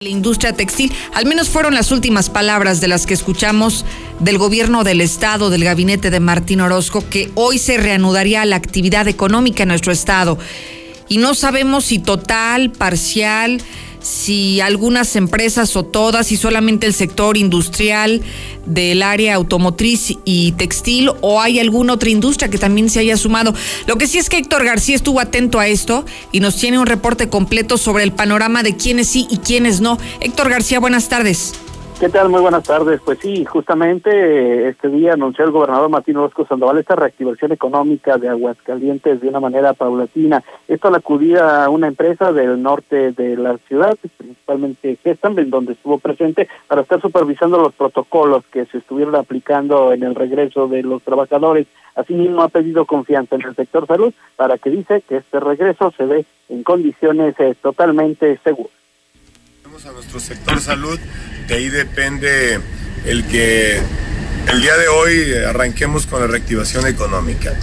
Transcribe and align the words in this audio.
La 0.00 0.10
industria 0.10 0.52
textil, 0.52 0.92
al 1.12 1.26
menos 1.26 1.48
fueron 1.48 1.74
las 1.74 1.90
últimas 1.90 2.30
palabras 2.30 2.80
de 2.80 2.86
las 2.86 3.04
que 3.04 3.14
escuchamos 3.14 3.84
del 4.20 4.38
gobierno 4.38 4.84
del 4.84 5.00
estado, 5.00 5.50
del 5.50 5.64
gabinete 5.64 6.10
de 6.10 6.20
Martín 6.20 6.60
Orozco, 6.60 7.02
que 7.10 7.32
hoy 7.34 7.58
se 7.58 7.78
reanudaría 7.78 8.44
la 8.44 8.54
actividad 8.54 9.08
económica 9.08 9.64
en 9.64 9.70
nuestro 9.70 9.90
estado. 9.90 10.38
Y 11.08 11.18
no 11.18 11.34
sabemos 11.34 11.86
si 11.86 11.98
total, 11.98 12.70
parcial, 12.70 13.60
si 14.08 14.62
algunas 14.62 15.14
empresas 15.16 15.76
o 15.76 15.84
todas, 15.84 16.32
y 16.32 16.36
solamente 16.38 16.86
el 16.86 16.94
sector 16.94 17.36
industrial 17.36 18.22
del 18.64 19.02
área 19.02 19.34
automotriz 19.34 20.14
y 20.24 20.52
textil, 20.52 21.10
o 21.20 21.42
hay 21.42 21.60
alguna 21.60 21.92
otra 21.92 22.08
industria 22.08 22.48
que 22.48 22.56
también 22.56 22.88
se 22.88 23.00
haya 23.00 23.18
sumado. 23.18 23.54
Lo 23.86 23.96
que 23.96 24.06
sí 24.06 24.16
es 24.16 24.30
que 24.30 24.38
Héctor 24.38 24.64
García 24.64 24.96
estuvo 24.96 25.20
atento 25.20 25.60
a 25.60 25.68
esto 25.68 26.06
y 26.32 26.40
nos 26.40 26.56
tiene 26.56 26.78
un 26.78 26.86
reporte 26.86 27.28
completo 27.28 27.76
sobre 27.76 28.02
el 28.02 28.12
panorama 28.12 28.62
de 28.62 28.76
quiénes 28.76 29.08
sí 29.08 29.26
y 29.30 29.38
quiénes 29.38 29.80
no. 29.80 29.98
Héctor 30.20 30.48
García, 30.48 30.80
buenas 30.80 31.08
tardes. 31.10 31.52
¿Qué 32.00 32.08
tal? 32.08 32.28
Muy 32.28 32.40
buenas 32.40 32.62
tardes. 32.62 33.00
Pues 33.04 33.18
sí, 33.18 33.44
justamente 33.44 34.68
este 34.68 34.88
día 34.88 35.14
anunció 35.14 35.44
el 35.44 35.50
gobernador 35.50 35.88
Martín 35.88 36.16
Orozco 36.16 36.46
Sandoval 36.46 36.78
esta 36.78 36.94
reactivación 36.94 37.50
económica 37.50 38.18
de 38.18 38.28
Aguascalientes 38.28 39.20
de 39.20 39.28
una 39.28 39.40
manera 39.40 39.72
paulatina. 39.72 40.44
Esto 40.68 40.86
al 40.86 40.94
acudir 40.94 41.38
a 41.38 41.68
una 41.68 41.88
empresa 41.88 42.32
del 42.32 42.62
norte 42.62 43.10
de 43.10 43.36
la 43.36 43.58
ciudad, 43.66 43.98
principalmente 44.16 44.96
Gestam, 45.02 45.36
en 45.40 45.50
donde 45.50 45.72
estuvo 45.72 45.98
presente, 45.98 46.46
para 46.68 46.82
estar 46.82 47.00
supervisando 47.00 47.58
los 47.58 47.74
protocolos 47.74 48.44
que 48.52 48.64
se 48.66 48.78
estuvieron 48.78 49.16
aplicando 49.16 49.92
en 49.92 50.04
el 50.04 50.14
regreso 50.14 50.68
de 50.68 50.84
los 50.84 51.02
trabajadores. 51.02 51.66
Asimismo, 51.96 52.42
ha 52.42 52.48
pedido 52.48 52.84
confianza 52.84 53.34
en 53.34 53.42
el 53.42 53.56
sector 53.56 53.88
salud 53.88 54.14
para 54.36 54.56
que 54.56 54.70
dice 54.70 55.02
que 55.08 55.16
este 55.16 55.40
regreso 55.40 55.92
se 55.96 56.06
dé 56.06 56.24
en 56.48 56.62
condiciones 56.62 57.34
eh, 57.40 57.56
totalmente 57.60 58.38
seguras 58.44 58.77
a 59.86 59.92
nuestro 59.92 60.18
sector 60.18 60.60
salud, 60.60 60.98
de 61.46 61.54
ahí 61.54 61.68
depende 61.68 62.58
el 63.04 63.24
que 63.26 63.78
el 64.48 64.60
día 64.60 64.76
de 64.76 64.88
hoy 64.88 65.34
arranquemos 65.46 66.06
con 66.06 66.20
la 66.20 66.26
reactivación 66.26 66.86
económica. 66.88 67.54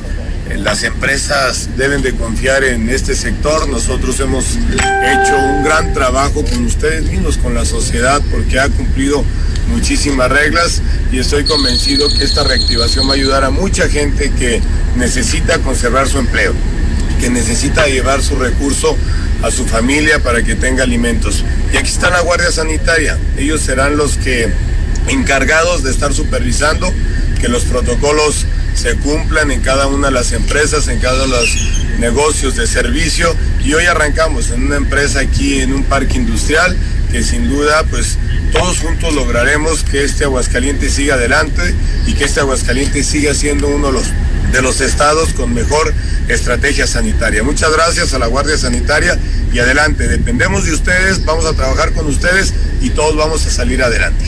Las 0.55 0.83
empresas 0.83 1.69
deben 1.75 2.01
de 2.03 2.13
confiar 2.13 2.63
en 2.63 2.89
este 2.89 3.15
sector. 3.15 3.67
Nosotros 3.67 4.17
hemos 4.21 4.45
hecho 4.55 5.37
un 5.37 5.63
gran 5.65 5.93
trabajo 5.93 6.45
con 6.45 6.63
ustedes 6.63 7.03
mismos, 7.03 7.37
con 7.37 7.53
la 7.53 7.65
sociedad, 7.65 8.21
porque 8.31 8.59
ha 8.59 8.69
cumplido 8.69 9.25
muchísimas 9.69 10.31
reglas 10.31 10.81
y 11.11 11.19
estoy 11.19 11.43
convencido 11.43 12.07
que 12.15 12.23
esta 12.23 12.45
reactivación 12.45 13.09
va 13.09 13.11
a 13.11 13.15
ayudar 13.15 13.43
a 13.43 13.49
mucha 13.49 13.89
gente 13.89 14.31
que 14.31 14.61
necesita 14.95 15.59
conservar 15.59 16.07
su 16.07 16.19
empleo, 16.19 16.53
que 17.19 17.29
necesita 17.29 17.87
llevar 17.87 18.21
su 18.21 18.35
recurso 18.35 18.97
a 19.41 19.51
su 19.51 19.65
familia 19.65 20.21
para 20.21 20.43
que 20.43 20.55
tenga 20.55 20.83
alimentos. 20.83 21.43
Y 21.73 21.77
aquí 21.77 21.89
está 21.89 22.09
la 22.09 22.21
Guardia 22.21 22.51
Sanitaria. 22.51 23.17
Ellos 23.37 23.61
serán 23.61 23.97
los 23.97 24.17
que 24.17 24.49
encargados 25.07 25.83
de 25.83 25.91
estar 25.91 26.13
supervisando 26.13 26.91
que 27.39 27.47
los 27.47 27.63
protocolos 27.65 28.45
se 28.73 28.95
cumplan 28.95 29.51
en 29.51 29.61
cada 29.61 29.87
una 29.87 30.07
de 30.07 30.13
las 30.13 30.31
empresas, 30.31 30.87
en 30.87 30.99
cada 30.99 31.23
uno 31.25 31.35
de 31.35 31.41
los 31.41 31.57
negocios 31.99 32.55
de 32.55 32.67
servicio. 32.67 33.35
Y 33.63 33.73
hoy 33.73 33.85
arrancamos 33.85 34.51
en 34.51 34.65
una 34.65 34.77
empresa 34.77 35.19
aquí 35.19 35.61
en 35.61 35.73
un 35.73 35.83
parque 35.83 36.17
industrial 36.17 36.75
que 37.11 37.23
sin 37.23 37.47
duda 37.47 37.83
pues 37.89 38.17
todos 38.51 38.79
juntos 38.79 39.13
lograremos 39.13 39.83
que 39.83 40.03
este 40.03 40.25
Aguascaliente 40.25 40.89
siga 40.89 41.15
adelante 41.15 41.73
y 42.07 42.13
que 42.13 42.25
este 42.25 42.39
Aguascaliente 42.41 43.03
siga 43.03 43.33
siendo 43.33 43.67
uno 43.67 43.87
de 43.87 43.93
los 43.93 44.05
de 44.55 44.61
los 44.61 44.79
estados 44.79 45.33
con 45.33 45.53
mejor 45.53 45.93
estrategia 46.29 46.87
sanitaria. 46.87 47.43
Muchas 47.43 47.73
gracias 47.73 48.13
a 48.13 48.19
la 48.19 48.27
Guardia 48.27 48.55
Sanitaria 48.55 49.19
y 49.51 49.59
adelante. 49.59 50.07
Dependemos 50.07 50.65
de 50.65 50.71
ustedes, 50.71 51.25
vamos 51.25 51.45
a 51.45 51.53
trabajar 51.53 51.91
con 51.91 52.05
ustedes 52.07 52.53
y 52.81 52.91
todos 52.91 53.17
vamos 53.17 53.45
a 53.45 53.49
salir 53.49 53.83
adelante. 53.83 54.23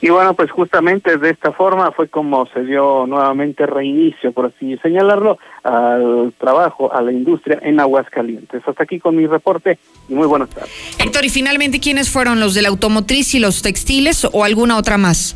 Y 0.00 0.10
bueno, 0.10 0.34
pues 0.34 0.48
justamente 0.52 1.16
de 1.16 1.30
esta 1.30 1.50
forma 1.50 1.90
fue 1.90 2.08
como 2.08 2.46
se 2.54 2.60
dio 2.60 3.04
nuevamente 3.08 3.66
reinicio, 3.66 4.30
por 4.32 4.46
así 4.46 4.78
señalarlo, 4.80 5.38
al 5.64 6.32
trabajo, 6.38 6.94
a 6.94 7.02
la 7.02 7.10
industria 7.10 7.58
en 7.62 7.80
Aguascalientes. 7.80 8.62
Hasta 8.64 8.84
aquí 8.84 9.00
con 9.00 9.16
mi 9.16 9.26
reporte 9.26 9.78
y 10.08 10.14
muy 10.14 10.28
buenas 10.28 10.50
tardes. 10.50 10.70
Héctor, 10.98 11.24
y 11.24 11.30
finalmente, 11.30 11.80
¿quiénes 11.80 12.10
fueron 12.10 12.38
los 12.38 12.54
de 12.54 12.62
la 12.62 12.68
automotriz 12.68 13.34
y 13.34 13.40
los 13.40 13.62
textiles 13.62 14.24
o 14.30 14.44
alguna 14.44 14.76
otra 14.76 14.98
más? 14.98 15.34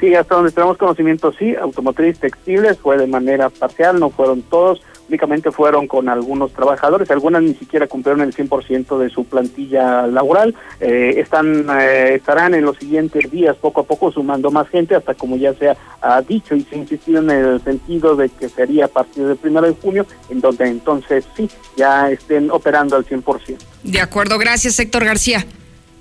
Sí, 0.00 0.14
hasta 0.14 0.34
donde 0.34 0.50
tenemos 0.50 0.76
conocimiento, 0.76 1.32
sí, 1.32 1.54
automotriz, 1.54 2.18
textiles, 2.18 2.78
fue 2.78 2.98
de 2.98 3.06
manera 3.06 3.48
parcial, 3.48 3.98
no 3.98 4.10
fueron 4.10 4.42
todos, 4.42 4.82
únicamente 5.08 5.50
fueron 5.50 5.86
con 5.86 6.10
algunos 6.10 6.52
trabajadores, 6.52 7.10
algunas 7.10 7.42
ni 7.42 7.54
siquiera 7.54 7.86
cumplieron 7.86 8.20
el 8.20 8.34
100% 8.34 8.98
de 8.98 9.08
su 9.08 9.24
plantilla 9.24 10.06
laboral, 10.06 10.54
eh, 10.80 11.14
están 11.16 11.66
eh, 11.80 12.16
estarán 12.16 12.54
en 12.54 12.64
los 12.64 12.76
siguientes 12.76 13.30
días 13.30 13.56
poco 13.56 13.82
a 13.82 13.84
poco 13.84 14.12
sumando 14.12 14.50
más 14.50 14.68
gente, 14.68 14.94
hasta 14.94 15.14
como 15.14 15.36
ya 15.36 15.54
se 15.54 15.74
ha 16.02 16.22
dicho 16.22 16.54
y 16.54 16.62
se 16.62 16.74
ha 16.74 16.78
insistido 16.78 17.20
en 17.20 17.30
el 17.30 17.62
sentido 17.62 18.16
de 18.16 18.28
que 18.28 18.50
sería 18.50 18.86
a 18.86 18.88
partir 18.88 19.26
del 19.26 19.36
primero 19.36 19.66
de 19.66 19.74
junio, 19.74 20.06
en 20.28 20.42
donde 20.42 20.66
entonces 20.68 21.24
sí, 21.34 21.48
ya 21.76 22.10
estén 22.10 22.50
operando 22.50 22.96
al 22.96 23.06
100%. 23.06 23.56
De 23.82 24.00
acuerdo, 24.00 24.38
gracias 24.38 24.78
Héctor 24.78 25.04
García. 25.04 25.46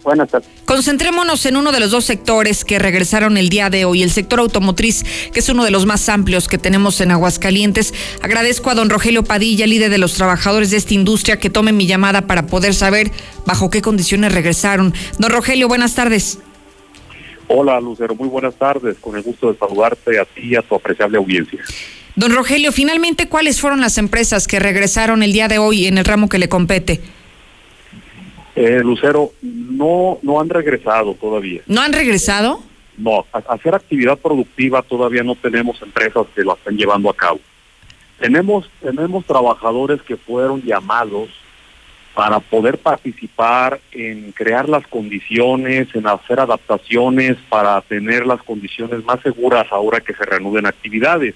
Buenas 0.05 0.29
tardes. 0.29 0.47
Concentrémonos 0.66 1.47
en 1.47 1.57
uno 1.57 1.71
de 1.71 1.79
los 1.79 1.89
dos 1.89 2.05
sectores 2.05 2.63
que 2.63 2.77
regresaron 2.77 3.38
el 3.38 3.49
día 3.49 3.71
de 3.71 3.85
hoy, 3.85 4.03
el 4.03 4.11
sector 4.11 4.39
automotriz, 4.39 5.03
que 5.33 5.39
es 5.39 5.49
uno 5.49 5.66
de 5.66 5.71
los 5.71 5.88
más 5.88 6.07
amplios 6.09 6.47
que 6.47 6.59
tenemos 6.59 7.01
en 7.01 7.09
Aguascalientes. 7.09 7.91
Agradezco 8.21 8.69
a 8.69 8.75
don 8.75 8.91
Rogelio 8.91 9.23
Padilla, 9.23 9.66
líder 9.66 9.89
de 9.89 9.97
los 9.97 10.13
trabajadores 10.13 10.69
de 10.69 10.77
esta 10.77 10.93
industria, 10.93 11.39
que 11.39 11.49
tome 11.49 11.71
mi 11.71 11.88
llamada 11.88 12.27
para 12.27 12.45
poder 12.45 12.75
saber 12.75 13.11
bajo 13.47 13.71
qué 13.71 13.81
condiciones 13.81 14.31
regresaron. 14.31 14.93
Don 15.17 15.31
Rogelio, 15.31 15.67
buenas 15.67 15.95
tardes. 15.95 16.37
Hola, 17.47 17.79
Lucero, 17.79 18.13
muy 18.13 18.27
buenas 18.27 18.53
tardes. 18.55 18.97
Con 19.01 19.16
el 19.16 19.23
gusto 19.23 19.51
de 19.51 19.57
saludarte 19.57 20.19
a 20.19 20.25
ti 20.25 20.41
y 20.43 20.55
a 20.55 20.61
tu 20.61 20.75
apreciable 20.75 21.17
audiencia. 21.17 21.59
Don 22.16 22.31
Rogelio, 22.31 22.72
finalmente, 22.72 23.27
¿cuáles 23.27 23.59
fueron 23.59 23.81
las 23.81 23.97
empresas 23.97 24.47
que 24.47 24.59
regresaron 24.59 25.23
el 25.23 25.33
día 25.33 25.47
de 25.47 25.57
hoy 25.57 25.87
en 25.87 25.97
el 25.97 26.05
ramo 26.05 26.29
que 26.29 26.37
le 26.37 26.47
compete? 26.47 27.01
Eh, 28.55 28.79
Lucero, 28.81 29.31
no, 29.41 30.19
no 30.21 30.39
han 30.39 30.49
regresado 30.49 31.13
todavía. 31.16 31.61
¿No 31.67 31.81
han 31.81 31.91
regresado? 31.91 32.61
No, 32.97 33.25
hacer 33.33 33.75
actividad 33.75 34.17
productiva 34.17 34.81
todavía 34.81 35.23
no 35.23 35.35
tenemos 35.35 35.81
empresas 35.81 36.25
que 36.33 36.43
lo 36.43 36.53
están 36.55 36.77
llevando 36.77 37.09
a 37.09 37.16
cabo. 37.16 37.39
Tenemos, 38.19 38.69
tenemos 38.81 39.25
trabajadores 39.25 40.01
que 40.01 40.16
fueron 40.16 40.61
llamados 40.61 41.29
para 42.13 42.39
poder 42.39 42.77
participar 42.77 43.81
en 43.91 44.31
crear 44.31 44.69
las 44.69 44.87
condiciones, 44.87 45.93
en 45.93 46.07
hacer 46.07 46.39
adaptaciones 46.39 47.35
para 47.49 47.81
tener 47.81 48.25
las 48.25 48.41
condiciones 48.41 49.03
más 49.03 49.19
seguras 49.19 49.67
ahora 49.69 49.99
que 49.99 50.13
se 50.13 50.23
reanuden 50.23 50.66
actividades. 50.66 51.35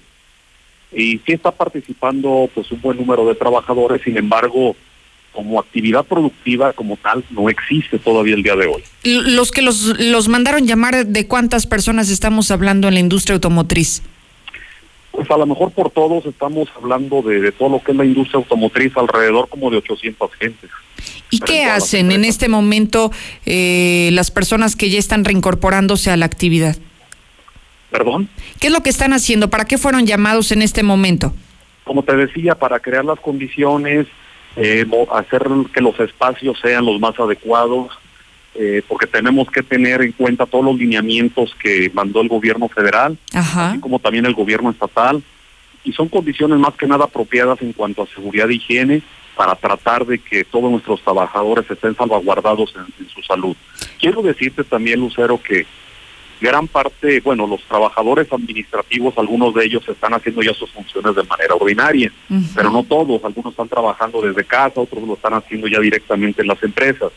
Y 0.90 1.18
sí 1.18 1.32
está 1.32 1.50
participando 1.50 2.48
pues 2.54 2.72
un 2.72 2.80
buen 2.80 2.96
número 2.96 3.26
de 3.26 3.34
trabajadores, 3.34 4.00
sin 4.02 4.16
embargo, 4.16 4.74
como 5.32 5.60
actividad 5.60 6.04
productiva 6.04 6.72
como 6.72 6.96
tal 6.96 7.24
no 7.30 7.48
existe 7.48 7.98
todavía 7.98 8.34
el 8.34 8.42
día 8.42 8.56
de 8.56 8.66
hoy. 8.66 8.82
Los 9.04 9.50
que 9.52 9.62
los, 9.62 9.98
los 9.98 10.28
mandaron 10.28 10.66
llamar, 10.66 11.06
¿de 11.06 11.26
cuántas 11.26 11.66
personas 11.66 12.10
estamos 12.10 12.50
hablando 12.50 12.88
en 12.88 12.94
la 12.94 13.00
industria 13.00 13.34
automotriz? 13.34 14.02
Pues 15.12 15.30
a 15.30 15.36
lo 15.36 15.46
mejor 15.46 15.72
por 15.72 15.90
todos 15.90 16.24
estamos 16.26 16.68
hablando 16.76 17.22
de, 17.22 17.52
todo 17.52 17.68
lo 17.68 17.82
que 17.82 17.92
es 17.92 17.96
la 17.96 18.04
industria 18.04 18.38
automotriz, 18.38 18.96
alrededor 18.96 19.48
como 19.48 19.70
de 19.70 19.78
800 19.78 20.30
gentes. 20.34 20.70
¿Y 21.30 21.40
qué 21.40 21.64
hacen 21.64 22.12
en 22.12 22.24
este 22.24 22.48
momento 22.48 23.10
eh, 23.46 24.10
las 24.12 24.30
personas 24.30 24.76
que 24.76 24.90
ya 24.90 24.98
están 24.98 25.24
reincorporándose 25.24 26.10
a 26.10 26.16
la 26.16 26.26
actividad? 26.26 26.76
¿Perdón? 27.90 28.28
¿Qué 28.60 28.68
es 28.68 28.72
lo 28.72 28.82
que 28.82 28.90
están 28.90 29.12
haciendo? 29.12 29.50
¿Para 29.50 29.64
qué 29.64 29.78
fueron 29.78 30.06
llamados 30.06 30.52
en 30.52 30.62
este 30.62 30.82
momento? 30.82 31.34
Como 31.84 32.04
te 32.04 32.14
decía, 32.14 32.54
para 32.54 32.78
crear 32.78 33.04
las 33.04 33.18
condiciones, 33.18 34.06
eh, 34.56 34.86
hacer 35.12 35.46
que 35.72 35.80
los 35.80 35.98
espacios 36.00 36.58
sean 36.60 36.84
los 36.84 37.00
más 37.00 37.18
adecuados, 37.18 37.92
eh, 38.54 38.82
porque 38.88 39.06
tenemos 39.06 39.48
que 39.50 39.62
tener 39.62 40.02
en 40.02 40.12
cuenta 40.12 40.46
todos 40.46 40.64
los 40.64 40.76
lineamientos 40.76 41.54
que 41.62 41.90
mandó 41.94 42.20
el 42.20 42.28
gobierno 42.28 42.68
federal, 42.68 43.16
así 43.32 43.78
como 43.78 43.98
también 43.98 44.26
el 44.26 44.34
gobierno 44.34 44.70
estatal, 44.70 45.22
y 45.84 45.92
son 45.92 46.08
condiciones 46.08 46.58
más 46.58 46.74
que 46.74 46.86
nada 46.86 47.04
apropiadas 47.04 47.62
en 47.62 47.72
cuanto 47.72 48.02
a 48.02 48.06
seguridad 48.06 48.50
e 48.50 48.54
higiene 48.54 49.02
para 49.36 49.54
tratar 49.54 50.04
de 50.04 50.18
que 50.18 50.44
todos 50.44 50.70
nuestros 50.70 51.00
trabajadores 51.00 51.70
estén 51.70 51.94
salvaguardados 51.94 52.74
en 52.76 53.08
su 53.08 53.22
salud. 53.22 53.56
Quiero 53.98 54.20
decirte 54.20 54.64
también, 54.64 55.00
Lucero, 55.00 55.40
que 55.40 55.64
gran 56.40 56.66
parte, 56.66 57.20
bueno, 57.20 57.46
los 57.46 57.62
trabajadores 57.64 58.32
administrativos, 58.32 59.16
algunos 59.18 59.54
de 59.54 59.64
ellos 59.64 59.86
están 59.88 60.14
haciendo 60.14 60.42
ya 60.42 60.54
sus 60.54 60.70
funciones 60.70 61.14
de 61.14 61.22
manera 61.24 61.54
ordinaria, 61.54 62.12
pero 62.54 62.70
no 62.70 62.82
todos, 62.84 63.22
algunos 63.24 63.52
están 63.52 63.68
trabajando 63.68 64.22
desde 64.22 64.44
casa, 64.44 64.80
otros 64.80 65.02
lo 65.06 65.14
están 65.14 65.34
haciendo 65.34 65.66
ya 65.66 65.78
directamente 65.78 66.42
en 66.42 66.48
las 66.48 66.62
empresas. 66.62 67.12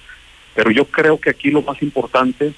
Pero 0.53 0.71
yo 0.71 0.85
creo 0.85 1.19
que 1.19 1.29
aquí 1.29 1.49
lo 1.51 1.61
más 1.61 1.81
importante 1.81 2.53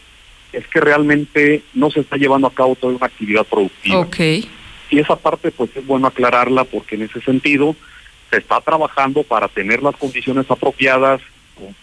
es 0.52 0.68
que 0.68 0.80
realmente 0.80 1.64
no 1.74 1.92
se 1.92 2.00
está 2.00 2.18
llevando 2.18 2.48
a 2.48 2.54
cabo 2.54 2.76
toda 2.76 2.96
una 2.96 3.06
actividad 3.06 3.46
productiva. 3.46 4.00
Okay. 4.00 4.50
Y 4.90 5.00
esa 5.00 5.16
parte 5.16 5.52
pues 5.52 5.70
es 5.76 5.86
bueno 5.86 6.08
aclararla 6.08 6.64
porque 6.64 6.96
en 6.96 7.04
ese 7.04 7.22
sentido 7.22 7.76
se 8.30 8.38
está 8.38 8.60
trabajando 8.62 9.24
para 9.24 9.48
tener 9.48 9.84
las 9.84 9.96
condiciones 9.96 10.50
apropiadas 10.50 11.22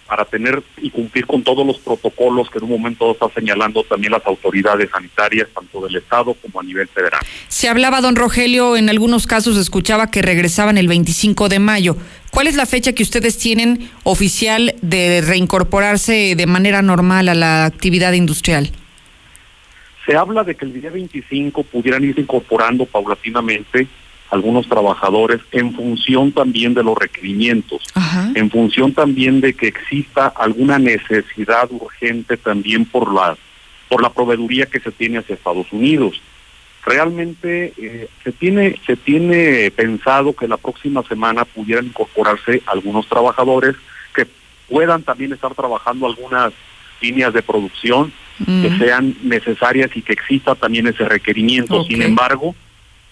para 0.06 0.24
tener 0.24 0.62
y 0.78 0.90
cumplir 0.90 1.26
con 1.26 1.42
todos 1.42 1.66
los 1.66 1.78
protocolos 1.78 2.50
que 2.50 2.58
en 2.58 2.64
un 2.64 2.70
momento 2.70 3.12
está 3.12 3.28
señalando 3.34 3.82
también 3.84 4.12
las 4.12 4.24
autoridades 4.26 4.90
sanitarias, 4.90 5.48
tanto 5.54 5.80
del 5.86 5.96
Estado 5.96 6.34
como 6.34 6.60
a 6.60 6.62
nivel 6.62 6.88
federal. 6.88 7.20
Se 7.48 7.68
hablaba, 7.68 8.00
don 8.00 8.16
Rogelio, 8.16 8.76
en 8.76 8.88
algunos 8.88 9.26
casos 9.26 9.56
escuchaba 9.56 10.10
que 10.10 10.22
regresaban 10.22 10.78
el 10.78 10.88
25 10.88 11.48
de 11.48 11.58
mayo. 11.58 11.96
¿Cuál 12.30 12.46
es 12.46 12.56
la 12.56 12.66
fecha 12.66 12.92
que 12.92 13.02
ustedes 13.02 13.38
tienen 13.38 13.90
oficial 14.04 14.74
de 14.80 15.20
reincorporarse 15.20 16.34
de 16.34 16.46
manera 16.46 16.82
normal 16.82 17.28
a 17.28 17.34
la 17.34 17.64
actividad 17.66 18.12
industrial? 18.12 18.70
Se 20.06 20.16
habla 20.16 20.42
de 20.42 20.54
que 20.54 20.64
el 20.64 20.80
día 20.80 20.90
25 20.90 21.62
pudieran 21.64 22.02
irse 22.02 22.20
incorporando 22.20 22.86
paulatinamente 22.86 23.86
algunos 24.32 24.66
trabajadores 24.66 25.42
en 25.52 25.74
función 25.74 26.32
también 26.32 26.72
de 26.72 26.82
los 26.82 26.96
requerimientos, 26.96 27.82
en 28.34 28.50
función 28.50 28.94
también 28.94 29.42
de 29.42 29.52
que 29.52 29.68
exista 29.68 30.26
alguna 30.26 30.78
necesidad 30.78 31.70
urgente 31.70 32.38
también 32.38 32.86
por 32.86 33.12
la 33.12 33.36
por 33.90 34.00
la 34.00 34.08
proveeduría 34.08 34.64
que 34.64 34.80
se 34.80 34.90
tiene 34.90 35.18
hacia 35.18 35.34
Estados 35.34 35.70
Unidos. 35.70 36.22
Realmente 36.82 37.74
eh, 37.76 38.08
se 38.24 38.32
tiene 38.32 38.76
se 38.86 38.96
tiene 38.96 39.70
pensado 39.70 40.34
que 40.34 40.48
la 40.48 40.56
próxima 40.56 41.02
semana 41.02 41.44
pudieran 41.44 41.84
incorporarse 41.84 42.62
algunos 42.64 43.06
trabajadores 43.08 43.76
que 44.14 44.26
puedan 44.66 45.02
también 45.02 45.34
estar 45.34 45.54
trabajando 45.54 46.06
algunas 46.06 46.54
líneas 47.02 47.34
de 47.34 47.42
producción 47.42 48.10
que 48.38 48.76
sean 48.78 49.14
necesarias 49.22 49.90
y 49.94 50.00
que 50.00 50.14
exista 50.14 50.54
también 50.54 50.86
ese 50.86 51.04
requerimiento. 51.04 51.84
Sin 51.84 52.00
embargo, 52.00 52.56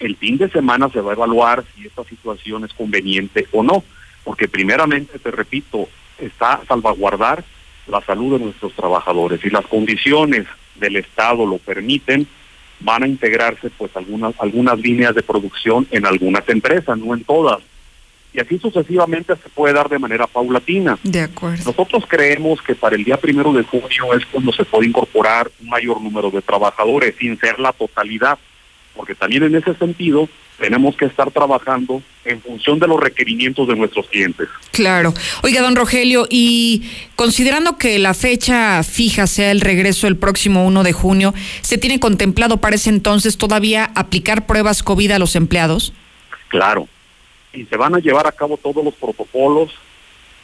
el 0.01 0.15
fin 0.17 0.37
de 0.37 0.49
semana 0.49 0.89
se 0.89 0.99
va 0.99 1.11
a 1.11 1.15
evaluar 1.15 1.63
si 1.75 1.85
esta 1.85 2.03
situación 2.03 2.65
es 2.65 2.73
conveniente 2.73 3.47
o 3.51 3.63
no, 3.63 3.83
porque 4.23 4.47
primeramente, 4.47 5.19
te 5.19 5.31
repito, 5.31 5.87
está 6.17 6.61
salvaguardar 6.67 7.43
la 7.87 8.01
salud 8.01 8.37
de 8.37 8.45
nuestros 8.45 8.73
trabajadores. 8.73 9.41
Si 9.41 9.49
las 9.49 9.65
condiciones 9.67 10.47
del 10.75 10.97
Estado 10.97 11.45
lo 11.45 11.59
permiten, 11.59 12.27
van 12.79 13.03
a 13.03 13.07
integrarse 13.07 13.69
pues 13.69 13.95
algunas 13.95 14.33
algunas 14.39 14.79
líneas 14.79 15.13
de 15.13 15.21
producción 15.21 15.87
en 15.91 16.05
algunas 16.05 16.47
empresas, 16.49 16.97
no 16.97 17.13
en 17.13 17.23
todas. 17.23 17.59
Y 18.33 18.39
así 18.39 18.57
sucesivamente 18.57 19.35
se 19.35 19.49
puede 19.49 19.73
dar 19.73 19.89
de 19.89 19.99
manera 19.99 20.25
paulatina. 20.25 20.97
De 21.03 21.21
acuerdo. 21.21 21.63
Nosotros 21.65 22.05
creemos 22.07 22.61
que 22.61 22.75
para 22.75 22.95
el 22.95 23.03
día 23.03 23.17
primero 23.17 23.51
de 23.51 23.63
junio 23.63 24.13
es 24.15 24.25
cuando 24.25 24.53
se 24.53 24.63
puede 24.63 24.87
incorporar 24.87 25.51
un 25.61 25.69
mayor 25.69 26.01
número 26.01 26.31
de 26.31 26.41
trabajadores, 26.41 27.13
sin 27.19 27.37
ser 27.37 27.59
la 27.59 27.73
totalidad 27.73 28.39
porque 28.95 29.15
también 29.15 29.43
en 29.43 29.55
ese 29.55 29.73
sentido 29.75 30.27
tenemos 30.59 30.95
que 30.95 31.05
estar 31.05 31.31
trabajando 31.31 32.03
en 32.23 32.39
función 32.41 32.77
de 32.79 32.87
los 32.87 32.99
requerimientos 32.99 33.67
de 33.67 33.75
nuestros 33.75 34.07
clientes. 34.07 34.47
Claro. 34.71 35.13
Oiga, 35.41 35.61
don 35.61 35.75
Rogelio, 35.75 36.27
y 36.29 36.83
considerando 37.15 37.77
que 37.77 37.97
la 37.97 38.13
fecha 38.13 38.83
fija 38.83 39.25
sea 39.25 39.51
el 39.51 39.61
regreso 39.61 40.07
el 40.07 40.17
próximo 40.17 40.65
1 40.67 40.83
de 40.83 40.93
junio, 40.93 41.33
¿se 41.61 41.77
tiene 41.77 41.99
contemplado 41.99 42.57
para 42.57 42.75
ese 42.75 42.89
entonces 42.89 43.37
todavía 43.37 43.91
aplicar 43.95 44.45
pruebas 44.45 44.83
COVID 44.83 45.11
a 45.11 45.19
los 45.19 45.35
empleados? 45.35 45.93
Claro. 46.49 46.87
Y 47.53 47.65
se 47.65 47.75
van 47.75 47.95
a 47.95 47.99
llevar 47.99 48.27
a 48.27 48.31
cabo 48.31 48.57
todos 48.57 48.85
los 48.85 48.93
protocolos 48.93 49.71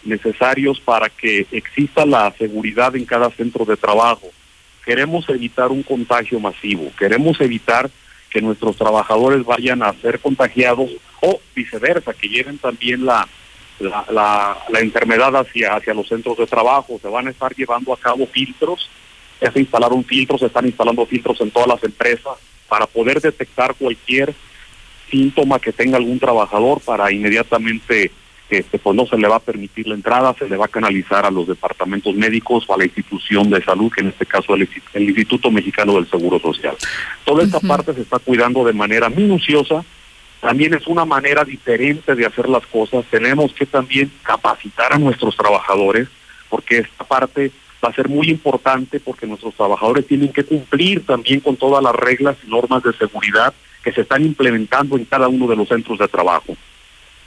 necesarios 0.03 0.79
para 0.79 1.09
que 1.09 1.45
exista 1.51 2.05
la 2.05 2.33
seguridad 2.37 2.95
en 2.95 3.05
cada 3.05 3.29
centro 3.29 3.65
de 3.65 3.77
trabajo. 3.77 4.27
Queremos 4.83 5.27
evitar 5.29 5.69
un 5.69 5.83
contagio 5.83 6.39
masivo, 6.39 6.91
queremos 6.97 7.39
evitar 7.41 7.89
que 8.29 8.41
nuestros 8.41 8.75
trabajadores 8.75 9.45
vayan 9.45 9.81
a 9.83 9.93
ser 9.93 10.19
contagiados 10.19 10.91
o 11.21 11.39
viceversa, 11.55 12.13
que 12.13 12.27
lleven 12.27 12.57
también 12.57 13.05
la, 13.05 13.27
la, 13.79 14.57
la, 14.69 14.79
enfermedad 14.79 15.35
hacia, 15.35 15.75
hacia 15.75 15.93
los 15.93 16.07
centros 16.07 16.37
de 16.37 16.47
trabajo. 16.47 16.99
Se 17.01 17.07
van 17.07 17.27
a 17.27 17.31
estar 17.31 17.55
llevando 17.55 17.93
a 17.93 17.97
cabo 17.97 18.27
filtros, 18.27 18.89
se 19.39 19.59
instalaron 19.59 20.03
filtros, 20.03 20.39
se 20.41 20.47
están 20.47 20.65
instalando 20.65 21.05
filtros 21.05 21.39
en 21.41 21.51
todas 21.51 21.67
las 21.67 21.83
empresas 21.83 22.37
para 22.67 22.85
poder 22.85 23.21
detectar 23.21 23.75
cualquier 23.75 24.33
síntoma 25.09 25.59
que 25.59 25.71
tenga 25.71 25.97
algún 25.97 26.19
trabajador 26.19 26.81
para 26.81 27.11
inmediatamente 27.11 28.11
este, 28.49 28.79
pues 28.79 28.95
no 28.95 29.05
se 29.05 29.17
le 29.17 29.27
va 29.27 29.37
a 29.37 29.41
permitir 29.41 29.87
la 29.87 29.95
entrada, 29.95 30.33
se 30.37 30.47
le 30.47 30.55
va 30.55 30.65
a 30.65 30.69
canalizar 30.69 31.25
a 31.25 31.31
los 31.31 31.47
departamentos 31.47 32.15
médicos 32.15 32.65
o 32.67 32.73
a 32.73 32.77
la 32.77 32.85
institución 32.85 33.49
de 33.49 33.61
salud, 33.61 33.91
que 33.91 34.01
en 34.01 34.07
este 34.07 34.25
caso 34.25 34.55
es 34.55 34.69
el, 34.93 35.03
Instituto 35.03 35.51
Mexicano 35.51 35.95
del 35.95 36.09
Seguro 36.09 36.39
Social. 36.39 36.75
Toda 37.25 37.43
esta 37.43 37.59
parte 37.59 37.93
se 37.93 38.01
está 38.01 38.19
cuidando 38.19 38.63
de 38.63 38.73
manera 38.73 39.09
minuciosa, 39.09 39.83
también 40.39 40.73
es 40.73 40.87
una 40.87 41.03
manera 41.03 41.43
diferente 41.43 42.15
de 42.15 42.25
hacer 42.25 42.47
las 42.47 42.65
cosas, 42.67 43.03
tenemos 43.09 43.51
que 43.53 43.65
también 43.65 44.11
capacitar 44.23 44.93
a 44.93 44.97
nuestros 44.97 45.35
trabajadores, 45.35 46.07
porque 46.49 46.79
esta 46.79 47.03
parte 47.03 47.51
va 47.83 47.89
a 47.89 47.93
ser 47.93 48.07
muy 48.07 48.29
importante 48.29 48.99
porque 48.99 49.27
nuestros 49.27 49.55
trabajadores 49.55 50.07
tienen 50.07 50.31
que 50.31 50.43
cumplir 50.43 51.05
también 51.05 51.41
con 51.41 51.57
todas 51.57 51.83
las 51.83 51.95
reglas 51.95 52.37
y 52.45 52.49
normas 52.49 52.83
de 52.83 52.93
seguridad 52.93 53.53
que 53.83 53.91
se 53.91 54.01
están 54.01 54.25
implementando 54.25 54.97
en 54.97 55.05
cada 55.05 55.27
uno 55.27 55.47
de 55.47 55.55
los 55.55 55.67
centros 55.67 55.99
de 55.99 56.07
trabajo. 56.07 56.55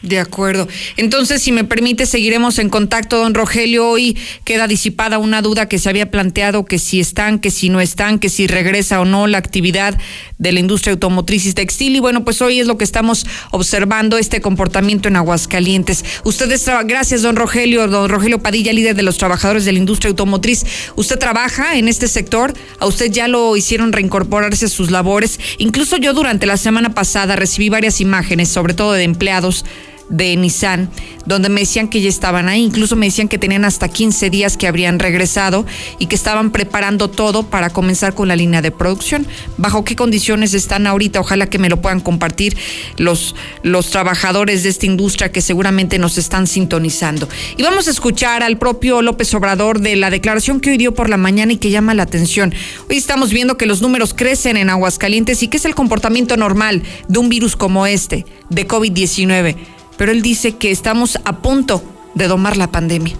De 0.03 0.19
acuerdo. 0.19 0.67
Entonces, 0.97 1.43
si 1.43 1.53
me 1.53 1.65
permite, 1.65 2.07
seguiremos 2.07 2.59
en 2.59 2.71
contacto, 2.71 3.19
don 3.19 3.35
Rogelio. 3.35 3.87
Hoy 3.87 4.17
queda 4.45 4.67
disipada 4.67 5.19
una 5.19 5.43
duda 5.43 5.69
que 5.69 5.79
se 5.79 5.91
había 5.91 6.11
planteado, 6.11 6.65
que 6.65 6.79
si 6.79 7.01
están, 7.01 7.39
que 7.39 7.51
si 7.51 7.69
no 7.69 7.83
están, 7.83 8.19
que 8.19 8.31
si 8.31 8.47
regresa 8.47 9.01
o 9.01 9.05
no 9.05 9.27
la 9.27 9.37
actividad 9.37 9.99
de 10.39 10.53
la 10.53 10.61
industria 10.61 10.93
automotriz 10.93 11.45
y 11.45 11.53
textil. 11.53 11.97
Y 11.97 12.01
bueno, 12.01 12.25
pues 12.25 12.41
hoy 12.41 12.61
es 12.61 12.67
lo 12.67 12.79
que 12.79 12.85
estamos 12.85 13.27
observando, 13.51 14.17
este 14.17 14.41
comportamiento 14.41 15.09
en 15.09 15.17
Aguascalientes. 15.17 16.03
Ustedes, 16.25 16.65
gracias, 16.87 17.21
don 17.21 17.37
Rogelio, 17.37 17.87
don 17.87 18.09
Rogelio 18.09 18.39
Padilla, 18.39 18.73
líder 18.73 18.97
de 18.97 19.03
los 19.03 19.19
trabajadores 19.19 19.67
de 19.67 19.73
la 19.73 19.81
industria 19.81 20.09
automotriz. 20.09 20.65
¿Usted 20.97 21.19
trabaja 21.19 21.77
en 21.77 21.89
este 21.89 22.09
sector? 22.09 22.55
¿A 22.79 22.87
usted 22.87 23.13
ya 23.13 23.29
lo 23.29 23.55
hicieron 23.55 23.93
reincorporarse 23.93 24.65
a 24.65 24.69
sus 24.69 24.91
labores? 24.91 25.39
Incluso 25.59 25.99
yo 25.99 26.15
durante 26.15 26.47
la 26.47 26.57
semana 26.57 26.95
pasada 26.95 27.37
recibí 27.37 27.69
varias 27.69 28.01
imágenes, 28.01 28.49
sobre 28.49 28.73
todo 28.73 28.95
de 28.95 29.03
empleados 29.03 29.67
de 30.11 30.37
Nissan, 30.37 30.91
donde 31.25 31.49
me 31.49 31.61
decían 31.61 31.89
que 31.89 32.01
ya 32.03 32.09
estaban 32.09 32.49
ahí, 32.49 32.63
incluso 32.65 32.97
me 32.97 33.07
decían 33.07 33.29
que 33.29 33.39
tenían 33.39 33.65
hasta 33.65 33.89
15 33.89 34.29
días 34.29 34.57
que 34.57 34.67
habrían 34.67 34.99
regresado 34.99 35.65
y 35.99 36.07
que 36.07 36.17
estaban 36.17 36.51
preparando 36.51 37.09
todo 37.09 37.45
para 37.45 37.71
comenzar 37.71 38.15
con 38.15 38.29
la 38.29 38.37
línea 38.37 38.61
de 38.61 38.73
producción. 38.73 39.27
¿Bajo 39.57 39.85
qué 39.85 39.97
condiciones 39.97 40.53
están 40.53 40.87
ahorita? 40.87 41.21
Ojalá 41.21 41.47
que 41.47 41.59
me 41.59 41.69
lo 41.69 41.81
puedan 41.81 42.01
compartir 42.01 42.57
los, 42.97 43.35
los 43.63 43.91
trabajadores 43.91 44.65
de 44.65 44.71
esta 44.71 44.87
industria 44.87 45.31
que 45.31 45.41
seguramente 45.41 45.99
nos 45.99 46.19
están 46.19 46.47
sintonizando. 46.47 47.29
Y 47.57 47.63
vamos 47.63 47.87
a 47.87 47.93
escuchar 47.93 48.43
al 48.43 48.59
propio 48.59 49.03
López 49.03 49.33
Obrador 49.35 49.81
de 49.81 49.95
la 49.95 50.11
declaración 50.11 50.61
que 50.61 50.71
hoy 50.71 50.77
dio 50.77 50.93
por 50.93 51.09
la 51.09 51.17
mañana 51.17 51.53
y 51.53 51.57
que 51.57 51.71
llama 51.71 51.95
la 51.95 52.03
atención. 52.03 52.53
Hoy 52.89 52.97
estamos 52.97 53.31
viendo 53.31 53.57
que 53.57 53.67
los 53.67 53.81
números 53.81 54.13
crecen 54.13 54.57
en 54.57 54.71
Aguascalientes 54.71 55.43
y 55.45 55.49
que 55.49 55.59
es 55.59 55.65
el 55.65 55.77
comportamiento 55.77 56.37
normal 56.37 56.83
de 57.07 57.19
un 57.19 57.29
virus 57.29 57.55
como 57.55 57.87
este, 57.87 58.27
de 58.49 58.67
COVID-19 58.67 59.80
pero 60.01 60.13
él 60.13 60.23
dice 60.23 60.57
que 60.57 60.71
estamos 60.71 61.19
a 61.27 61.43
punto 61.43 61.85
de 62.15 62.27
domar 62.27 62.57
la 62.57 62.73
pandemia. 62.73 63.19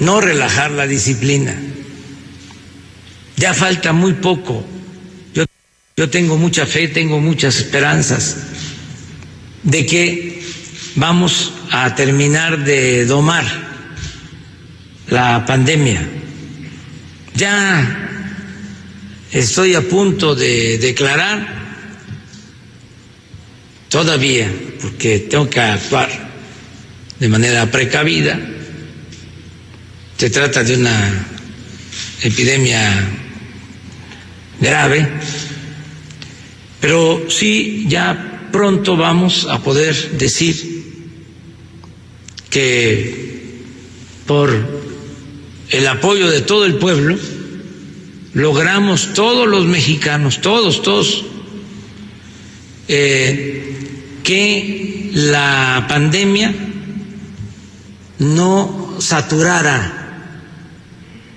No 0.00 0.20
relajar 0.20 0.72
la 0.72 0.88
disciplina. 0.88 1.54
Ya 3.36 3.54
falta 3.54 3.92
muy 3.92 4.14
poco. 4.14 4.64
Yo, 5.32 5.44
yo 5.96 6.10
tengo 6.10 6.36
mucha 6.36 6.66
fe, 6.66 6.88
tengo 6.88 7.20
muchas 7.20 7.58
esperanzas 7.58 8.36
de 9.62 9.86
que 9.86 10.42
vamos 10.96 11.52
a 11.70 11.94
terminar 11.94 12.64
de 12.64 13.06
domar 13.06 13.44
la 15.06 15.46
pandemia. 15.46 16.04
Ya 17.36 18.26
estoy 19.30 19.76
a 19.76 19.82
punto 19.82 20.34
de 20.34 20.78
declarar 20.78 21.46
todavía, 23.88 24.50
porque 24.80 25.20
tengo 25.20 25.48
que 25.48 25.60
actuar 25.60 26.08
de 27.18 27.28
manera 27.28 27.70
precavida. 27.70 28.38
Se 30.16 30.30
trata 30.30 30.64
de 30.64 30.76
una 30.76 31.26
epidemia 32.22 33.08
grave, 34.60 35.08
pero 36.80 37.26
sí 37.28 37.86
ya 37.88 38.48
pronto 38.52 38.96
vamos 38.96 39.46
a 39.48 39.62
poder 39.62 39.94
decir 40.18 40.78
que 42.50 43.62
por 44.26 44.50
el 45.70 45.86
apoyo 45.86 46.28
de 46.30 46.40
todo 46.40 46.64
el 46.64 46.76
pueblo 46.76 47.18
logramos 48.34 49.14
todos 49.14 49.46
los 49.48 49.64
mexicanos, 49.66 50.40
todos, 50.40 50.82
todos, 50.82 51.24
eh, 52.88 53.67
que 54.28 55.10
la 55.14 55.86
pandemia 55.88 56.54
no 58.18 58.96
saturara 58.98 60.26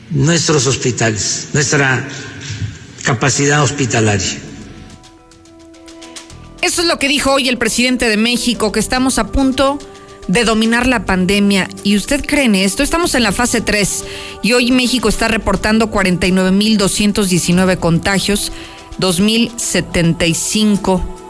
nuestros 0.09 0.67
hospitales, 0.67 1.47
nuestra 1.53 2.05
capacidad 3.05 3.63
hospitalaria. 3.63 4.37
Eso 6.61 6.81
es 6.81 6.87
lo 6.89 6.99
que 6.99 7.07
dijo 7.07 7.31
hoy 7.31 7.47
el 7.47 7.57
presidente 7.57 8.09
de 8.09 8.17
México, 8.17 8.73
que 8.73 8.81
estamos 8.81 9.19
a 9.19 9.27
punto 9.27 9.79
de 10.27 10.43
dominar 10.43 10.85
la 10.85 11.05
pandemia. 11.05 11.69
¿Y 11.85 11.95
usted 11.95 12.25
cree 12.25 12.43
en 12.43 12.55
esto? 12.55 12.83
Estamos 12.83 13.15
en 13.15 13.23
la 13.23 13.31
fase 13.31 13.61
3 13.61 14.03
y 14.43 14.51
hoy 14.51 14.73
México 14.73 15.07
está 15.07 15.29
reportando 15.29 15.89
49.219 15.89 17.79
contagios, 17.79 18.51
2.075 18.99 21.20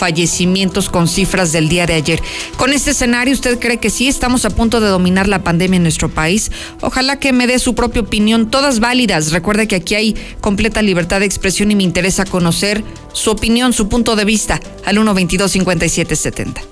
fallecimientos 0.00 0.88
con 0.88 1.06
cifras 1.08 1.52
del 1.52 1.68
día 1.68 1.86
de 1.86 1.92
ayer. 1.92 2.22
Con 2.56 2.72
este 2.72 2.92
escenario, 2.92 3.34
¿usted 3.34 3.58
cree 3.58 3.76
que 3.76 3.90
sí 3.90 4.08
estamos 4.08 4.46
a 4.46 4.50
punto 4.50 4.80
de 4.80 4.88
dominar 4.88 5.28
la 5.28 5.44
pandemia 5.44 5.76
en 5.76 5.82
nuestro 5.82 6.08
país? 6.08 6.50
Ojalá 6.80 7.20
que 7.20 7.34
me 7.34 7.46
dé 7.46 7.58
su 7.58 7.74
propia 7.74 8.00
opinión, 8.00 8.50
todas 8.50 8.80
válidas. 8.80 9.30
Recuerde 9.30 9.68
que 9.68 9.76
aquí 9.76 9.94
hay 9.94 10.16
completa 10.40 10.80
libertad 10.80 11.20
de 11.20 11.26
expresión 11.26 11.70
y 11.70 11.74
me 11.74 11.82
interesa 11.82 12.24
conocer 12.24 12.82
su 13.12 13.30
opinión, 13.30 13.74
su 13.74 13.90
punto 13.90 14.16
de 14.16 14.24
vista 14.24 14.58
al 14.86 14.96
122-5770. 14.96 16.62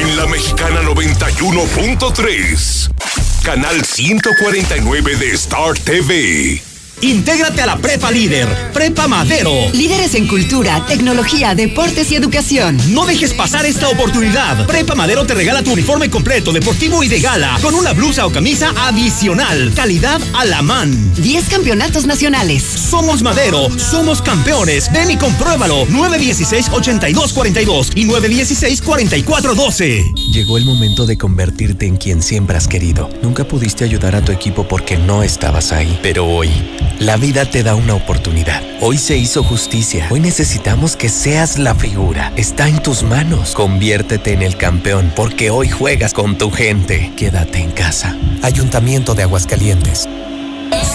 En 0.00 0.16
la 0.16 0.26
mexicana 0.26 0.82
91.3, 0.82 2.88
canal 3.42 3.84
149 3.84 5.16
de 5.16 5.32
Star 5.32 5.76
TV. 5.76 6.69
Intégrate 7.02 7.62
a 7.62 7.66
la 7.66 7.78
Prepa 7.78 8.10
Líder, 8.10 8.46
Prepa 8.74 9.08
Madero. 9.08 9.50
Líderes 9.72 10.14
en 10.14 10.26
cultura, 10.26 10.84
tecnología, 10.86 11.54
deportes 11.54 12.12
y 12.12 12.16
educación. 12.16 12.78
No 12.92 13.06
dejes 13.06 13.32
pasar 13.32 13.64
esta 13.64 13.88
oportunidad. 13.88 14.66
Prepa 14.66 14.94
Madero 14.94 15.24
te 15.24 15.32
regala 15.32 15.62
tu 15.62 15.72
uniforme 15.72 16.10
completo, 16.10 16.52
deportivo 16.52 17.02
y 17.02 17.08
de 17.08 17.20
gala, 17.20 17.58
con 17.62 17.74
una 17.74 17.94
blusa 17.94 18.26
o 18.26 18.30
camisa 18.30 18.74
adicional. 18.76 19.72
Calidad 19.74 20.20
a 20.34 20.44
la 20.44 20.60
man. 20.60 20.94
10 21.16 21.48
campeonatos 21.48 22.04
nacionales. 22.04 22.62
Somos 22.62 23.22
Madero, 23.22 23.68
somos 23.78 24.20
campeones. 24.20 24.92
Ven 24.92 25.10
y 25.10 25.16
compruébalo. 25.16 25.86
916-8242 25.86 27.92
y 27.94 28.06
916-4412. 28.06 30.12
Llegó 30.32 30.58
el 30.58 30.66
momento 30.66 31.06
de 31.06 31.16
convertirte 31.16 31.86
en 31.86 31.96
quien 31.96 32.20
siempre 32.20 32.58
has 32.58 32.68
querido. 32.68 33.08
Nunca 33.22 33.48
pudiste 33.48 33.84
ayudar 33.84 34.16
a 34.16 34.22
tu 34.22 34.32
equipo 34.32 34.68
porque 34.68 34.98
no 34.98 35.22
estabas 35.22 35.72
ahí, 35.72 35.98
pero 36.02 36.26
hoy 36.26 36.50
la 36.98 37.16
vida 37.16 37.44
te 37.44 37.62
da 37.62 37.74
una 37.74 37.94
oportunidad. 37.94 38.62
Hoy 38.80 38.98
se 38.98 39.16
hizo 39.16 39.42
justicia. 39.42 40.06
Hoy 40.10 40.20
necesitamos 40.20 40.96
que 40.96 41.08
seas 41.08 41.58
la 41.58 41.74
figura. 41.74 42.32
Está 42.36 42.68
en 42.68 42.82
tus 42.82 43.02
manos. 43.02 43.54
Conviértete 43.54 44.32
en 44.32 44.42
el 44.42 44.56
campeón 44.56 45.12
porque 45.14 45.50
hoy 45.50 45.68
juegas 45.68 46.12
con 46.12 46.36
tu 46.36 46.50
gente. 46.50 47.12
Quédate 47.16 47.58
en 47.58 47.70
casa. 47.70 48.16
Ayuntamiento 48.42 49.14
de 49.14 49.22
Aguascalientes. 49.22 50.08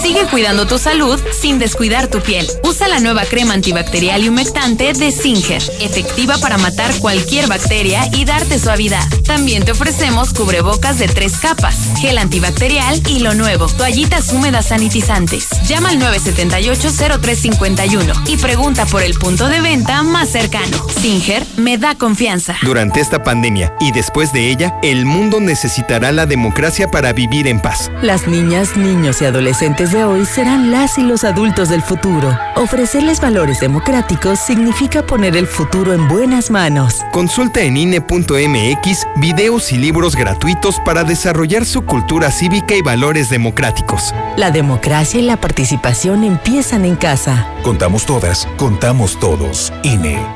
Sigue 0.02 0.26
cuidando 0.26 0.66
tu 0.66 0.78
salud 0.78 1.20
sin 1.32 1.58
descuidar 1.58 2.06
tu 2.06 2.20
piel. 2.20 2.46
Usa 2.62 2.86
la 2.88 3.00
nueva 3.00 3.24
crema 3.24 3.54
antibacterial 3.54 4.22
y 4.22 4.28
humectante 4.28 4.92
de 4.92 5.10
Singer, 5.10 5.62
efectiva 5.80 6.36
para 6.38 6.58
matar 6.58 6.94
cualquier 6.98 7.48
bacteria 7.48 8.06
y 8.12 8.24
darte 8.24 8.56
suavidad. 8.58 9.04
También 9.24 9.64
te 9.64 9.72
ofrecemos 9.72 10.32
cubrebocas 10.32 10.98
de 10.98 11.08
tres 11.08 11.36
capas, 11.38 11.76
gel 12.00 12.18
antibacterial 12.18 13.02
y 13.08 13.18
lo 13.18 13.34
nuevo, 13.34 13.66
toallitas 13.66 14.32
húmedas 14.32 14.66
sanitizantes. 14.66 15.48
Llama 15.66 15.88
al 15.90 15.98
978-0351 16.00 18.28
y 18.28 18.36
pregunta 18.36 18.86
por 18.86 19.02
el 19.02 19.14
punto 19.14 19.48
de 19.48 19.60
venta 19.60 20.04
más 20.04 20.30
cercano. 20.30 20.86
Singer 21.00 21.44
me 21.56 21.78
da 21.78 21.96
confianza. 21.96 22.56
Durante 22.62 23.00
esta 23.00 23.24
pandemia 23.24 23.74
y 23.80 23.90
después 23.92 24.32
de 24.32 24.50
ella, 24.50 24.78
el 24.82 25.04
mundo 25.04 25.40
necesitará 25.40 26.12
la 26.12 26.26
democracia 26.26 26.88
para 26.88 27.12
vivir 27.12 27.48
en 27.48 27.60
paz. 27.60 27.90
Las 28.02 28.28
niñas, 28.28 28.76
niños 28.76 29.20
y 29.22 29.24
adolescentes 29.24 29.56
de 29.74 30.04
hoy 30.04 30.24
serán 30.24 30.70
las 30.70 30.96
y 30.96 31.02
los 31.02 31.24
adultos 31.24 31.68
del 31.68 31.82
futuro. 31.82 32.38
Ofrecerles 32.54 33.20
valores 33.20 33.58
democráticos 33.58 34.38
significa 34.38 35.04
poner 35.04 35.36
el 35.36 35.48
futuro 35.48 35.92
en 35.92 36.06
buenas 36.06 36.52
manos. 36.52 37.04
Consulta 37.10 37.60
en 37.62 37.76
INE.mx 37.76 39.06
videos 39.16 39.72
y 39.72 39.78
libros 39.78 40.14
gratuitos 40.14 40.78
para 40.84 41.02
desarrollar 41.02 41.64
su 41.64 41.82
cultura 41.82 42.30
cívica 42.30 42.76
y 42.76 42.82
valores 42.82 43.28
democráticos. 43.28 44.14
La 44.36 44.52
democracia 44.52 45.18
y 45.18 45.24
la 45.24 45.36
participación 45.36 46.22
empiezan 46.22 46.84
en 46.84 46.94
casa. 46.94 47.48
Contamos 47.64 48.06
todas, 48.06 48.46
contamos 48.56 49.18
todos. 49.18 49.72
INE. 49.82 50.35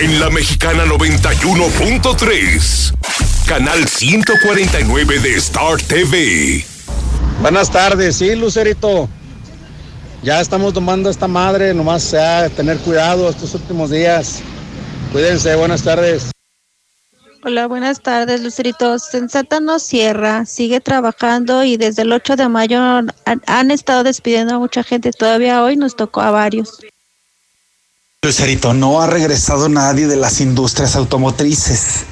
En 0.00 0.18
la 0.18 0.30
Mexicana 0.30 0.86
91.3, 0.86 2.94
canal 3.46 3.86
149 3.86 5.18
de 5.18 5.36
Star 5.36 5.80
TV. 5.82 6.64
Buenas 7.40 7.70
tardes, 7.70 8.16
sí, 8.16 8.34
Lucerito. 8.34 9.08
Ya 10.22 10.40
estamos 10.40 10.72
tomando 10.72 11.10
esta 11.10 11.28
madre, 11.28 11.74
nomás 11.74 12.02
sea 12.02 12.48
tener 12.48 12.78
cuidado 12.78 13.28
estos 13.28 13.54
últimos 13.54 13.90
días. 13.90 14.40
Cuídense, 15.12 15.54
buenas 15.56 15.82
tardes. 15.82 16.30
Hola, 17.44 17.66
buenas 17.66 18.00
tardes, 18.00 18.40
Lucerito. 18.40 18.98
Sensata 18.98 19.60
no 19.60 19.78
cierra, 19.78 20.46
sigue 20.46 20.80
trabajando 20.80 21.64
y 21.64 21.76
desde 21.76 22.02
el 22.02 22.12
8 22.12 22.36
de 22.36 22.48
mayo 22.48 22.80
han, 22.80 23.12
han 23.46 23.70
estado 23.70 24.02
despidiendo 24.04 24.54
a 24.54 24.58
mucha 24.58 24.82
gente. 24.82 25.12
Todavía 25.12 25.62
hoy 25.62 25.76
nos 25.76 25.96
tocó 25.96 26.22
a 26.22 26.30
varios. 26.30 26.78
Lucerito, 28.22 28.72
no 28.72 29.02
ha 29.02 29.06
regresado 29.06 29.68
nadie 29.68 30.06
de 30.06 30.16
las 30.16 30.40
industrias 30.40 30.96
automotrices. 30.96 32.06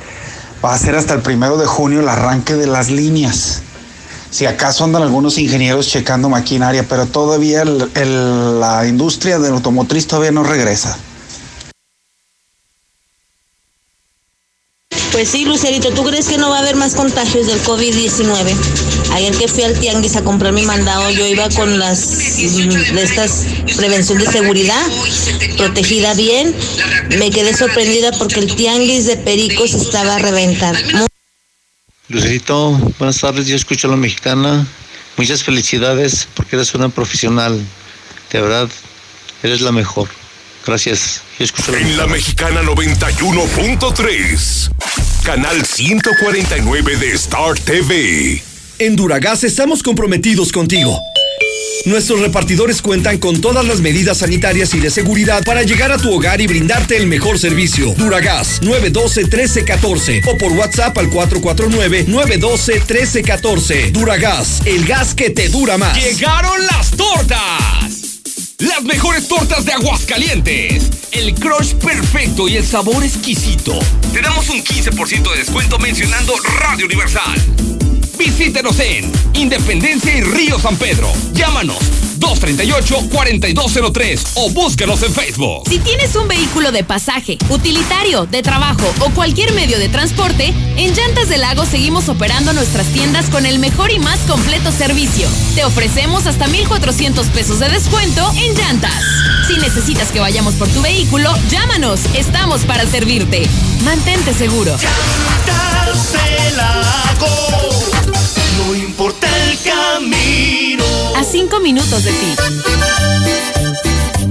Va 0.64 0.74
a 0.74 0.78
ser 0.78 0.94
hasta 0.94 1.14
el 1.14 1.22
primero 1.22 1.56
de 1.56 1.66
junio 1.66 2.00
el 2.00 2.08
arranque 2.08 2.54
de 2.54 2.66
las 2.66 2.88
líneas. 2.88 3.62
Si 4.30 4.46
acaso 4.46 4.84
andan 4.84 5.02
algunos 5.02 5.36
ingenieros 5.38 5.88
checando 5.88 6.28
maquinaria, 6.28 6.86
pero 6.88 7.06
todavía 7.06 7.64
la 7.64 8.86
industria 8.86 9.38
del 9.38 9.54
automotriz 9.54 10.06
todavía 10.06 10.30
no 10.30 10.44
regresa. 10.44 10.96
Pues 15.12 15.28
sí, 15.28 15.44
Lucerito, 15.44 15.90
¿tú 15.90 16.04
crees 16.04 16.26
que 16.26 16.38
no 16.38 16.48
va 16.48 16.56
a 16.56 16.60
haber 16.60 16.74
más 16.74 16.94
contagios 16.94 17.46
del 17.46 17.62
COVID-19? 17.62 18.56
Ayer 19.12 19.36
que 19.36 19.46
fui 19.46 19.62
al 19.62 19.78
tianguis 19.78 20.16
a 20.16 20.24
comprar 20.24 20.54
mi 20.54 20.62
mandado, 20.62 21.10
yo 21.10 21.26
iba 21.26 21.50
con 21.50 21.78
las 21.78 22.38
mm, 22.38 22.94
de 22.94 23.02
estas 23.02 23.44
prevención 23.76 24.18
de 24.18 24.26
seguridad, 24.26 24.82
protegida 25.58 26.14
bien. 26.14 26.54
Me 27.18 27.30
quedé 27.30 27.54
sorprendida 27.54 28.10
porque 28.12 28.40
el 28.40 28.56
tianguis 28.56 29.04
de 29.04 29.18
pericos 29.18 29.74
estaba 29.74 30.14
a 30.14 30.18
reventar. 30.18 30.76
Lucerito, 32.08 32.70
buenas 32.98 33.20
tardes, 33.20 33.46
yo 33.46 33.56
escucho 33.56 33.88
a 33.88 33.90
la 33.90 33.96
mexicana. 33.96 34.66
Muchas 35.18 35.42
felicidades 35.42 36.26
porque 36.34 36.56
eres 36.56 36.74
una 36.74 36.88
profesional. 36.88 37.60
De 38.32 38.40
verdad, 38.40 38.68
eres 39.42 39.60
la 39.60 39.72
mejor. 39.72 40.08
Gracias. 40.66 41.22
En 41.38 41.96
la 41.96 42.06
Mexicana 42.06 42.60
91.3, 42.62 44.70
canal 45.24 45.64
149 45.64 46.96
de 46.96 47.12
Star 47.12 47.58
TV. 47.58 48.42
En 48.78 48.96
Duragas 48.96 49.44
estamos 49.44 49.82
comprometidos 49.82 50.52
contigo. 50.52 51.00
Nuestros 51.84 52.20
repartidores 52.20 52.80
cuentan 52.80 53.18
con 53.18 53.40
todas 53.40 53.66
las 53.66 53.80
medidas 53.80 54.18
sanitarias 54.18 54.72
y 54.74 54.80
de 54.80 54.90
seguridad 54.90 55.42
para 55.44 55.62
llegar 55.62 55.90
a 55.90 55.98
tu 55.98 56.14
hogar 56.14 56.40
y 56.40 56.46
brindarte 56.46 56.96
el 56.96 57.08
mejor 57.08 57.40
servicio. 57.40 57.92
Duragas 57.94 58.62
912-1314 58.62 60.22
o 60.28 60.38
por 60.38 60.52
WhatsApp 60.52 60.96
al 60.96 61.10
449-912-1314. 61.10 63.90
Duragas, 63.90 64.62
el 64.64 64.84
gas 64.84 65.12
que 65.14 65.30
te 65.30 65.48
dura 65.48 65.76
más. 65.76 65.96
¡Llegaron 65.96 66.64
las 66.66 66.92
tortas! 66.92 68.01
Las 68.62 68.84
mejores 68.84 69.26
tortas 69.26 69.64
de 69.64 69.72
Aguascalientes. 69.72 70.88
El 71.10 71.34
crush 71.34 71.74
perfecto 71.74 72.46
y 72.46 72.56
el 72.56 72.64
sabor 72.64 73.02
exquisito. 73.02 73.76
Te 74.12 74.22
damos 74.22 74.48
un 74.50 74.62
15% 74.62 75.32
de 75.32 75.38
descuento 75.38 75.80
mencionando 75.80 76.32
Radio 76.60 76.86
Universal. 76.86 77.42
Visítenos 78.16 78.78
en 78.78 79.10
Independencia 79.34 80.16
y 80.16 80.20
Río 80.20 80.60
San 80.60 80.76
Pedro. 80.76 81.12
Llámanos 81.32 81.80
238-4203 82.22 84.22
o 84.36 84.48
búscanos 84.50 85.02
en 85.02 85.12
Facebook. 85.12 85.64
Si 85.68 85.80
tienes 85.80 86.16
un 86.16 86.28
vehículo 86.28 86.72
de 86.72 86.84
pasaje, 86.84 87.36
utilitario, 87.48 88.26
de 88.26 88.42
trabajo 88.42 88.84
o 89.00 89.08
cualquier 89.10 89.52
medio 89.52 89.78
de 89.78 89.88
transporte, 89.88 90.54
en 90.76 90.94
Llantas 90.94 91.28
del 91.28 91.40
Lago 91.40 91.66
seguimos 91.66 92.08
operando 92.08 92.52
nuestras 92.52 92.86
tiendas 92.86 93.28
con 93.28 93.44
el 93.44 93.58
mejor 93.58 93.90
y 93.90 93.98
más 93.98 94.20
completo 94.20 94.70
servicio. 94.70 95.28
Te 95.56 95.64
ofrecemos 95.64 96.26
hasta 96.26 96.46
1,400 96.46 97.26
pesos 97.28 97.58
de 97.58 97.68
descuento 97.68 98.32
en 98.36 98.54
llantas. 98.54 99.02
Si 99.48 99.58
necesitas 99.58 100.12
que 100.12 100.20
vayamos 100.20 100.54
por 100.54 100.68
tu 100.68 100.80
vehículo, 100.82 101.34
llámanos. 101.50 101.98
Estamos 102.14 102.64
para 102.64 102.86
servirte. 102.86 103.48
Mantente 103.84 104.32
seguro. 104.32 104.76
Camino. 109.64 110.84
A 111.16 111.24
cinco 111.24 111.60
minutos 111.60 112.04
de 112.04 112.10
ti. 112.10 112.34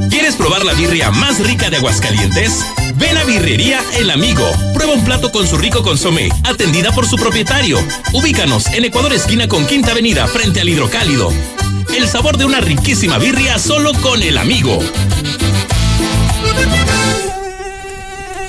¿Quieres 0.09 0.35
probar 0.35 0.65
la 0.65 0.73
birria 0.73 1.11
más 1.11 1.39
rica 1.39 1.69
de 1.69 1.77
Aguascalientes? 1.77 2.65
Ven 2.95 3.17
a 3.17 3.23
Birrería 3.23 3.81
El 3.97 4.11
Amigo. 4.11 4.45
Prueba 4.73 4.93
un 4.93 5.03
plato 5.03 5.31
con 5.31 5.47
su 5.47 5.57
rico 5.57 5.83
consomé, 5.83 6.29
atendida 6.43 6.91
por 6.91 7.07
su 7.07 7.15
propietario. 7.15 7.79
Ubícanos 8.13 8.67
en 8.67 8.85
Ecuador 8.85 9.13
esquina 9.13 9.47
con 9.47 9.65
Quinta 9.65 9.91
Avenida, 9.91 10.27
frente 10.27 10.61
al 10.61 10.69
Hidrocálido. 10.69 11.31
El 11.95 12.07
sabor 12.07 12.37
de 12.37 12.45
una 12.45 12.61
riquísima 12.61 13.17
birria 13.17 13.57
solo 13.59 13.93
con 14.01 14.21
El 14.21 14.37
Amigo. 14.37 14.79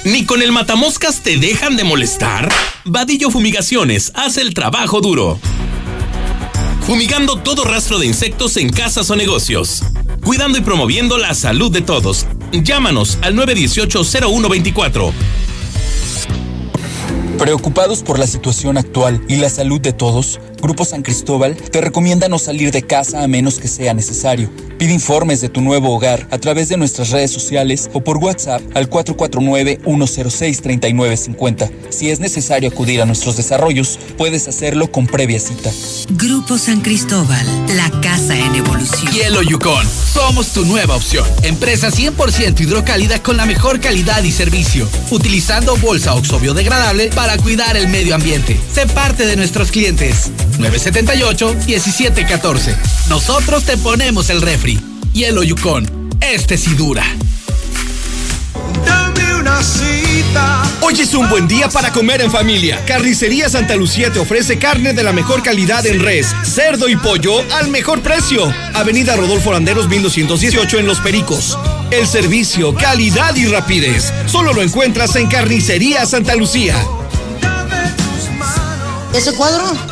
¿Ni 0.04 0.26
con 0.26 0.42
el 0.42 0.50
matamoscas 0.52 1.20
te 1.20 1.36
dejan 1.36 1.76
de 1.76 1.84
molestar? 1.84 2.52
Vadillo 2.84 3.30
Fumigaciones 3.30 4.10
hace 4.14 4.40
el 4.40 4.52
trabajo 4.52 5.00
duro. 5.00 5.38
Fumigando 6.86 7.36
todo 7.36 7.62
rastro 7.62 8.00
de 8.00 8.06
insectos 8.06 8.56
en 8.56 8.68
casas 8.68 9.08
o 9.10 9.16
negocios. 9.16 9.84
Cuidando 10.24 10.58
y 10.58 10.62
promoviendo 10.62 11.16
la 11.16 11.32
salud 11.32 11.70
de 11.70 11.80
todos. 11.80 12.26
Llámanos 12.52 13.18
al 13.22 13.36
918-0124. 13.36 15.12
Preocupados 17.38 18.02
por 18.02 18.18
la 18.18 18.26
situación 18.26 18.78
actual 18.78 19.24
y 19.28 19.36
la 19.36 19.48
salud 19.48 19.80
de 19.80 19.92
todos, 19.92 20.40
Grupo 20.62 20.84
San 20.84 21.02
Cristóbal 21.02 21.56
te 21.56 21.80
recomienda 21.80 22.28
no 22.28 22.38
salir 22.38 22.70
de 22.70 22.82
casa 22.82 23.24
a 23.24 23.26
menos 23.26 23.58
que 23.58 23.66
sea 23.66 23.94
necesario. 23.94 24.48
Pide 24.78 24.92
informes 24.92 25.40
de 25.40 25.48
tu 25.48 25.60
nuevo 25.60 25.92
hogar 25.92 26.28
a 26.30 26.38
través 26.38 26.68
de 26.68 26.76
nuestras 26.76 27.10
redes 27.10 27.32
sociales 27.32 27.90
o 27.92 28.00
por 28.02 28.18
WhatsApp 28.18 28.62
al 28.74 28.88
449-106-3950. 28.88 31.68
Si 31.90 32.10
es 32.10 32.20
necesario 32.20 32.68
acudir 32.68 33.02
a 33.02 33.06
nuestros 33.06 33.36
desarrollos, 33.36 33.98
puedes 34.16 34.46
hacerlo 34.46 34.92
con 34.92 35.08
previa 35.08 35.40
cita. 35.40 35.72
Grupo 36.10 36.56
San 36.58 36.80
Cristóbal, 36.80 37.44
la 37.76 37.90
casa 38.00 38.38
en 38.38 38.54
evolución. 38.54 39.12
Hielo 39.12 39.42
Yukon, 39.42 39.84
somos 40.12 40.52
tu 40.52 40.64
nueva 40.64 40.94
opción. 40.94 41.26
Empresa 41.42 41.90
100% 41.90 42.60
hidrocálida 42.60 43.20
con 43.20 43.36
la 43.36 43.46
mejor 43.46 43.80
calidad 43.80 44.22
y 44.22 44.30
servicio. 44.30 44.88
Utilizando 45.10 45.76
bolsa 45.76 46.14
oxo 46.14 46.38
biodegradable 46.38 47.08
para 47.08 47.36
cuidar 47.36 47.76
el 47.76 47.88
medio 47.88 48.14
ambiente. 48.14 48.60
Sé 48.72 48.86
parte 48.86 49.26
de 49.26 49.34
nuestros 49.36 49.72
clientes. 49.72 50.30
978-1714. 50.58 52.76
Nosotros 53.08 53.64
te 53.64 53.76
ponemos 53.76 54.30
el 54.30 54.42
refri. 54.42 54.80
Hielo 55.12 55.42
Yukon, 55.42 56.10
este 56.20 56.56
sí 56.56 56.74
dura. 56.74 57.04
Dame 58.86 59.34
una 59.34 59.62
cita. 59.62 60.62
Hoy 60.80 61.00
es 61.00 61.14
un 61.14 61.28
buen 61.28 61.46
día 61.46 61.68
para 61.68 61.92
comer 61.92 62.22
en 62.22 62.30
familia. 62.30 62.82
Carnicería 62.86 63.48
Santa 63.48 63.76
Lucía 63.76 64.12
te 64.12 64.18
ofrece 64.18 64.58
carne 64.58 64.92
de 64.94 65.02
la 65.02 65.12
mejor 65.12 65.42
calidad 65.42 65.84
en 65.86 66.00
res, 66.00 66.34
cerdo 66.44 66.88
y 66.88 66.96
pollo 66.96 67.44
al 67.52 67.68
mejor 67.68 68.00
precio. 68.00 68.52
Avenida 68.74 69.16
Rodolfo 69.16 69.52
Landeros 69.52 69.88
1218 69.88 70.78
en 70.78 70.86
Los 70.86 71.00
Pericos. 71.00 71.58
El 71.90 72.06
servicio, 72.06 72.74
calidad 72.74 73.34
y 73.36 73.46
rapidez. 73.46 74.12
Solo 74.26 74.52
lo 74.52 74.62
encuentras 74.62 75.14
en 75.16 75.28
Carnicería 75.28 76.06
Santa 76.06 76.34
Lucía. 76.34 76.74
¿Ese 79.14 79.34
cuadro? 79.34 79.91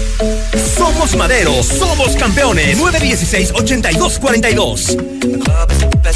Somos 0.75 1.15
Madero, 1.15 1.63
somos 1.63 2.15
campeones. 2.15 2.77
916-8242. 2.79 4.97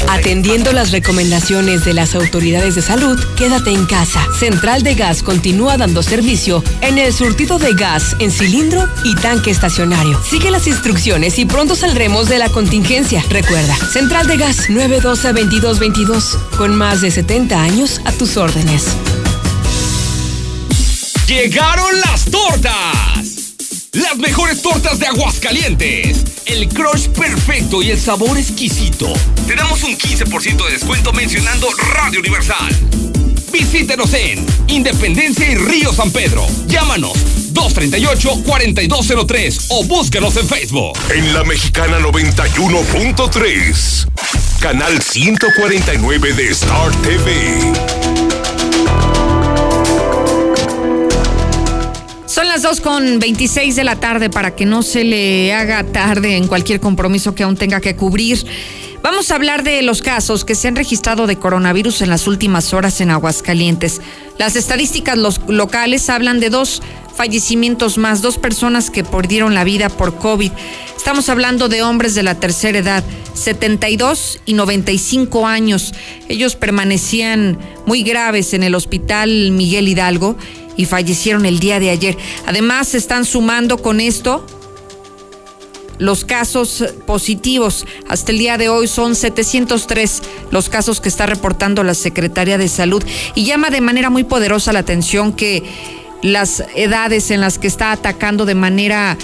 Atendiendo 0.08 0.72
las 0.72 0.92
recomendaciones 0.92 1.84
de 1.84 1.92
las 1.94 2.14
autoridades 2.14 2.74
de 2.74 2.82
salud, 2.82 3.18
quédate 3.36 3.72
en 3.72 3.86
casa. 3.86 4.26
Central 4.38 4.82
de 4.82 4.94
Gas 4.94 5.22
continúa 5.22 5.76
dando 5.76 6.02
servicio 6.02 6.62
en 6.80 6.98
el 6.98 7.12
surtido 7.12 7.58
de 7.58 7.74
gas 7.74 8.16
en 8.18 8.30
cilindro 8.30 8.88
y 9.04 9.14
tanque 9.16 9.50
estacionario. 9.50 10.20
Sigue 10.22 10.50
las 10.50 10.66
instrucciones 10.66 11.38
y 11.38 11.44
pronto 11.44 11.76
saldremos 11.76 12.28
de 12.28 12.38
la 12.38 12.48
contingencia. 12.48 13.22
Recuerda, 13.28 13.76
Central 13.92 14.26
de 14.26 14.38
Gas 14.38 14.68
912-2222, 14.68 16.38
con 16.56 16.74
más 16.74 17.02
de 17.02 17.10
70 17.10 17.62
años 17.62 18.00
a 18.04 18.12
tus 18.12 18.36
órdenes. 18.36 18.84
¡Llegaron 21.26 22.00
las 22.00 22.24
tortas! 22.24 23.35
Las 23.96 24.16
mejores 24.18 24.60
tortas 24.60 24.98
de 24.98 25.06
Aguascalientes. 25.06 26.22
El 26.44 26.68
crush 26.68 27.08
perfecto 27.08 27.80
y 27.80 27.90
el 27.90 27.98
sabor 27.98 28.36
exquisito. 28.36 29.10
Te 29.46 29.56
damos 29.56 29.82
un 29.84 29.96
15% 29.96 30.66
de 30.66 30.72
descuento 30.72 31.14
mencionando 31.14 31.66
Radio 31.94 32.20
Universal. 32.20 32.76
Visítenos 33.50 34.12
en 34.12 34.44
Independencia 34.66 35.50
y 35.50 35.54
Río 35.54 35.94
San 35.94 36.10
Pedro. 36.10 36.46
Llámanos 36.66 37.14
238-4203 37.54 39.64
o 39.70 39.82
búscanos 39.84 40.36
en 40.36 40.46
Facebook. 40.46 40.92
En 41.14 41.32
la 41.32 41.42
Mexicana 41.44 41.98
91.3. 41.98 44.08
Canal 44.60 45.00
149 45.00 46.34
de 46.34 46.50
Star 46.50 46.94
TV. 46.96 47.72
Las 52.56 52.62
2 52.62 52.80
con 52.80 53.18
26 53.18 53.76
de 53.76 53.84
la 53.84 53.96
tarde 53.96 54.30
para 54.30 54.54
que 54.54 54.64
no 54.64 54.82
se 54.82 55.04
le 55.04 55.52
haga 55.52 55.84
tarde 55.84 56.38
en 56.38 56.46
cualquier 56.46 56.80
compromiso 56.80 57.34
que 57.34 57.42
aún 57.42 57.54
tenga 57.54 57.82
que 57.82 57.96
cubrir. 57.96 58.46
Vamos 59.02 59.30
a 59.30 59.34
hablar 59.34 59.62
de 59.62 59.82
los 59.82 60.00
casos 60.00 60.46
que 60.46 60.54
se 60.54 60.66
han 60.66 60.74
registrado 60.74 61.26
de 61.26 61.36
coronavirus 61.36 62.00
en 62.00 62.08
las 62.08 62.26
últimas 62.26 62.72
horas 62.72 63.02
en 63.02 63.10
Aguascalientes. 63.10 64.00
Las 64.38 64.56
estadísticas 64.56 65.18
locales 65.48 66.08
hablan 66.08 66.40
de 66.40 66.48
dos 66.48 66.80
fallecimientos 67.14 67.98
más, 67.98 68.22
dos 68.22 68.38
personas 68.38 68.88
que 68.88 69.04
perdieron 69.04 69.54
la 69.54 69.64
vida 69.64 69.90
por 69.90 70.16
COVID. 70.16 70.52
Estamos 70.96 71.28
hablando 71.28 71.68
de 71.68 71.82
hombres 71.82 72.14
de 72.14 72.22
la 72.22 72.36
tercera 72.36 72.78
edad, 72.78 73.04
72 73.34 74.40
y 74.46 74.54
95 74.54 75.46
años. 75.46 75.92
Ellos 76.30 76.56
permanecían 76.56 77.58
muy 77.84 78.02
graves 78.02 78.54
en 78.54 78.62
el 78.62 78.74
hospital 78.74 79.50
Miguel 79.50 79.88
Hidalgo 79.88 80.38
y 80.76 80.84
fallecieron 80.84 81.46
el 81.46 81.58
día 81.58 81.80
de 81.80 81.90
ayer. 81.90 82.16
Además, 82.46 82.88
se 82.88 82.98
están 82.98 83.24
sumando 83.24 83.78
con 83.78 84.00
esto 84.00 84.44
los 85.98 86.24
casos 86.24 86.84
positivos. 87.06 87.86
Hasta 88.08 88.32
el 88.32 88.38
día 88.38 88.58
de 88.58 88.68
hoy 88.68 88.86
son 88.86 89.14
703 89.14 90.22
los 90.50 90.68
casos 90.68 91.00
que 91.00 91.08
está 91.08 91.26
reportando 91.26 91.82
la 91.82 91.94
Secretaría 91.94 92.58
de 92.58 92.68
Salud 92.68 93.02
y 93.34 93.44
llama 93.44 93.70
de 93.70 93.80
manera 93.80 94.10
muy 94.10 94.24
poderosa 94.24 94.72
la 94.72 94.80
atención 94.80 95.32
que 95.32 95.62
las 96.22 96.64
edades 96.74 97.30
en 97.30 97.40
las 97.40 97.58
que 97.58 97.66
está 97.66 97.92
atacando 97.92 98.46
de 98.46 98.54
manera 98.54 99.16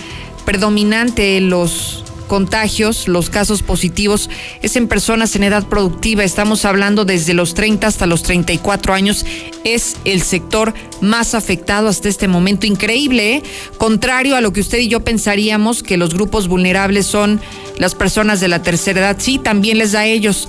predominante 0.44 1.40
los 1.40 2.04
contagios, 2.32 3.08
los 3.08 3.28
casos 3.28 3.60
positivos, 3.60 4.30
es 4.62 4.76
en 4.76 4.88
personas 4.88 5.36
en 5.36 5.42
edad 5.42 5.66
productiva. 5.66 6.24
Estamos 6.24 6.64
hablando 6.64 7.04
desde 7.04 7.34
los 7.34 7.52
30 7.52 7.86
hasta 7.86 8.06
los 8.06 8.22
34 8.22 8.94
años. 8.94 9.26
Es 9.64 9.96
el 10.06 10.22
sector 10.22 10.72
más 11.02 11.34
afectado 11.34 11.88
hasta 11.88 12.08
este 12.08 12.28
momento. 12.28 12.66
Increíble, 12.66 13.34
¿eh? 13.34 13.42
Contrario 13.76 14.34
a 14.34 14.40
lo 14.40 14.50
que 14.54 14.62
usted 14.62 14.78
y 14.78 14.88
yo 14.88 15.04
pensaríamos, 15.04 15.82
que 15.82 15.98
los 15.98 16.14
grupos 16.14 16.48
vulnerables 16.48 17.04
son 17.04 17.38
las 17.76 17.94
personas 17.94 18.40
de 18.40 18.48
la 18.48 18.62
tercera 18.62 19.00
edad. 19.00 19.16
Sí, 19.18 19.38
también 19.38 19.76
les 19.76 19.92
da 19.92 20.00
a 20.00 20.06
ellos. 20.06 20.48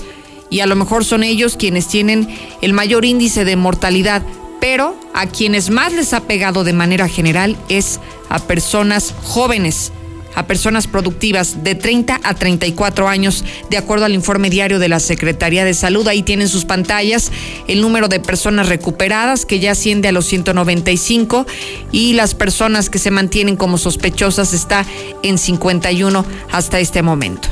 Y 0.49 0.61
a 0.61 0.67
lo 0.67 0.77
mejor 0.77 1.03
son 1.03 1.21
ellos 1.21 1.57
quienes 1.57 1.89
tienen 1.89 2.29
el 2.61 2.71
mayor 2.71 3.03
índice 3.03 3.43
de 3.43 3.57
mortalidad. 3.57 4.23
Pero 4.61 4.97
a 5.13 5.25
quienes 5.25 5.69
más 5.69 5.91
les 5.91 6.13
ha 6.13 6.21
pegado 6.21 6.63
de 6.63 6.71
manera 6.71 7.09
general 7.09 7.57
es 7.67 7.99
a 8.29 8.39
personas 8.39 9.13
jóvenes 9.21 9.91
a 10.35 10.47
personas 10.47 10.87
productivas 10.87 11.63
de 11.63 11.75
30 11.75 12.19
a 12.23 12.33
34 12.33 13.07
años, 13.07 13.43
de 13.69 13.77
acuerdo 13.77 14.05
al 14.05 14.13
informe 14.13 14.49
diario 14.49 14.79
de 14.79 14.89
la 14.89 14.99
Secretaría 14.99 15.65
de 15.65 15.73
Salud. 15.73 16.07
Ahí 16.07 16.23
tienen 16.23 16.49
sus 16.49 16.65
pantallas 16.65 17.31
el 17.67 17.81
número 17.81 18.07
de 18.07 18.19
personas 18.19 18.69
recuperadas, 18.69 19.45
que 19.45 19.59
ya 19.59 19.71
asciende 19.71 20.07
a 20.07 20.11
los 20.11 20.25
195, 20.25 21.45
y 21.91 22.13
las 22.13 22.35
personas 22.35 22.89
que 22.89 22.99
se 22.99 23.11
mantienen 23.11 23.55
como 23.55 23.77
sospechosas 23.77 24.53
está 24.53 24.85
en 25.21 25.37
51 25.37 26.25
hasta 26.51 26.79
este 26.79 27.01
momento. 27.01 27.49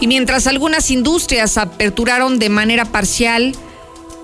Y 0.00 0.06
mientras 0.06 0.46
algunas 0.46 0.90
industrias 0.90 1.58
aperturaron 1.58 2.38
de 2.38 2.48
manera 2.48 2.84
parcial 2.84 3.56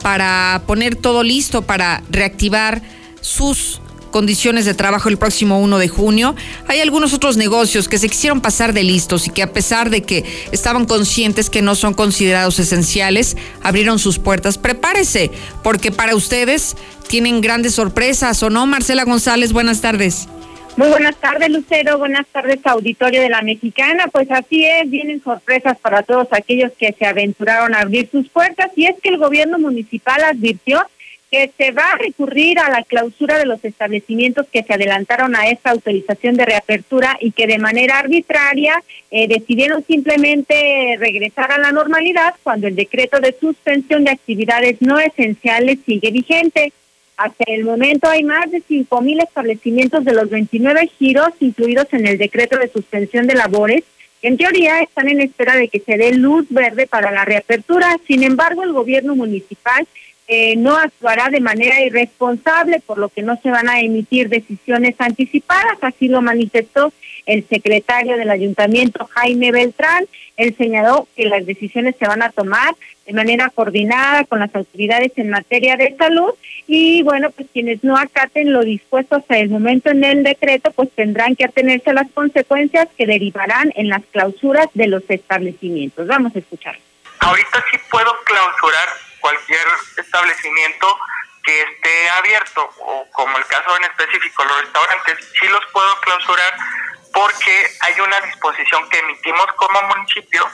para 0.03 0.63
poner 0.67 0.95
todo 0.97 1.23
listo 1.23 1.63
para 1.63 2.03
reactivar 2.11 2.83
sus 3.25 3.81
condiciones 4.11 4.65
de 4.65 4.75
trabajo 4.75 5.09
el 5.09 5.17
próximo 5.17 5.59
1 5.61 5.79
de 5.79 5.89
junio. 5.89 6.37
Hay 6.69 6.81
algunos 6.81 7.13
otros 7.15 7.37
negocios 7.37 7.89
que 7.89 7.99
se 7.99 8.09
quisieron 8.09 8.41
pasar 8.41 8.73
de 8.73 8.85
listos 8.85 9.27
y 9.27 9.31
que 9.31 9.43
a 9.43 9.53
pesar 9.53 9.91
de 9.91 10.03
que 10.03 10.25
estaban 10.53 10.85
conscientes 10.85 11.51
que 11.51 11.63
no 11.63 11.75
son 11.75 11.95
considerados 11.95 12.61
esenciales, 12.61 13.37
abrieron 13.63 13.99
sus 13.99 14.21
puertas. 14.21 14.57
Prepárese, 14.57 15.33
porque 15.65 15.91
para 15.91 16.15
ustedes 16.15 16.77
tienen 17.09 17.41
grandes 17.41 17.75
sorpresas, 17.75 18.41
¿o 18.43 18.51
no? 18.51 18.67
Marcela 18.67 19.05
González, 19.05 19.53
buenas 19.53 19.81
tardes. 19.81 20.29
Muy 20.77 20.89
buenas 20.89 21.17
tardes, 21.17 21.51
Lucero. 21.51 21.99
Buenas 21.99 22.27
tardes, 22.27 22.59
auditorio 22.65 23.21
de 23.21 23.29
la 23.29 23.43
Mexicana. 23.43 24.09
Pues 24.13 24.29
así 24.31 24.65
es, 24.65 24.91
vienen 24.91 25.23
sorpresas 25.23 25.79
para 25.79 26.03
todos 26.03 26.27
aquellos 26.33 26.73
que 26.79 26.93
se 26.99 27.07
aventuraron 27.07 27.75
a 27.75 27.81
abrir 27.81 28.09
sus 28.11 28.29
puertas. 28.29 28.71
Y 28.75 28.87
es 28.87 28.97
que 29.01 29.11
el 29.11 29.19
gobierno 29.19 29.59
municipal 29.59 30.23
advirtió 30.25 30.85
que 31.31 31.51
se 31.57 31.73
va 31.73 31.93
a 31.93 31.99
recurrir 31.99 32.59
a 32.59 32.71
la 32.71 32.83
clausura 32.83 33.39
de 33.39 33.47
los 33.47 33.65
establecimientos 33.65 34.47
que 34.53 34.63
se 34.63 34.73
adelantaron 34.73 35.35
a 35.35 35.49
esta 35.49 35.71
autorización 35.71 36.37
de 36.37 36.47
reapertura 36.47 37.17
y 37.21 37.33
que 37.33 37.47
de 37.47 37.59
manera 37.59 37.99
arbitraria 37.99 38.83
eh, 39.11 39.27
decidieron 39.29 39.85
simplemente 39.85 40.97
regresar 40.99 41.51
a 41.53 41.59
la 41.59 41.73
normalidad 41.73 42.35
cuando 42.43 42.67
el 42.69 42.77
decreto 42.77 43.21
de 43.21 43.37
suspensión 43.39 44.05
de 44.05 44.13
actividades 44.13 44.81
no 44.81 44.99
esenciales 44.99 45.79
sigue 45.85 46.11
vigente. 46.11 46.73
Hasta 47.17 47.45
el 47.47 47.65
momento 47.65 48.09
hay 48.09 48.25
más 48.25 48.51
de 48.51 48.63
cinco 48.67 49.01
mil 49.01 49.21
establecimientos 49.21 50.05
de 50.05 50.15
los 50.15 50.31
29 50.31 50.91
giros 50.99 51.31
incluidos 51.41 51.87
en 51.93 52.07
el 52.07 52.19
decreto 52.19 52.59
de 52.59 52.69
suspensión 52.69 53.27
de 53.27 53.35
labores 53.35 53.85
en 54.25 54.39
teoría 54.39 54.81
están 54.81 55.11
en 55.11 55.21
espera 55.21 55.55
de 55.55 55.69
que 55.69 55.81
se 55.81 55.99
dé 55.99 56.15
luz 56.15 56.47
verde 56.49 56.87
para 56.87 57.11
la 57.11 57.27
reapertura. 57.27 57.99
Sin 58.07 58.23
embargo, 58.23 58.63
el 58.63 58.73
gobierno 58.73 59.15
municipal 59.15 59.87
eh, 60.27 60.57
no 60.57 60.77
actuará 60.77 61.29
de 61.29 61.41
manera 61.41 61.81
irresponsable, 61.83 62.81
por 62.81 62.99
lo 62.99 63.11
que 63.11 63.23
no 63.23 63.39
se 63.43 63.51
van 63.51 63.69
a 63.69 63.81
emitir 63.81 64.29
decisiones 64.29 64.95
anticipadas, 64.99 65.77
así 65.83 66.09
lo 66.09 66.23
manifestó 66.23 66.93
el 67.27 67.47
secretario 67.49 68.17
del 68.17 68.31
ayuntamiento, 68.31 69.09
Jaime 69.13 69.53
Beltrán. 69.53 70.07
Él 70.37 70.55
señaló 70.57 71.07
que 71.15 71.27
las 71.27 71.47
decisiones 71.47 71.95
se 71.99 72.07
van 72.07 72.23
a 72.23 72.31
tomar 72.31 72.75
de 73.07 73.13
manera 73.13 73.51
coordinada 73.51 74.25
con 74.25 74.41
las 74.41 74.55
autoridades 74.55 75.13
en 75.17 75.31
materia 75.31 75.77
de 75.77 75.95
salud 75.97 76.31
y 76.67 77.03
bueno, 77.03 77.31
pues 77.31 77.49
quienes 77.53 77.85
no 77.85 77.97
acaten 77.97 78.53
lo 78.53 78.63
dispuesto 78.63 79.17
hasta 79.17 79.39
el 79.39 79.51
momento 79.51 79.91
en 79.91 80.05
el 80.05 80.23
decreto, 80.23 80.71
pues 80.71 80.91
tendrán 80.93 81.37
que 81.37 81.45
atenerse 81.45 81.91
a 81.91 81.95
las 81.95 82.11
consecuencias 82.13 82.89
que 82.97 83.07
derivarán 83.07 83.73
en 83.77 83.89
las 83.91 84.03
clausuras 84.11 84.69
de 84.73 84.87
los 84.87 85.03
establecimientos. 85.09 86.07
Vamos 86.07 86.35
a 86.35 86.39
escuchar. 86.39 86.77
Ahorita 87.21 87.65
sí 87.71 87.79
puedo 87.91 88.11
clausurar 88.25 88.89
cualquier 89.25 89.67
establecimiento 89.97 90.99
que 91.43 91.63
esté 91.63 92.11
abierto, 92.11 92.71
o 92.79 93.11
como 93.11 93.39
el 93.39 93.47
caso 93.47 93.75
en 93.79 93.85
específico, 93.85 94.45
los 94.45 94.61
restaurantes, 94.61 95.17
sí 95.41 95.49
los 95.49 95.65
puedo 95.73 95.99
clausurar 96.01 96.55
porque 97.11 97.77
hay 97.81 98.01
una 98.01 98.21
disposición 98.21 98.87
que 98.91 98.99
emitimos 98.99 99.47
como 99.57 99.81
municipio 99.97 100.47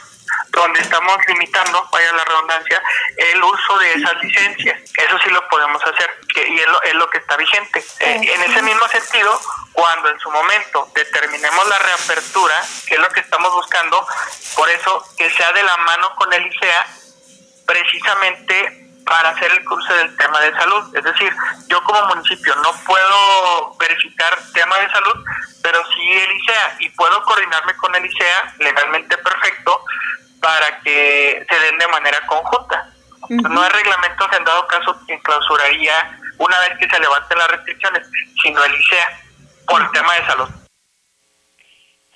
donde 0.50 0.78
estamos 0.78 1.16
limitando, 1.26 1.85
vaya 1.90 2.12
la 2.12 2.24
redundancia, 2.24 2.80
el 3.16 3.42
uso 3.42 3.78
de 3.78 3.94
esas 3.94 4.22
licencias. 4.22 4.80
Eso 4.96 5.18
sí 5.24 5.30
lo 5.30 5.48
podemos 5.48 5.83
hacer 5.83 6.09
y 6.46 6.61
es 6.61 6.68
lo, 6.68 6.83
es 6.83 6.94
lo 6.94 7.11
que 7.11 7.18
está 7.18 7.37
vigente. 7.37 7.85
Eh, 7.98 8.20
en 8.22 8.42
ese 8.42 8.62
mismo 8.62 8.87
sentido, 8.87 9.40
cuando 9.72 10.11
en 10.11 10.20
su 10.20 10.30
momento 10.30 10.88
determinemos 10.94 11.66
la 11.66 11.78
reapertura, 11.80 12.62
que 12.87 12.94
es 12.94 13.00
lo 13.00 13.09
que 13.09 13.20
estamos 13.20 13.52
buscando, 13.52 14.06
por 14.54 14.70
eso 14.70 15.04
que 15.18 15.28
sea 15.30 15.50
de 15.52 15.64
la 15.64 15.76
mano 15.78 16.14
con 16.14 16.33
el 16.33 16.46
ICEA, 16.46 16.87
precisamente 17.70 18.88
para 19.06 19.30
hacer 19.30 19.50
el 19.52 19.64
cruce 19.64 19.92
del 19.94 20.16
tema 20.16 20.40
de 20.40 20.52
salud. 20.54 20.96
Es 20.96 21.04
decir, 21.04 21.33
yo 21.68 21.83
como 21.85 22.06
municipio 22.06 22.54
no 22.56 22.72
puedo 22.85 23.76
verificar 23.78 24.37
tema 24.52 24.76
de 24.78 24.90
salud, 24.90 25.24
pero 25.62 25.78
sí 25.94 26.12
el 26.12 26.37
ICEA 26.37 26.76
y 26.80 26.90
puedo 26.90 27.22
coordinarme 27.22 27.74
con 27.76 27.94
el 27.94 28.04
ICEA 28.06 28.54
legalmente 28.59 29.16
perfecto 29.18 29.85
para 30.40 30.80
que 30.80 31.46
se 31.48 31.61
den 31.61 31.78
de 31.78 31.88
manera 31.88 32.18
conjunta. 32.26 32.88
No 33.28 33.62
hay 33.62 33.70
reglamentos 33.70 34.26
en 34.33 34.44
dado 34.44 34.66
caso 34.66 34.98
que 35.06 35.20
clausuraría 35.20 36.18
una 36.38 36.59
vez 36.61 36.78
que 36.78 36.88
se 36.88 36.98
levanten 36.98 37.38
las 37.38 37.48
restricciones, 37.48 38.09
sino 38.42 38.64
el 38.64 38.74
ICEA 38.74 39.20
por 39.66 39.80
el 39.83 39.90
tema 39.92 40.14
de 40.14 40.26
salud. 40.26 40.48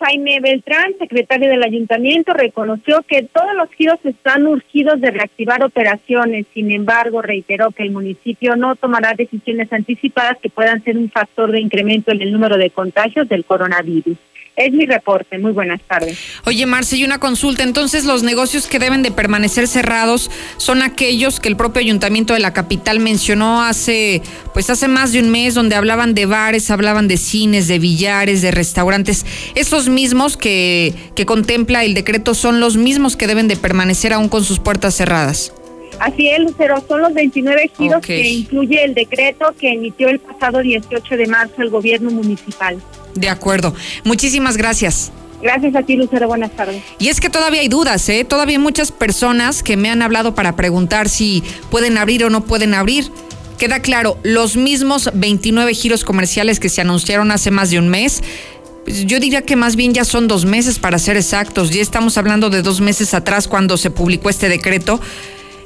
Jaime 0.01 0.41
Beltrán, 0.41 0.95
secretario 0.99 1.49
del 1.49 1.63
ayuntamiento, 1.63 2.35
reconoció 2.35 3.03
que 3.03 3.23
todos 3.23 3.55
los 3.55 3.71
giros 3.71 3.99
están 4.03 4.45
urgidos 4.45 5.01
de 5.01 5.13
reactivar 5.13 5.63
operaciones. 5.63 6.47
Sin 6.53 6.73
embargo, 6.73 7.23
reiteró 7.23 7.71
que 7.71 7.85
el 7.85 7.93
municipio 7.93 8.57
no 8.57 8.75
tomará 8.75 9.15
decisiones 9.15 9.73
anticipadas 9.73 10.39
que 10.39 10.51
puedan 10.51 10.83
ser 10.83 10.99
un 10.99 11.11
factor 11.11 11.53
de 11.53 11.61
incremento 11.61 12.11
en 12.11 12.23
el 12.23 12.33
número 12.33 12.57
de 12.57 12.71
contagios 12.71 13.29
del 13.29 13.45
coronavirus. 13.45 14.19
Es 14.57 14.73
mi 14.73 14.87
reporte. 14.87 15.37
Muy 15.39 15.51
buenas 15.51 15.81
tardes. 15.83 16.17
Oye, 16.45 16.65
Marce, 16.67 16.97
y 16.97 17.05
una 17.05 17.19
consulta. 17.19 17.65
Entonces, 17.65 18.05
los 18.05 18.23
negocios 18.23 18.69
que 18.69 18.79
deben 18.79 19.03
de 19.03 19.11
permanecer 19.11 19.67
cerrados 19.67 20.31
son 20.59 20.83
aquellos 20.83 21.41
que 21.41 21.49
el 21.49 21.57
propio 21.57 21.81
ayuntamiento 21.81 22.35
de 22.35 22.41
la 22.41 22.53
capital 22.53 23.01
mencionó 23.01 23.63
hace, 23.63 24.23
pues 24.53 24.71
hace 24.71 24.87
más 24.87 25.13
de 25.13 25.21
un 25.21 25.31
mes, 25.31 25.55
donde 25.55 25.75
hablaban 25.75 26.15
de 26.15 26.27
bares, 26.27 26.71
hablaban 26.71 27.09
de 27.09 27.17
cines, 27.17 27.67
de 27.67 27.81
billares, 27.81 28.43
de 28.43 28.53
restaurantes. 28.53 29.27
Esos 29.57 29.89
mismos 29.89 30.37
que, 30.37 30.95
que 31.17 31.27
contempla 31.27 31.85
el 31.85 31.95
decreto 31.95 32.35
son 32.35 32.61
los 32.61 32.77
mismos 32.77 33.17
que 33.17 33.27
deben 33.27 33.49
de 33.49 33.57
permanecer 33.57 34.13
aún 34.13 34.29
con 34.29 34.45
sus 34.45 34.61
puertas 34.61 34.95
cerradas. 34.95 35.53
Así 35.99 36.29
es, 36.29 36.39
Lucero, 36.41 36.83
son 36.87 37.03
los 37.03 37.15
29 37.15 37.71
giros 37.77 38.01
que 38.01 38.29
incluye 38.29 38.85
el 38.85 38.95
decreto 38.95 39.55
que 39.59 39.73
emitió 39.73 40.09
el 40.09 40.19
pasado 40.19 40.61
18 40.61 41.17
de 41.17 41.27
marzo 41.27 41.63
el 41.63 41.71
gobierno 41.71 42.11
municipal. 42.11 42.81
De 43.15 43.29
acuerdo. 43.29 43.75
Muchísimas 44.05 44.57
gracias. 44.57 45.13
Gracias 45.43 45.77
a 45.77 45.83
ti, 45.83 45.97
Lucero. 45.97 46.27
Buenas 46.27 46.53
tardes. 46.53 46.83
Y 46.99 47.09
es 47.09 47.21
que 47.21 47.29
todavía 47.29 47.61
hay 47.61 47.69
dudas, 47.69 48.09
¿eh? 48.09 48.25
Todavía 48.25 48.57
hay 48.57 48.63
muchas 48.63 48.93
personas 48.93 49.63
que 49.63 49.77
me 49.77 49.91
han 49.91 50.01
hablado 50.01 50.35
para 50.35 50.57
preguntar 50.57 51.09
si 51.09 51.43
pueden 51.71 51.99
abrir 51.99 52.25
o 52.25 52.31
no 52.31 52.45
pueden 52.45 52.73
abrir. 52.73 53.11
Queda 53.59 53.81
claro, 53.81 54.19
los 54.23 54.57
mismos 54.57 55.11
29 55.13 55.75
giros 55.75 56.03
comerciales 56.03 56.61
que 56.61 56.69
se 56.69 56.81
anunciaron 56.81 57.31
hace 57.31 57.51
más 57.51 57.71
de 57.71 57.79
un 57.79 57.89
mes, 57.89 58.23
pues 58.85 59.07
yo 59.07 59.21
diría 59.21 59.43
que 59.43 59.55
más 59.55 59.77
bien 59.77 59.95
ya 59.95 60.05
son 60.05 60.29
dos 60.29 60.45
meses 60.45 60.79
para 60.79 60.99
ser 60.99 61.17
exactos. 61.17 61.71
Ya 61.71 61.83
estamos 61.83 62.19
hablando 62.19 62.51
de 62.51 62.63
dos 62.63 62.81
meses 62.81 63.15
atrás 63.15 63.47
cuando 63.47 63.77
se 63.77 63.91
publicó 63.91 64.31
este 64.31 64.49
decreto. 64.49 65.01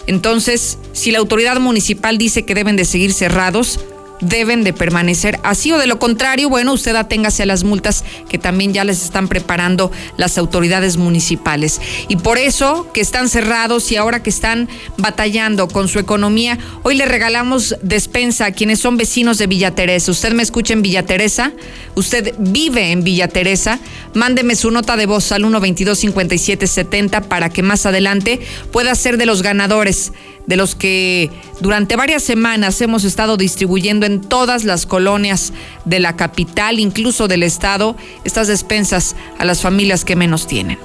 Entonces, 0.07 0.79
si 0.93 1.11
la 1.11 1.19
autoridad 1.19 1.59
municipal 1.61 2.19
dice 2.19 2.45
que 2.45 2.55
deben 2.55 2.77
de 2.77 2.85
seguir 2.85 3.13
cerrados, 3.13 3.81
deben 4.21 4.65
de 4.65 4.73
permanecer 4.73 5.39
así 5.43 5.73
o 5.73 5.79
de 5.79 5.87
lo 5.87 5.99
contrario, 5.99 6.49
bueno, 6.49 6.73
usted 6.73 6.97
aténgase 6.97 7.43
a 7.43 7.47
las 7.47 7.65
multas 7.65 8.05
que 8.29 8.39
también 8.39 8.73
ya 8.73 8.85
les 8.85 9.03
están 9.03 9.29
preparando 9.29 9.91
las 10.17 10.39
autoridades 10.39 10.97
municipales. 10.97 11.81
Y 12.09 12.17
por 12.17 12.39
eso 12.39 12.91
que 12.93 13.01
están 13.01 13.29
cerrados 13.29 13.91
y 13.93 13.97
ahora 13.97 14.23
que 14.23 14.31
están 14.31 14.69
batallando 14.97 15.69
con 15.69 15.89
su 15.89 15.99
economía, 15.99 16.59
hoy 16.83 16.95
le 16.97 17.07
regalamos 17.07 17.77
despensa 17.83 18.47
a 18.47 18.53
quienes 18.53 18.81
son 18.81 18.97
vecinos 18.97 19.39
de 19.39 19.47
Villa 19.47 19.75
Teresa. 19.75 20.11
Usted 20.11 20.33
me 20.33 20.43
escucha 20.43 20.73
en 20.73 20.83
Villa 20.83 21.05
Teresa, 21.05 21.53
usted 21.95 22.35
vive 22.39 22.93
en 22.93 23.05
Villa 23.05 23.29
Teresa, 23.29 23.79
mándeme 24.15 24.57
su 24.57 24.71
nota 24.71 24.97
de 24.97 25.07
voz 25.07 25.33
al 25.33 25.43
122 25.43 25.99
5770 25.99 27.23
para 27.23 27.51
que 27.51 27.63
más 27.63 27.87
adelante 27.87 28.41
pueda 28.73 28.95
ser 28.95 29.17
de 29.17 29.27
los 29.27 29.43
ganadores 29.43 30.13
de 30.49 30.57
los 30.57 30.75
que 30.75 31.31
durante 31.61 31.95
varias 31.95 32.23
semanas 32.23 32.81
hemos 32.81 33.05
estado 33.05 33.37
distribuyendo 33.37 34.07
en 34.09 34.21
todas 34.21 34.65
las 34.65 34.87
colonias 34.87 35.53
de 35.85 36.01
la 36.01 36.17
capital, 36.17 36.81
incluso 36.81 37.29
del 37.29 37.45
estado, 37.45 37.97
estas 38.25 38.49
despensas 38.49 39.15
a 39.39 39.45
las 39.45 39.63
familias 39.63 40.05
que 40.05 40.17
menos 40.17 40.47
tienen. 40.47 40.79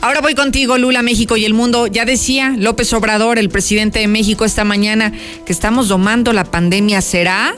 Ahora 0.00 0.20
voy 0.20 0.34
contigo, 0.34 0.78
Lula, 0.78 1.02
México 1.02 1.36
y 1.36 1.44
el 1.44 1.52
mundo. 1.52 1.88
Ya 1.88 2.04
decía 2.04 2.54
López 2.56 2.92
Obrador, 2.92 3.38
el 3.38 3.48
presidente 3.48 3.98
de 3.98 4.06
México, 4.06 4.44
esta 4.44 4.62
mañana 4.62 5.12
que 5.44 5.52
estamos 5.52 5.88
domando 5.88 6.32
la 6.32 6.44
pandemia. 6.44 7.00
¿Será? 7.00 7.54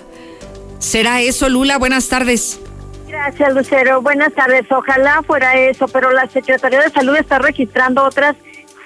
¿Será 0.79 1.21
eso, 1.21 1.49
Lula? 1.49 1.77
Buenas 1.79 2.09
tardes. 2.09 2.59
Gracias, 3.07 3.55
Lucero. 3.55 4.01
Buenas 4.01 4.33
tardes. 4.33 4.65
Ojalá 4.71 5.23
fuera 5.27 5.59
eso, 5.59 5.89
pero 5.89 6.11
la 6.13 6.27
Secretaría 6.29 6.81
de 6.81 6.91
Salud 6.91 7.17
está 7.17 7.39
registrando 7.39 8.05
otras 8.05 8.37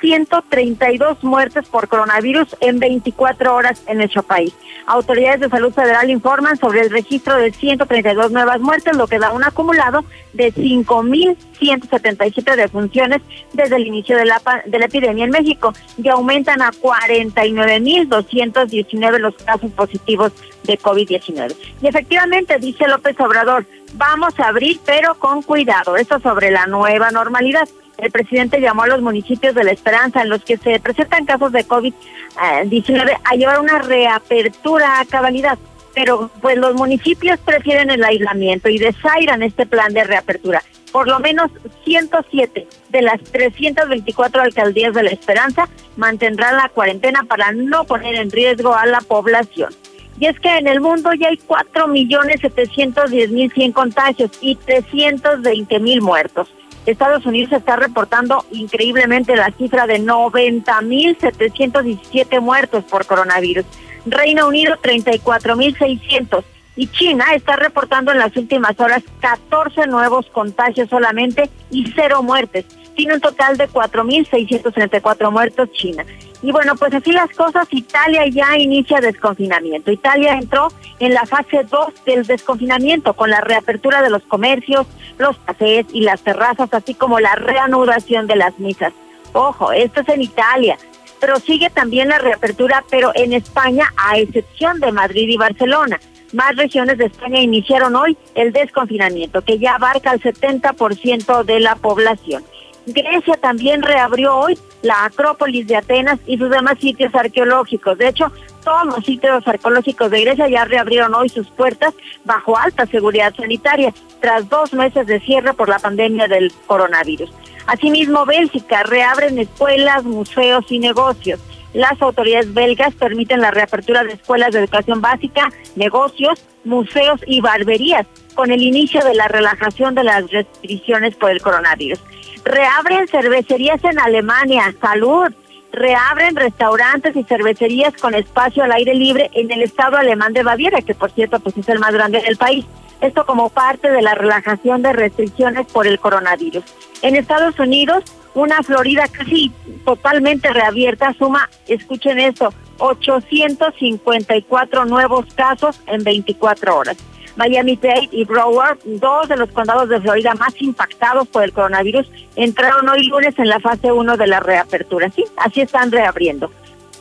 132 0.02 1.22
muertes 1.22 1.66
por 1.68 1.86
coronavirus 1.88 2.56
en 2.60 2.78
24 2.80 3.54
horas 3.54 3.80
en 3.86 3.98
nuestro 3.98 4.24
país. 4.24 4.52
Autoridades 4.86 5.38
de 5.40 5.48
salud 5.48 5.72
federal 5.72 6.10
informan 6.10 6.58
sobre 6.58 6.80
el 6.80 6.90
registro 6.90 7.36
de 7.36 7.52
132 7.52 8.32
nuevas 8.32 8.60
muertes, 8.60 8.96
lo 8.96 9.06
que 9.06 9.20
da 9.20 9.32
un 9.32 9.44
acumulado 9.44 10.04
de 10.32 10.52
5.177 10.52 12.56
defunciones 12.56 13.22
desde 13.52 13.76
el 13.76 13.86
inicio 13.86 14.16
de 14.16 14.24
la, 14.24 14.42
de 14.66 14.78
la 14.78 14.86
epidemia 14.86 15.24
en 15.24 15.30
México 15.30 15.72
y 15.96 16.08
aumentan 16.08 16.62
a 16.62 16.72
49.219 16.72 19.18
los 19.18 19.36
casos 19.36 19.70
positivos 19.70 20.32
de 20.64 20.76
COVID-19. 20.78 21.54
Y 21.80 21.86
efectivamente, 21.86 22.58
dice 22.58 22.88
López 22.88 23.20
Obrador, 23.20 23.66
vamos 23.94 24.34
a 24.40 24.48
abrir, 24.48 24.80
pero 24.84 25.14
con 25.14 25.42
cuidado. 25.42 25.96
Esto 25.96 26.18
sobre 26.18 26.50
la 26.50 26.66
nueva 26.66 27.12
normalidad 27.12 27.68
el 27.98 28.10
presidente 28.10 28.60
llamó 28.60 28.82
a 28.82 28.88
los 28.88 29.02
municipios 29.02 29.54
de 29.54 29.64
La 29.64 29.72
Esperanza 29.72 30.22
en 30.22 30.28
los 30.28 30.44
que 30.44 30.56
se 30.56 30.78
presentan 30.80 31.24
casos 31.24 31.52
de 31.52 31.66
COVID-19 31.66 33.18
a 33.24 33.34
llevar 33.36 33.60
una 33.60 33.78
reapertura 33.78 35.00
a 35.00 35.04
cabalidad. 35.04 35.58
Pero 35.94 36.30
pues 36.40 36.56
los 36.56 36.74
municipios 36.74 37.38
prefieren 37.40 37.90
el 37.90 38.02
aislamiento 38.02 38.68
y 38.68 38.78
desairan 38.78 39.42
este 39.42 39.66
plan 39.66 39.92
de 39.92 40.04
reapertura. 40.04 40.62
Por 40.90 41.06
lo 41.08 41.20
menos 41.20 41.50
107 41.84 42.66
de 42.90 43.02
las 43.02 43.20
324 43.22 44.42
alcaldías 44.42 44.94
de 44.94 45.02
La 45.02 45.10
Esperanza 45.10 45.68
mantendrán 45.96 46.56
la 46.56 46.70
cuarentena 46.70 47.24
para 47.24 47.52
no 47.52 47.84
poner 47.84 48.14
en 48.16 48.30
riesgo 48.30 48.74
a 48.74 48.86
la 48.86 49.00
población. 49.00 49.74
Y 50.18 50.26
es 50.26 50.40
que 50.40 50.56
en 50.56 50.68
el 50.68 50.80
mundo 50.80 51.12
ya 51.14 51.28
hay 51.28 51.36
4.710.100 51.36 53.72
contagios 53.72 54.30
y 54.40 54.56
320.000 54.56 56.00
muertos. 56.00 56.48
Estados 56.86 57.26
Unidos 57.26 57.52
está 57.52 57.76
reportando 57.76 58.46
increíblemente 58.50 59.36
la 59.36 59.52
cifra 59.52 59.86
de 59.86 60.00
90.717 60.00 62.40
muertos 62.40 62.82
por 62.84 63.04
coronavirus. 63.06 63.66
Reino 64.04 64.48
Unido 64.48 64.74
34.600 64.82 66.42
y 66.74 66.88
China 66.88 67.26
está 67.34 67.54
reportando 67.56 68.12
en 68.12 68.18
las 68.18 68.34
últimas 68.36 68.80
horas 68.80 69.02
14 69.20 69.86
nuevos 69.86 70.26
contagios 70.30 70.88
solamente 70.88 71.50
y 71.70 71.92
cero 71.94 72.22
muertes. 72.22 72.64
Tiene 72.94 73.14
un 73.14 73.20
total 73.20 73.56
de 73.56 73.68
4.634 73.68 75.30
muertos 75.30 75.70
China. 75.72 76.04
Y 76.42 76.50
bueno, 76.50 76.74
pues 76.74 76.92
así 76.92 77.12
las 77.12 77.30
cosas, 77.30 77.68
Italia 77.70 78.26
ya 78.26 78.58
inicia 78.58 79.00
desconfinamiento. 79.00 79.92
Italia 79.92 80.34
entró 80.34 80.68
en 80.98 81.14
la 81.14 81.24
fase 81.24 81.64
2 81.70 82.04
del 82.04 82.26
desconfinamiento 82.26 83.14
con 83.14 83.30
la 83.30 83.40
reapertura 83.40 84.02
de 84.02 84.10
los 84.10 84.22
comercios, 84.24 84.86
los 85.18 85.36
cafés 85.38 85.86
y 85.92 86.00
las 86.00 86.20
terrazas, 86.22 86.72
así 86.74 86.94
como 86.94 87.20
la 87.20 87.36
reanudación 87.36 88.26
de 88.26 88.36
las 88.36 88.58
misas. 88.58 88.92
Ojo, 89.32 89.72
esto 89.72 90.00
es 90.00 90.08
en 90.08 90.22
Italia, 90.22 90.76
pero 91.20 91.38
sigue 91.38 91.70
también 91.70 92.08
la 92.08 92.18
reapertura, 92.18 92.84
pero 92.90 93.12
en 93.14 93.32
España, 93.32 93.92
a 93.96 94.18
excepción 94.18 94.80
de 94.80 94.90
Madrid 94.90 95.28
y 95.28 95.36
Barcelona. 95.36 96.00
Más 96.32 96.56
regiones 96.56 96.98
de 96.98 97.06
España 97.06 97.40
iniciaron 97.40 97.94
hoy 97.94 98.16
el 98.34 98.52
desconfinamiento, 98.52 99.42
que 99.42 99.58
ya 99.58 99.74
abarca 99.74 100.12
el 100.12 100.20
70% 100.20 101.44
de 101.44 101.60
la 101.60 101.76
población. 101.76 102.42
Grecia 102.86 103.36
también 103.40 103.82
reabrió 103.82 104.36
hoy 104.36 104.58
la 104.82 105.04
Acrópolis 105.04 105.66
de 105.66 105.76
Atenas 105.76 106.18
y 106.26 106.36
sus 106.36 106.50
demás 106.50 106.78
sitios 106.80 107.14
arqueológicos. 107.14 107.96
De 107.98 108.08
hecho, 108.08 108.32
todos 108.64 108.86
los 108.86 109.04
sitios 109.04 109.46
arqueológicos 109.46 110.10
de 110.10 110.20
Grecia 110.22 110.48
ya 110.48 110.64
reabrieron 110.64 111.14
hoy 111.14 111.28
sus 111.28 111.48
puertas 111.50 111.94
bajo 112.24 112.56
alta 112.56 112.86
seguridad 112.86 113.34
sanitaria, 113.34 113.94
tras 114.20 114.48
dos 114.48 114.72
meses 114.72 115.06
de 115.06 115.20
cierre 115.20 115.54
por 115.54 115.68
la 115.68 115.78
pandemia 115.78 116.26
del 116.26 116.52
coronavirus. 116.66 117.30
Asimismo, 117.66 118.26
Bélgica 118.26 118.82
reabren 118.82 119.38
escuelas, 119.38 120.04
museos 120.04 120.64
y 120.70 120.78
negocios. 120.80 121.40
Las 121.74 122.00
autoridades 122.02 122.52
belgas 122.52 122.94
permiten 122.94 123.40
la 123.40 123.50
reapertura 123.50 124.04
de 124.04 124.12
escuelas 124.12 124.52
de 124.52 124.58
educación 124.58 125.00
básica, 125.00 125.50
negocios, 125.76 126.44
museos 126.64 127.20
y 127.26 127.40
barberías 127.40 128.06
con 128.34 128.50
el 128.50 128.62
inicio 128.62 129.02
de 129.04 129.14
la 129.14 129.28
relajación 129.28 129.94
de 129.94 130.04
las 130.04 130.30
restricciones 130.30 131.14
por 131.16 131.30
el 131.30 131.40
coronavirus. 131.40 132.00
Reabren 132.44 133.08
cervecerías 133.08 133.82
en 133.84 133.98
Alemania, 133.98 134.74
salud. 134.80 135.32
Reabren 135.72 136.36
restaurantes 136.36 137.16
y 137.16 137.24
cervecerías 137.24 137.94
con 137.94 138.14
espacio 138.14 138.62
al 138.62 138.70
aire 138.72 138.94
libre 138.94 139.30
en 139.32 139.50
el 139.50 139.62
estado 139.62 139.96
alemán 139.96 140.34
de 140.34 140.42
Baviera, 140.42 140.82
que 140.82 140.94
por 140.94 141.10
cierto 141.12 141.40
pues 141.40 141.56
es 141.56 141.66
el 141.68 141.78
más 141.78 141.94
grande 141.94 142.20
del 142.20 142.36
país. 142.36 142.66
Esto 143.00 143.24
como 143.24 143.48
parte 143.48 143.90
de 143.90 144.02
la 144.02 144.14
relajación 144.14 144.82
de 144.82 144.92
restricciones 144.92 145.66
por 145.66 145.86
el 145.86 145.98
coronavirus. 145.98 146.62
En 147.00 147.16
Estados 147.16 147.58
Unidos, 147.58 148.04
una 148.34 148.62
Florida 148.62 149.08
casi 149.08 149.50
totalmente 149.84 150.52
reabierta 150.52 151.14
suma, 151.14 151.48
escuchen 151.66 152.20
esto, 152.20 152.52
854 152.78 154.84
nuevos 154.84 155.24
casos 155.34 155.80
en 155.86 156.04
24 156.04 156.76
horas. 156.76 156.98
Miami-Dade 157.36 158.08
y 158.10 158.24
Broward, 158.24 158.78
dos 158.84 159.28
de 159.28 159.36
los 159.36 159.50
condados 159.50 159.88
de 159.88 160.00
Florida 160.00 160.34
más 160.34 160.54
impactados 160.60 161.28
por 161.28 161.42
el 161.44 161.52
coronavirus, 161.52 162.10
entraron 162.36 162.88
hoy 162.88 163.04
lunes 163.04 163.38
en 163.38 163.48
la 163.48 163.60
fase 163.60 163.92
1 163.92 164.16
de 164.16 164.26
la 164.26 164.40
reapertura. 164.40 165.10
Sí, 165.10 165.24
así 165.36 165.60
están 165.60 165.90
reabriendo. 165.90 166.50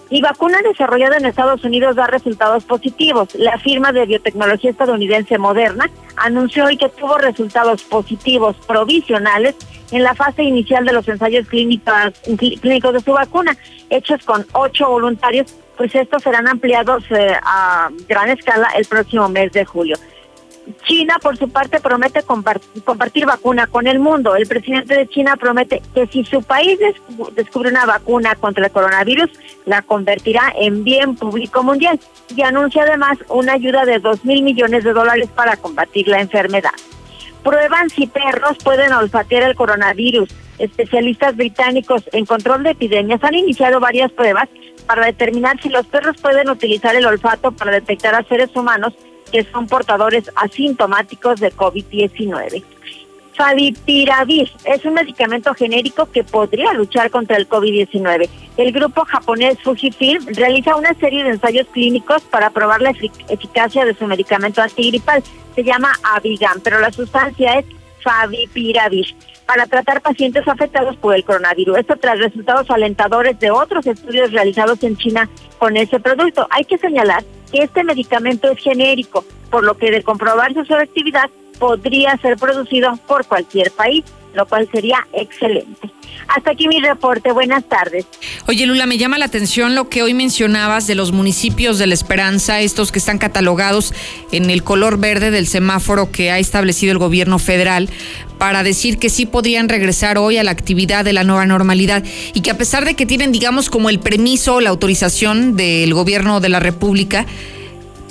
Y 0.09 0.21
vacuna 0.21 0.57
desarrollada 0.61 1.15
en 1.15 1.25
Estados 1.25 1.63
Unidos 1.63 1.95
da 1.95 2.05
resultados 2.05 2.65
positivos. 2.65 3.33
La 3.35 3.57
firma 3.57 3.93
de 3.93 4.05
biotecnología 4.05 4.71
estadounidense 4.71 5.37
Moderna 5.37 5.89
anunció 6.17 6.65
hoy 6.65 6.75
que 6.75 6.89
tuvo 6.89 7.17
resultados 7.17 7.83
positivos 7.83 8.57
provisionales 8.67 9.55
en 9.91 10.03
la 10.03 10.13
fase 10.13 10.43
inicial 10.43 10.85
de 10.85 10.91
los 10.91 11.07
ensayos 11.07 11.47
clínicos, 11.47 11.93
de 12.25 12.99
su 12.99 13.13
vacuna, 13.13 13.55
hechos 13.89 14.21
con 14.25 14.45
ocho 14.51 14.89
voluntarios, 14.89 15.55
pues 15.77 15.95
estos 15.95 16.23
serán 16.23 16.47
ampliados 16.47 17.03
eh, 17.11 17.33
a 17.41 17.89
gran 18.09 18.29
escala 18.29 18.67
el 18.75 18.85
próximo 18.85 19.29
mes 19.29 19.53
de 19.53 19.63
julio. 19.63 19.95
China, 20.85 21.17
por 21.21 21.37
su 21.37 21.49
parte, 21.49 21.79
promete 21.79 22.23
compartir 22.23 23.25
vacuna 23.25 23.67
con 23.67 23.87
el 23.87 23.99
mundo. 23.99 24.35
El 24.35 24.47
presidente 24.47 24.95
de 24.95 25.07
China 25.07 25.35
promete 25.37 25.81
que 25.93 26.07
si 26.07 26.23
su 26.23 26.41
país 26.43 26.79
descubre 27.35 27.69
una 27.69 27.85
vacuna 27.85 28.35
contra 28.35 28.65
el 28.65 28.71
coronavirus, 28.71 29.29
la 29.65 29.81
convertirá 29.81 30.53
en 30.57 30.83
bien 30.83 31.15
público 31.15 31.63
mundial 31.63 31.99
y 32.35 32.41
anuncia 32.41 32.83
además 32.83 33.17
una 33.29 33.53
ayuda 33.53 33.85
de 33.85 33.99
dos 33.99 34.23
mil 34.25 34.43
millones 34.43 34.83
de 34.83 34.93
dólares 34.93 35.29
para 35.35 35.57
combatir 35.57 36.07
la 36.07 36.21
enfermedad. 36.21 36.71
Prueban 37.43 37.89
si 37.89 38.07
perros 38.07 38.57
pueden 38.63 38.93
olfatear 38.93 39.43
el 39.43 39.55
coronavirus. 39.55 40.29
Especialistas 40.59 41.35
británicos 41.35 42.03
en 42.11 42.25
control 42.25 42.61
de 42.63 42.71
epidemias 42.71 43.23
han 43.23 43.33
iniciado 43.33 43.79
varias 43.79 44.11
pruebas 44.11 44.47
para 44.85 45.05
determinar 45.07 45.59
si 45.61 45.69
los 45.69 45.87
perros 45.87 46.17
pueden 46.21 46.49
utilizar 46.49 46.95
el 46.95 47.05
olfato 47.05 47.51
para 47.51 47.71
detectar 47.71 48.13
a 48.13 48.23
seres 48.23 48.55
humanos 48.55 48.93
que 49.31 49.43
son 49.45 49.67
portadores 49.67 50.29
asintomáticos 50.35 51.39
de 51.39 51.51
COVID-19. 51.51 52.63
Favipiravir 53.35 54.51
es 54.65 54.85
un 54.85 54.93
medicamento 54.93 55.53
genérico 55.53 56.05
que 56.05 56.23
podría 56.23 56.73
luchar 56.73 57.09
contra 57.09 57.37
el 57.37 57.47
COVID-19. 57.47 58.29
El 58.57 58.71
grupo 58.71 59.05
japonés 59.05 59.57
Fujifilm 59.63 60.27
realiza 60.35 60.75
una 60.75 60.93
serie 60.95 61.23
de 61.23 61.31
ensayos 61.31 61.67
clínicos 61.71 62.21
para 62.23 62.49
probar 62.49 62.81
la 62.81 62.93
eficacia 63.29 63.85
de 63.85 63.95
su 63.95 64.05
medicamento 64.05 64.61
antigripal. 64.61 65.23
Se 65.55 65.63
llama 65.63 65.91
Avigan, 66.03 66.59
pero 66.63 66.79
la 66.79 66.91
sustancia 66.91 67.59
es 67.59 67.65
Favipiravir 68.03 69.15
para 69.45 69.65
tratar 69.65 70.01
pacientes 70.01 70.47
afectados 70.47 70.95
por 70.97 71.15
el 71.15 71.23
coronavirus. 71.23 71.79
Esto 71.79 71.97
tras 71.97 72.19
resultados 72.19 72.69
alentadores 72.69 73.39
de 73.39 73.51
otros 73.51 73.85
estudios 73.85 74.31
realizados 74.31 74.83
en 74.83 74.97
China 74.97 75.29
con 75.57 75.77
ese 75.77 75.99
producto. 75.99 76.47
Hay 76.51 76.63
que 76.65 76.77
señalar 76.77 77.23
que 77.51 77.63
este 77.63 77.83
medicamento 77.83 78.49
es 78.51 78.59
genérico, 78.59 79.25
por 79.49 79.63
lo 79.63 79.75
que 79.77 79.91
de 79.91 80.03
comprobarse 80.03 80.65
su 80.65 80.73
efectividad 80.73 81.29
podría 81.59 82.17
ser 82.17 82.37
producido 82.37 82.97
por 83.07 83.25
cualquier 83.25 83.71
país, 83.71 84.03
lo 84.33 84.45
cual 84.45 84.67
sería 84.71 85.07
excelente. 85.13 85.91
Hasta 86.27 86.51
aquí 86.51 86.67
mi 86.67 86.79
reporte. 86.79 87.31
Buenas 87.31 87.63
tardes. 87.65 88.05
Oye, 88.47 88.65
Lula, 88.65 88.85
me 88.85 88.97
llama 88.97 89.17
la 89.17 89.25
atención 89.25 89.75
lo 89.75 89.89
que 89.89 90.03
hoy 90.03 90.13
mencionabas 90.13 90.87
de 90.87 90.95
los 90.95 91.11
municipios 91.11 91.77
de 91.77 91.87
la 91.87 91.93
Esperanza, 91.93 92.61
estos 92.61 92.91
que 92.91 92.99
están 92.99 93.17
catalogados 93.17 93.93
en 94.31 94.49
el 94.49 94.63
color 94.63 94.97
verde 94.97 95.31
del 95.31 95.47
semáforo 95.47 96.11
que 96.11 96.31
ha 96.31 96.39
establecido 96.39 96.91
el 96.91 96.97
gobierno 96.99 97.39
federal 97.39 97.89
para 98.37 98.63
decir 98.63 98.97
que 98.97 99.09
sí 99.09 99.25
podrían 99.25 99.69
regresar 99.69 100.17
hoy 100.17 100.37
a 100.37 100.43
la 100.43 100.51
actividad 100.51 101.05
de 101.05 101.13
la 101.13 101.23
nueva 101.23 101.45
normalidad 101.45 102.03
y 102.33 102.41
que 102.41 102.51
a 102.51 102.57
pesar 102.57 102.85
de 102.85 102.95
que 102.95 103.05
tienen, 103.05 103.31
digamos, 103.31 103.69
como 103.69 103.89
el 103.89 103.99
permiso, 103.99 104.61
la 104.61 104.71
autorización 104.71 105.55
del 105.55 105.93
gobierno 105.93 106.39
de 106.39 106.49
la 106.49 106.59
República, 106.59 107.25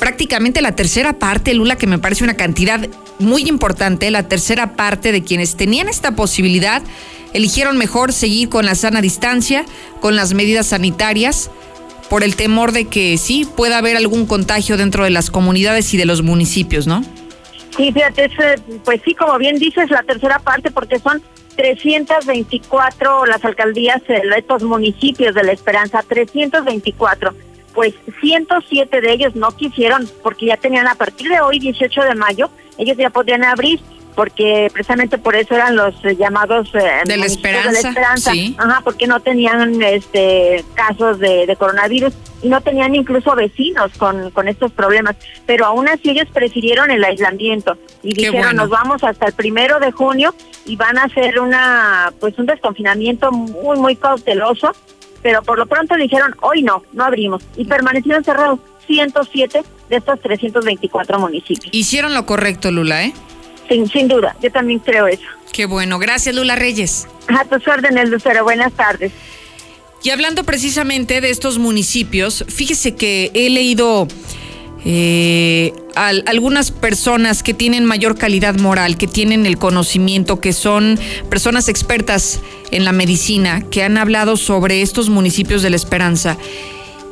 prácticamente 0.00 0.62
la 0.62 0.74
tercera 0.74 1.12
parte, 1.12 1.54
Lula, 1.54 1.76
que 1.76 1.86
me 1.86 1.98
parece 1.98 2.24
una 2.24 2.34
cantidad 2.34 2.88
muy 3.18 3.42
importante, 3.42 4.10
la 4.10 4.26
tercera 4.26 4.74
parte 4.74 5.12
de 5.12 5.22
quienes 5.22 5.56
tenían 5.56 5.88
esta 5.88 6.16
posibilidad, 6.16 6.82
eligieron 7.34 7.76
mejor 7.76 8.12
seguir 8.12 8.48
con 8.48 8.64
la 8.64 8.74
sana 8.74 9.02
distancia, 9.02 9.64
con 10.00 10.16
las 10.16 10.34
medidas 10.34 10.66
sanitarias, 10.66 11.50
por 12.08 12.24
el 12.24 12.34
temor 12.34 12.72
de 12.72 12.86
que 12.86 13.18
sí 13.18 13.46
pueda 13.56 13.78
haber 13.78 13.96
algún 13.96 14.26
contagio 14.26 14.76
dentro 14.76 15.04
de 15.04 15.10
las 15.10 15.30
comunidades 15.30 15.94
y 15.94 15.96
de 15.96 16.06
los 16.06 16.22
municipios, 16.22 16.88
¿no? 16.88 17.04
Sí, 17.76 17.92
fíjate, 17.92 18.24
eh, 18.24 18.56
pues 18.84 19.00
sí, 19.04 19.14
como 19.14 19.38
bien 19.38 19.58
dices, 19.58 19.90
la 19.90 20.02
tercera 20.02 20.40
parte, 20.40 20.72
porque 20.72 20.98
son 20.98 21.22
324 21.54 23.26
las 23.26 23.44
alcaldías, 23.44 24.02
eh, 24.08 24.22
estos 24.36 24.62
municipios 24.64 25.34
de 25.34 25.44
La 25.44 25.52
Esperanza, 25.52 26.02
324 26.08 27.32
pues 27.80 27.94
107 28.20 29.00
de 29.00 29.10
ellos 29.10 29.34
no 29.34 29.56
quisieron 29.56 30.06
porque 30.22 30.44
ya 30.44 30.58
tenían 30.58 30.86
a 30.86 30.96
partir 30.96 31.30
de 31.30 31.40
hoy, 31.40 31.58
18 31.58 32.02
de 32.02 32.14
mayo, 32.14 32.50
ellos 32.76 32.98
ya 32.98 33.08
podían 33.08 33.42
abrir 33.42 33.80
porque 34.14 34.68
precisamente 34.70 35.16
por 35.16 35.34
eso 35.34 35.54
eran 35.54 35.76
los 35.76 35.94
eh, 36.04 36.14
llamados 36.14 36.68
eh, 36.74 37.00
de, 37.06 37.16
la 37.16 37.24
esperanza, 37.24 38.32
Ajá, 38.58 38.82
porque 38.84 39.06
no 39.06 39.20
tenían 39.20 39.80
este 39.80 40.62
casos 40.74 41.20
de, 41.20 41.56
coronavirus 41.58 42.12
y 42.42 42.50
no 42.50 42.60
tenían 42.60 42.94
incluso 42.94 43.34
vecinos 43.34 43.92
con, 43.96 44.30
con 44.32 44.46
estos 44.46 44.72
problemas, 44.72 45.16
pero 45.46 45.64
aún 45.64 45.88
así 45.88 46.10
ellos 46.10 46.28
prefirieron 46.30 46.90
el 46.90 47.02
aislamiento 47.02 47.78
y 48.02 48.12
dijeron 48.12 48.56
nos 48.56 48.68
vamos 48.68 49.02
hasta 49.04 49.24
el 49.24 49.32
primero 49.32 49.80
de 49.80 49.90
junio 49.90 50.34
y 50.66 50.76
van 50.76 50.98
a 50.98 51.04
hacer 51.04 51.40
una 51.40 52.12
pues 52.20 52.38
un 52.38 52.44
desconfinamiento 52.44 53.32
muy 53.32 53.78
muy 53.78 53.96
cauteloso 53.96 54.72
pero 55.22 55.42
por 55.42 55.58
lo 55.58 55.66
pronto 55.66 55.96
dijeron, 55.96 56.34
hoy 56.42 56.62
no, 56.62 56.82
no 56.92 57.04
abrimos, 57.04 57.42
y 57.56 57.64
permanecieron 57.64 58.24
cerrados 58.24 58.60
107 58.86 59.62
de 59.88 59.96
estos 59.96 60.20
324 60.20 61.18
municipios. 61.18 61.68
Hicieron 61.72 62.14
lo 62.14 62.26
correcto, 62.26 62.70
Lula, 62.70 63.04
¿eh? 63.04 63.12
Sin, 63.68 63.88
sin 63.88 64.08
duda, 64.08 64.36
yo 64.42 64.50
también 64.50 64.80
creo 64.80 65.06
eso. 65.06 65.26
Qué 65.52 65.66
bueno, 65.66 65.98
gracias 65.98 66.34
Lula 66.34 66.56
Reyes. 66.56 67.08
A 67.28 67.44
tus 67.44 67.66
órdenes, 67.68 68.08
Lucero, 68.08 68.44
buenas 68.44 68.72
tardes. 68.72 69.12
Y 70.02 70.10
hablando 70.10 70.44
precisamente 70.44 71.20
de 71.20 71.30
estos 71.30 71.58
municipios, 71.58 72.44
fíjese 72.48 72.94
que 72.94 73.30
he 73.34 73.50
leído 73.50 74.08
eh, 74.84 75.72
algunas 75.94 76.70
personas 76.70 77.42
que 77.42 77.52
tienen 77.52 77.84
mayor 77.84 78.16
calidad 78.16 78.56
moral, 78.56 78.96
que 78.96 79.06
tienen 79.06 79.44
el 79.46 79.58
conocimiento, 79.58 80.40
que 80.40 80.52
son 80.52 80.98
personas 81.28 81.68
expertas 81.68 82.40
en 82.70 82.84
la 82.84 82.92
medicina, 82.92 83.62
que 83.70 83.82
han 83.82 83.98
hablado 83.98 84.36
sobre 84.36 84.82
estos 84.82 85.08
municipios 85.08 85.62
de 85.62 85.70
la 85.70 85.76
Esperanza 85.76 86.38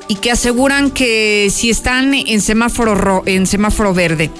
y 0.08 0.16
que 0.16 0.30
aseguran 0.30 0.90
que 0.90 1.48
si 1.50 1.68
están 1.68 2.14
en 2.14 2.40
semáforo, 2.40 3.22
en 3.26 3.46
semáforo 3.46 3.92
verde, 3.92 4.30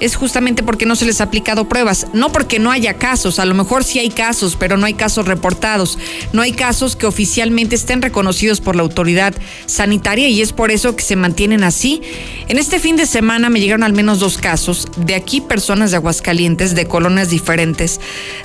es 0.00 0.16
justamente 0.16 0.62
porque 0.62 0.86
no 0.86 0.96
se 0.96 1.06
les 1.06 1.20
ha 1.20 1.24
aplicado 1.24 1.68
pruebas, 1.68 2.06
no 2.12 2.30
porque 2.30 2.58
no 2.58 2.70
haya 2.70 2.94
casos, 2.94 3.38
a 3.38 3.44
lo 3.44 3.54
mejor 3.54 3.84
sí 3.84 3.98
hay 3.98 4.10
casos, 4.10 4.56
pero 4.56 4.76
no 4.76 4.86
hay 4.86 4.94
casos 4.94 5.26
reportados, 5.26 5.98
no 6.32 6.42
hay 6.42 6.52
casos 6.52 6.96
que 6.96 7.06
oficialmente 7.06 7.74
estén 7.74 8.02
reconocidos 8.02 8.60
por 8.60 8.76
la 8.76 8.82
autoridad 8.82 9.34
sanitaria 9.66 10.28
y 10.28 10.42
es 10.42 10.52
por 10.52 10.70
eso 10.70 10.96
que 10.96 11.02
se 11.02 11.16
mantienen 11.16 11.64
así. 11.64 12.02
En 12.48 12.58
este 12.58 12.78
fin 12.78 12.96
de 12.96 13.06
semana 13.06 13.50
me 13.50 13.60
llegaron 13.60 13.82
al 13.82 13.92
menos 13.92 14.20
dos 14.20 14.38
casos, 14.38 14.86
de 14.96 15.14
aquí 15.14 15.40
personas 15.40 15.90
de 15.90 15.96
Aguascalientes, 15.96 16.74
de 16.74 16.86
colonias 16.86 17.30
diferentes, 17.30 18.00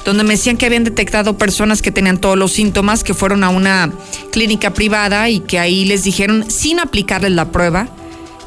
donde 0.05 0.23
me 0.23 0.31
decían 0.31 0.57
que 0.57 0.65
habían 0.65 0.83
detectado 0.83 1.37
personas 1.37 1.81
que 1.81 1.91
tenían 1.91 2.19
todos 2.19 2.37
los 2.37 2.51
síntomas, 2.53 3.03
que 3.03 3.13
fueron 3.13 3.43
a 3.43 3.49
una 3.49 3.91
clínica 4.31 4.73
privada 4.73 5.29
y 5.29 5.39
que 5.41 5.59
ahí 5.59 5.85
les 5.85 6.03
dijeron, 6.03 6.49
sin 6.49 6.79
aplicarles 6.79 7.31
la 7.31 7.51
prueba, 7.51 7.87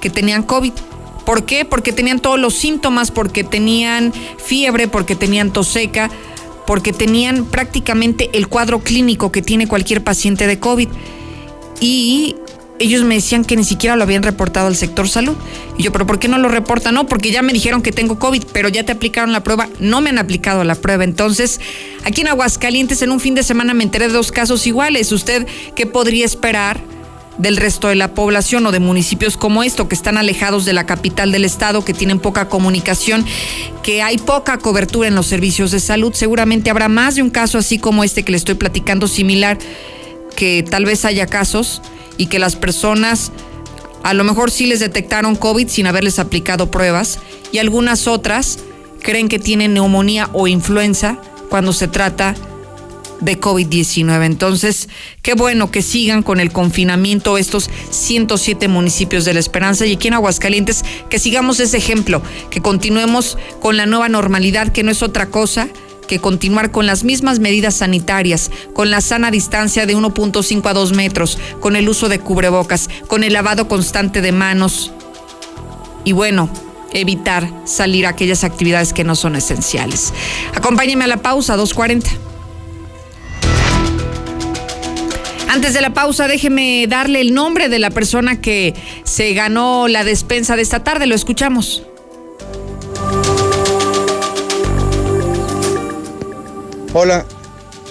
que 0.01 0.11
tenían 0.11 0.43
COVID. 0.43 0.73
¿Por 1.25 1.45
qué? 1.45 1.65
Porque 1.65 1.93
tenían 1.93 2.21
todos 2.21 2.39
los 2.39 2.55
síntomas, 2.55 3.11
porque 3.11 3.45
tenían 3.45 4.13
fiebre, 4.39 4.89
porque 4.89 5.17
tenían 5.17 5.53
tos 5.53 5.69
seca, 5.69 6.11
porque 6.67 6.93
tenían 6.93 7.45
prácticamente 7.47 8.31
el 8.33 8.49
cuadro 8.49 8.81
clínico 8.81 9.33
que 9.33 9.43
tiene 9.43 9.67
cualquier 9.67 10.03
paciente 10.03 10.47
de 10.47 10.59
COVID. 10.59 10.89
Y 11.81 12.37
ellos 12.79 13.05
me 13.05 13.15
decían 13.15 13.44
que 13.44 13.57
ni 13.57 13.65
siquiera 13.65 13.96
lo 13.96 14.03
habían 14.03 14.23
reportado 14.23 14.67
al 14.67 14.77
sector 14.77 15.09
salud. 15.09 15.37
Y 15.79 15.83
yo, 15.83 15.92
pero 15.92 16.07
¿por 16.07 16.19
qué 16.19 16.29
no 16.29 16.38
lo 16.38 16.48
reportan? 16.48 16.94
No, 16.94 17.07
porque 17.07 17.31
ya 17.31 17.42
me 17.42 17.53
dijeron 17.53 17.83
que 17.83 17.92
tengo 17.92 18.19
COVID, 18.19 18.44
pero 18.53 18.69
ya 18.69 18.85
te 18.85 18.92
aplicaron 18.92 19.33
la 19.33 19.42
prueba. 19.42 19.69
No 19.79 20.01
me 20.01 20.11
han 20.11 20.19
aplicado 20.19 20.65
la 20.65 20.75
prueba. 20.75 21.05
Entonces, 21.05 21.61
aquí 22.05 22.23
en 22.23 22.29
Aguascalientes, 22.29 23.03
en 23.03 23.13
un 23.13 23.21
fin 23.21 23.35
de 23.35 23.42
semana 23.42 23.75
me 23.75 23.85
enteré 23.85 24.09
de 24.09 24.15
dos 24.15 24.33
casos 24.33 24.67
iguales. 24.67 25.13
¿Usted 25.13 25.46
qué 25.77 25.87
podría 25.87 26.25
esperar? 26.25 26.81
Del 27.39 27.57
resto 27.57 27.89
de 27.89 27.95
la 27.97 28.15
población 28.15 28.67
o 28.67 28.73
de 28.73 28.81
municipios 28.81 29.37
como 29.37 29.63
esto, 29.63 29.89
que 29.89 29.95
están 29.95 30.19
alejados 30.19 30.65
de 30.65 30.73
la 30.73 30.87
capital 30.87 31.33
del 31.33 31.45
estado, 31.45 31.85
que 31.85 31.95
tienen 31.95 32.21
poca 32.21 32.49
comunicación, 32.49 33.25
que 33.83 34.03
hay 34.03 34.19
poca 34.19 34.59
cobertura 34.59 35.09
en 35.09 35.15
los 35.15 35.27
servicios 35.27 35.71
de 35.71 35.81
salud. 35.81 36.13
Seguramente 36.15 36.71
habrá 36.71 36.89
más 36.89 37.17
de 37.17 37.23
un 37.23 37.31
caso 37.31 37.59
así 37.59 37.79
como 37.79 38.05
este 38.05 38.23
que 38.23 38.33
le 38.33 38.39
estoy 38.39 38.55
platicando, 38.55 39.09
similar, 39.09 39.59
que 40.37 40.65
tal 40.69 40.85
vez 40.85 41.05
haya 41.05 41.27
casos 41.27 41.83
y 42.17 42.27
que 42.27 42.39
las 42.39 42.57
personas 42.57 43.33
a 44.03 44.13
lo 44.15 44.23
mejor 44.23 44.51
sí 44.51 44.67
les 44.67 44.81
detectaron 44.81 45.35
COVID 45.35 45.69
sin 45.69 45.87
haberles 45.87 46.19
aplicado 46.19 46.71
pruebas 46.71 47.19
y 47.53 47.59
algunas 47.59 48.07
otras 48.07 48.59
creen 49.01 49.29
que 49.29 49.39
tienen 49.39 49.75
neumonía 49.75 50.29
o 50.33 50.47
influenza 50.47 51.19
cuando 51.49 51.73
se 51.73 51.89
trata 51.89 52.35
de 53.21 53.40
COVID-19. 53.40 54.25
Entonces, 54.25 54.88
qué 55.23 55.35
bueno 55.35 55.71
que 55.71 55.83
sigan 55.83 56.23
con 56.23 56.40
el 56.40 56.52
confinamiento 56.52 57.38
estos 57.38 57.71
107 57.90 58.69
municipios 58.69 59.25
de 59.25 59.35
la 59.35 59.40
Esperanza 59.40 59.87
y 59.87 59.94
aquí 59.94 60.08
en 60.08 60.15
Aguascalientes 60.15 60.85
que 61.08 61.19
sigamos 61.19 61.60
ese 61.60 61.77
ejemplo, 61.77 62.23
que 62.50 62.60
continuemos 62.60 63.38
con 63.60 63.77
la 63.77 63.87
nueva 63.87 64.08
normalidad, 64.08 64.73
que 64.73 64.83
no 64.83 64.90
es 64.90 65.02
otra 65.02 65.27
cosa 65.27 65.69
que 66.08 66.19
continuar 66.19 66.71
con 66.71 66.87
las 66.87 67.02
mismas 67.02 67.38
medidas 67.38 67.77
sanitarias, 67.77 68.50
con 68.75 68.90
la 68.90 69.00
sana 69.00 69.31
distancia 69.31 69.87
de 69.87 69.96
1.5 69.96 70.67
a 70.69 70.75
2 70.75 70.92
metros, 70.92 71.38
con 71.60 71.77
el 71.77 71.88
uso 71.88 72.08
de 72.08 72.19
cubrebocas, 72.19 72.90
con 73.06 73.25
el 73.25 73.33
lavado 73.33 73.69
constante 73.69 74.21
de 74.21 74.33
manos 74.33 74.92
y 76.04 76.12
bueno, 76.12 76.50
evitar 76.92 77.50
salir 77.65 78.06
a 78.06 78.10
aquellas 78.10 78.44
actividades 78.44 78.92
que 78.92 79.04
no 79.04 79.17
son 79.17 79.37
esenciales. 79.37 80.12
Acompáñeme 80.54 81.04
a 81.04 81.08
la 81.08 81.17
pausa, 81.19 81.56
240. 81.56 82.34
Antes 85.55 85.73
de 85.73 85.81
la 85.81 85.94
pausa, 85.94 86.27
déjeme 86.27 86.85
darle 86.88 87.21
el 87.21 87.33
nombre 87.33 87.69
de 87.69 87.79
la 87.79 87.90
persona 87.90 88.40
que 88.40 88.75
se 89.05 89.35
ganó 89.35 89.87
la 89.87 90.02
despensa 90.02 90.57
de 90.57 90.63
esta 90.63 90.83
tarde. 90.83 91.07
Lo 91.07 91.15
escuchamos. 91.15 91.85
Hola, 96.92 97.25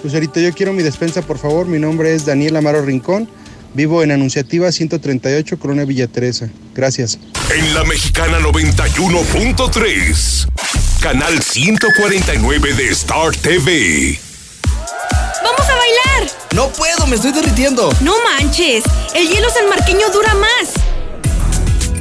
Lucerito, 0.04 0.42
yo 0.42 0.52
quiero 0.52 0.74
mi 0.74 0.84
despensa, 0.84 1.22
por 1.22 1.38
favor. 1.38 1.66
Mi 1.66 1.80
nombre 1.80 2.14
es 2.14 2.26
Daniel 2.26 2.58
Amaro 2.58 2.82
Rincón. 2.82 3.30
Vivo 3.74 4.04
en 4.04 4.12
Anunciativa 4.12 4.70
138, 4.70 5.58
Corona 5.58 5.86
Villa 5.86 6.10
Teresa. 6.10 6.50
Gracias. 6.76 7.18
En 7.56 7.74
la 7.74 7.86
Mexicana 7.86 8.40
91.3, 8.40 10.50
canal 11.02 11.42
149 11.42 12.74
de 12.74 12.90
Star 12.90 13.34
TV. 13.38 14.20
¡Vamos 15.42 15.70
a 15.70 15.76
bailar! 15.76 16.43
No 16.54 16.72
puedo, 16.72 17.08
me 17.08 17.16
estoy 17.16 17.32
derritiendo. 17.32 17.90
No 18.02 18.14
manches, 18.26 18.84
el 19.16 19.28
hielo 19.28 19.50
sanmarqueño 19.50 20.08
dura 20.10 20.36
más. 20.36 20.93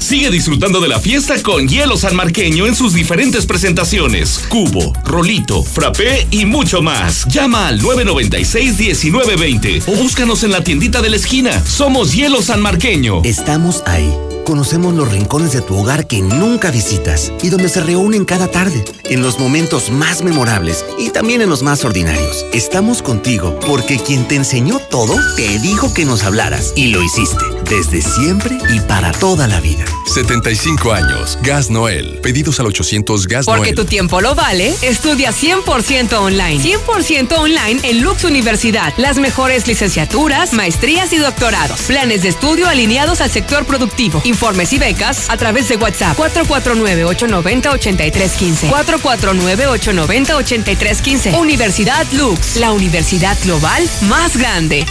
Sigue 0.03 0.31
disfrutando 0.31 0.81
de 0.81 0.89
la 0.89 0.99
fiesta 0.99 1.41
con 1.43 1.69
hielo 1.69 1.97
sanmarqueño 1.97 2.67
en 2.67 2.75
sus 2.75 2.93
diferentes 2.93 3.47
presentaciones. 3.47 4.41
Cubo, 4.49 4.93
rolito, 5.05 5.63
frappé 5.63 6.27
y 6.33 6.45
mucho 6.45 6.83
más. 6.83 7.25
Llama 7.29 7.69
al 7.69 7.81
996-1920 7.81 9.85
o 9.87 9.93
búscanos 9.93 10.43
en 10.43 10.51
la 10.51 10.65
tiendita 10.65 11.01
de 11.01 11.11
la 11.11 11.17
esquina. 11.17 11.65
Somos 11.65 12.15
Hielo 12.15 12.43
Sanmarqueño. 12.43 13.23
Estamos 13.23 13.85
ahí. 13.87 14.13
Conocemos 14.45 14.95
los 14.95 15.11
rincones 15.11 15.53
de 15.53 15.61
tu 15.61 15.77
hogar 15.77 16.09
que 16.09 16.21
nunca 16.21 16.73
visitas 16.73 17.33
y 17.43 17.49
donde 17.49 17.69
se 17.69 17.81
reúnen 17.81 18.25
cada 18.25 18.49
tarde, 18.49 18.85
en 19.05 19.23
los 19.23 19.39
momentos 19.39 19.91
más 19.91 20.23
memorables 20.23 20.85
y 20.99 21.11
también 21.11 21.43
en 21.43 21.49
los 21.49 21.63
más 21.63 21.85
ordinarios. 21.85 22.45
Estamos 22.53 23.03
contigo 23.03 23.57
porque 23.67 23.99
quien 23.99 24.27
te 24.27 24.35
enseñó 24.35 24.81
todo 24.91 25.15
te 25.37 25.61
dijo 25.61 25.95
que 25.95 26.05
nos 26.05 26.25
hablaras 26.25 26.73
y 26.75 26.89
lo 26.89 27.01
hiciste, 27.03 27.45
desde 27.73 28.03
siempre 28.03 28.59
y 28.69 28.81
para 28.81 29.13
toda 29.13 29.49
la 29.49 29.59
vida. 29.63 29.87
75 30.05 30.93
años, 30.93 31.39
Gas 31.41 31.71
Noel. 31.71 32.19
Pedidos 32.23 32.61
al 32.61 32.67
800 32.67 33.27
Gas 33.27 33.47
Porque 33.47 33.63
Noel. 33.63 33.75
tu 33.75 33.87
tiempo 33.87 34.21
lo 34.21 34.35
vale, 34.35 34.75
estudia 34.83 35.33
100% 35.33 36.13
online. 36.13 36.63
100% 36.63 37.33
online 37.33 37.81
en 37.83 38.03
Lux 38.03 38.25
Universidad. 38.25 38.93
Las 38.99 39.17
mejores 39.17 39.67
licenciaturas, 39.67 40.53
maestrías 40.53 41.15
y 41.15 41.17
doctorados. 41.17 41.81
Planes 41.83 42.25
de 42.25 42.29
estudio 42.29 42.69
alineados 42.69 43.23
al 43.23 43.31
sector 43.31 43.65
productivo. 43.65 44.21
Informes 44.25 44.71
y 44.75 44.79
becas 44.79 45.31
a 45.31 45.39
través 45.39 45.71
de 45.71 45.77
WhatsApp 45.77 46.19
449-890-8315. 46.19 48.69
449-890-8315. 48.69 51.39
Universidad 51.39 52.07
Lux, 52.13 52.57
la 52.57 52.71
universidad 52.73 53.39
global 53.43 53.89
más 54.03 54.37
grande. 54.37 54.85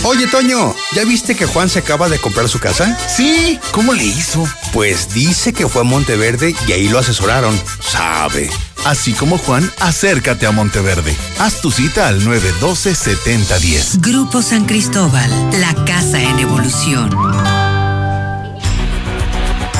Oye, 0.03 0.25
Toño, 0.25 0.73
¿ya 0.95 1.05
viste 1.05 1.35
que 1.35 1.45
Juan 1.45 1.69
se 1.69 1.77
acaba 1.77 2.09
de 2.09 2.17
comprar 2.17 2.49
su 2.49 2.59
casa? 2.59 2.97
Sí, 3.07 3.59
¿cómo 3.71 3.93
le 3.93 4.03
hizo? 4.03 4.43
Pues 4.73 5.13
dice 5.13 5.53
que 5.53 5.67
fue 5.67 5.81
a 5.81 5.83
Monteverde 5.83 6.55
y 6.67 6.71
ahí 6.71 6.89
lo 6.89 6.97
asesoraron. 6.97 7.59
Sabe. 7.87 8.49
Así 8.83 9.13
como 9.13 9.37
Juan, 9.37 9.71
acércate 9.79 10.47
a 10.47 10.51
Monteverde. 10.51 11.15
Haz 11.37 11.61
tu 11.61 11.69
cita 11.69 12.07
al 12.07 12.19
912-7010. 12.25 14.01
Grupo 14.01 14.41
San 14.41 14.65
Cristóbal, 14.65 15.29
la 15.59 15.75
casa 15.85 16.19
en 16.19 16.39
evolución. 16.39 17.11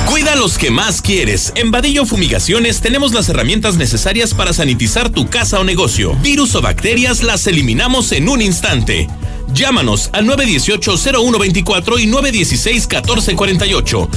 Cuida 0.06 0.34
a 0.34 0.36
los 0.36 0.56
que 0.56 0.70
más 0.70 1.02
quieres. 1.02 1.52
En 1.56 1.72
Vadillo 1.72 2.06
Fumigaciones 2.06 2.80
tenemos 2.80 3.12
las 3.12 3.28
herramientas 3.28 3.74
necesarias 3.76 4.34
para 4.34 4.52
sanitizar 4.52 5.10
tu 5.10 5.28
casa 5.28 5.58
o 5.58 5.64
negocio. 5.64 6.14
Virus 6.22 6.54
o 6.54 6.62
bacterias 6.62 7.24
las 7.24 7.48
eliminamos 7.48 8.12
en 8.12 8.28
un 8.28 8.40
instante. 8.40 9.08
Llámanos 9.54 10.10
al 10.12 10.26
918-0124 10.26 12.00
y 12.00 12.06
916-1448. 12.10 14.08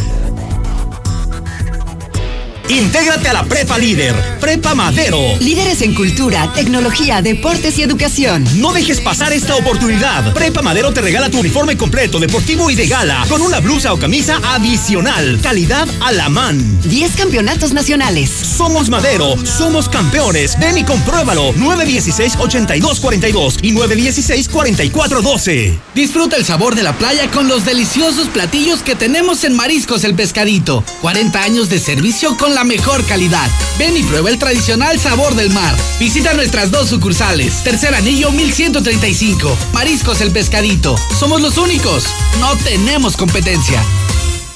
Intégrate 2.68 3.30
a 3.30 3.34
la 3.34 3.43
Prepa 3.43 3.78
Líder, 3.78 4.16
Prepa 4.39 4.74
Madero. 4.74 5.20
Líderes 5.39 5.84
en 5.84 5.93
cultura, 5.93 6.51
tecnología, 6.53 7.22
deportes 7.22 7.78
y 7.78 7.84
educación. 7.84 8.43
No 8.55 8.74
dejes 8.74 9.01
pasar 9.01 9.34
esta 9.34 9.55
oportunidad. 9.55 10.34
Prepa 10.34 10.63
Madero 10.63 10.91
te 10.91 11.01
regala 11.01 11.30
tu 11.30 11.38
uniforme 11.39 11.78
completo, 11.78 12.20
deportivo 12.20 12.72
y 12.72 12.76
de 12.76 12.88
gala, 12.88 13.24
con 13.30 13.43
una 13.43 13.59
blusa 13.59 13.93
o 13.93 13.99
camisa 13.99 14.39
adicional. 14.43 15.39
Calidad 15.43 15.88
a 16.01 16.11
la 16.11 16.28
man. 16.28 16.59
10 16.89 17.16
campeonatos 17.16 17.72
nacionales. 17.72 18.32
Somos 18.32 18.89
Madero, 18.89 19.36
somos 19.45 19.88
campeones. 19.88 20.57
Ven 20.59 20.80
y 20.80 20.84
compruébalo. 20.84 21.53
916-8242 21.53 23.59
y 23.61 23.74
916-4412. 23.74 25.78
Disfruta 25.93 26.36
el 26.36 26.45
sabor 26.45 26.74
de 26.74 26.82
la 26.82 26.97
playa 26.97 27.30
con 27.30 27.47
los 27.47 27.63
deliciosos 27.63 28.28
platillos 28.30 28.82
que 28.82 28.95
tenemos 28.95 29.43
en 29.43 29.53
Mariscos 29.53 30.03
el 30.03 30.16
Pescadito. 30.16 30.84
40 31.01 31.43
años 31.43 31.70
de 31.70 31.78
servicio 31.78 32.36
con 32.38 32.55
la 32.56 32.64
mejor 32.64 33.06
calidad. 33.06 33.51
Ven 33.78 33.97
y 33.97 34.03
prueba 34.03 34.30
el 34.30 34.39
tradicional 34.39 34.97
sabor 34.97 35.36
del 35.36 35.51
mar. 35.51 35.76
Visita 35.99 36.34
nuestras 36.34 36.72
dos 36.72 36.89
sucursales. 36.89 37.64
Tercer 37.64 37.93
anillo 37.93 38.32
1135. 38.32 39.58
Mariscos 39.74 40.22
el 40.22 40.32
Pescadito. 40.32 40.95
Somos 41.20 41.41
los 41.41 41.58
únicos. 41.58 42.06
No 42.39 42.56
tenemos 42.58 43.18
competencia. 43.18 43.84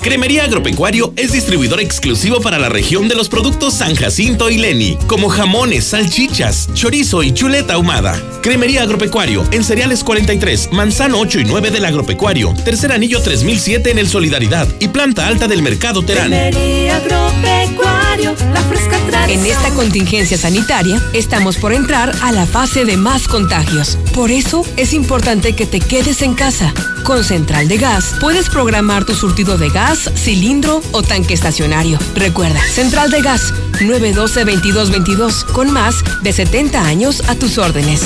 Cremería 0.02 0.46
Agropecuario 0.46 1.14
es 1.18 1.34
distribuidor 1.34 1.82
exclusivo 1.82 2.40
para 2.40 2.58
la 2.58 2.70
región 2.70 3.10
de 3.10 3.16
los 3.16 3.28
productos 3.28 3.74
San 3.74 3.96
Jacinto 3.96 4.50
y 4.50 4.58
Leni, 4.58 4.98
como 5.08 5.28
jamones, 5.28 5.88
salchichas, 5.88 6.70
chorizo 6.74 7.22
y 7.22 7.34
chuleta 7.34 7.74
ahumada. 7.74 8.18
Cremería 8.42 8.84
Agropecuario 8.84 9.44
en 9.52 9.62
Cereales 9.64 10.06
43, 10.06 10.70
Manzano 10.72 11.20
8 11.20 11.42
y 11.42 11.46
9 11.46 11.72
del 11.72 11.84
Agropecuario, 11.84 12.54
Tercer 12.64 12.94
Anillo 12.94 13.22
3007 13.22 13.92
en 13.92 14.00
el 14.00 14.08
Solidaridad 14.08 14.68
y 14.80 14.88
Planta 14.88 15.28
Alta 15.28 15.50
del 15.50 15.62
Mercado 15.62 16.02
Terán. 16.02 16.30
Cremería 16.30 16.96
Agropecuario, 16.96 18.36
la 18.54 18.62
fresca 18.62 19.26
En 19.28 19.46
esta 19.46 19.70
contingencia 19.72 20.38
sanitaria, 20.38 21.02
estamos 21.12 21.58
por 21.58 21.74
entrar 21.74 22.16
a 22.22 22.32
la 22.32 22.46
fase 22.46 22.86
de 22.86 22.96
más 22.96 23.28
contagios. 23.28 23.98
Por 24.14 24.32
eso 24.32 24.66
es 24.78 24.94
importante 24.94 25.54
que 25.54 25.66
te 25.66 25.82
quedes 25.82 26.22
en 26.22 26.36
casa. 26.36 26.74
Con 27.04 27.24
Central 27.24 27.68
de 27.68 27.78
Gas 27.78 28.16
puedes 28.22 28.50
programar 28.50 29.04
tu 29.04 29.16
surtido 29.16 29.58
de 29.58 29.70
gas, 29.70 29.89
cilindro 29.98 30.82
o 30.92 31.02
tanque 31.02 31.34
estacionario. 31.34 31.98
Recuerda, 32.16 32.62
Central 32.62 33.10
de 33.12 33.22
Gas 33.22 33.54
912-2222 33.80 35.46
con 35.46 35.72
más 35.72 36.04
de 36.22 36.34
70 36.34 36.82
años 36.82 37.24
a 37.28 37.36
tus 37.36 37.58
órdenes. 37.58 38.02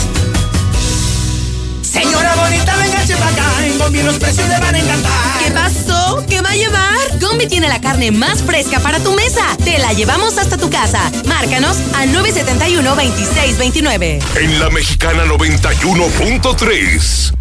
Señora 1.82 2.36
bonita, 2.36 2.76
venga 2.78 3.04
para 3.20 3.32
acá. 3.32 3.66
En 3.66 3.78
Gombi 3.78 4.02
los 4.02 4.18
precios 4.18 4.48
le 4.48 4.60
van 4.60 4.76
a 4.76 4.80
encantar. 4.80 5.12
¿Qué 5.44 5.52
pasó? 5.52 6.24
¿Qué 6.28 6.42
va 6.42 6.50
a 6.50 6.56
llevar? 6.56 7.20
Gombi 7.20 7.48
tiene 7.48 7.68
la 7.68 7.82
carne 7.82 8.12
más 8.12 8.42
fresca 8.42 8.80
para 8.80 9.00
tu 9.00 9.14
mesa. 9.14 9.44
Te 9.64 9.78
la 9.78 9.94
llevamos 9.94 10.38
hasta 10.38 10.58
tu 10.58 10.70
casa. 10.70 11.12
Márcanos 11.26 11.78
al 11.96 12.10
971-2629. 12.10 14.22
En 14.38 14.60
la 14.60 14.70
mexicana 14.70 15.26
91.3. 15.26 17.34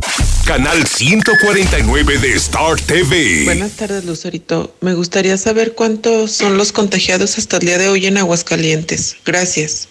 Canal 0.46 0.84
149 0.84 2.18
de 2.18 2.34
Star 2.34 2.74
TV. 2.80 3.44
Buenas 3.44 3.72
tardes, 3.72 4.04
Lucerito. 4.04 4.74
Me 4.80 4.92
gustaría 4.94 5.38
saber 5.38 5.74
cuántos 5.74 6.32
son 6.32 6.58
los 6.58 6.72
contagiados 6.72 7.38
hasta 7.38 7.58
el 7.58 7.66
día 7.66 7.78
de 7.78 7.88
hoy 7.88 8.06
en 8.06 8.18
Aguascalientes. 8.18 9.16
Gracias. 9.24 9.88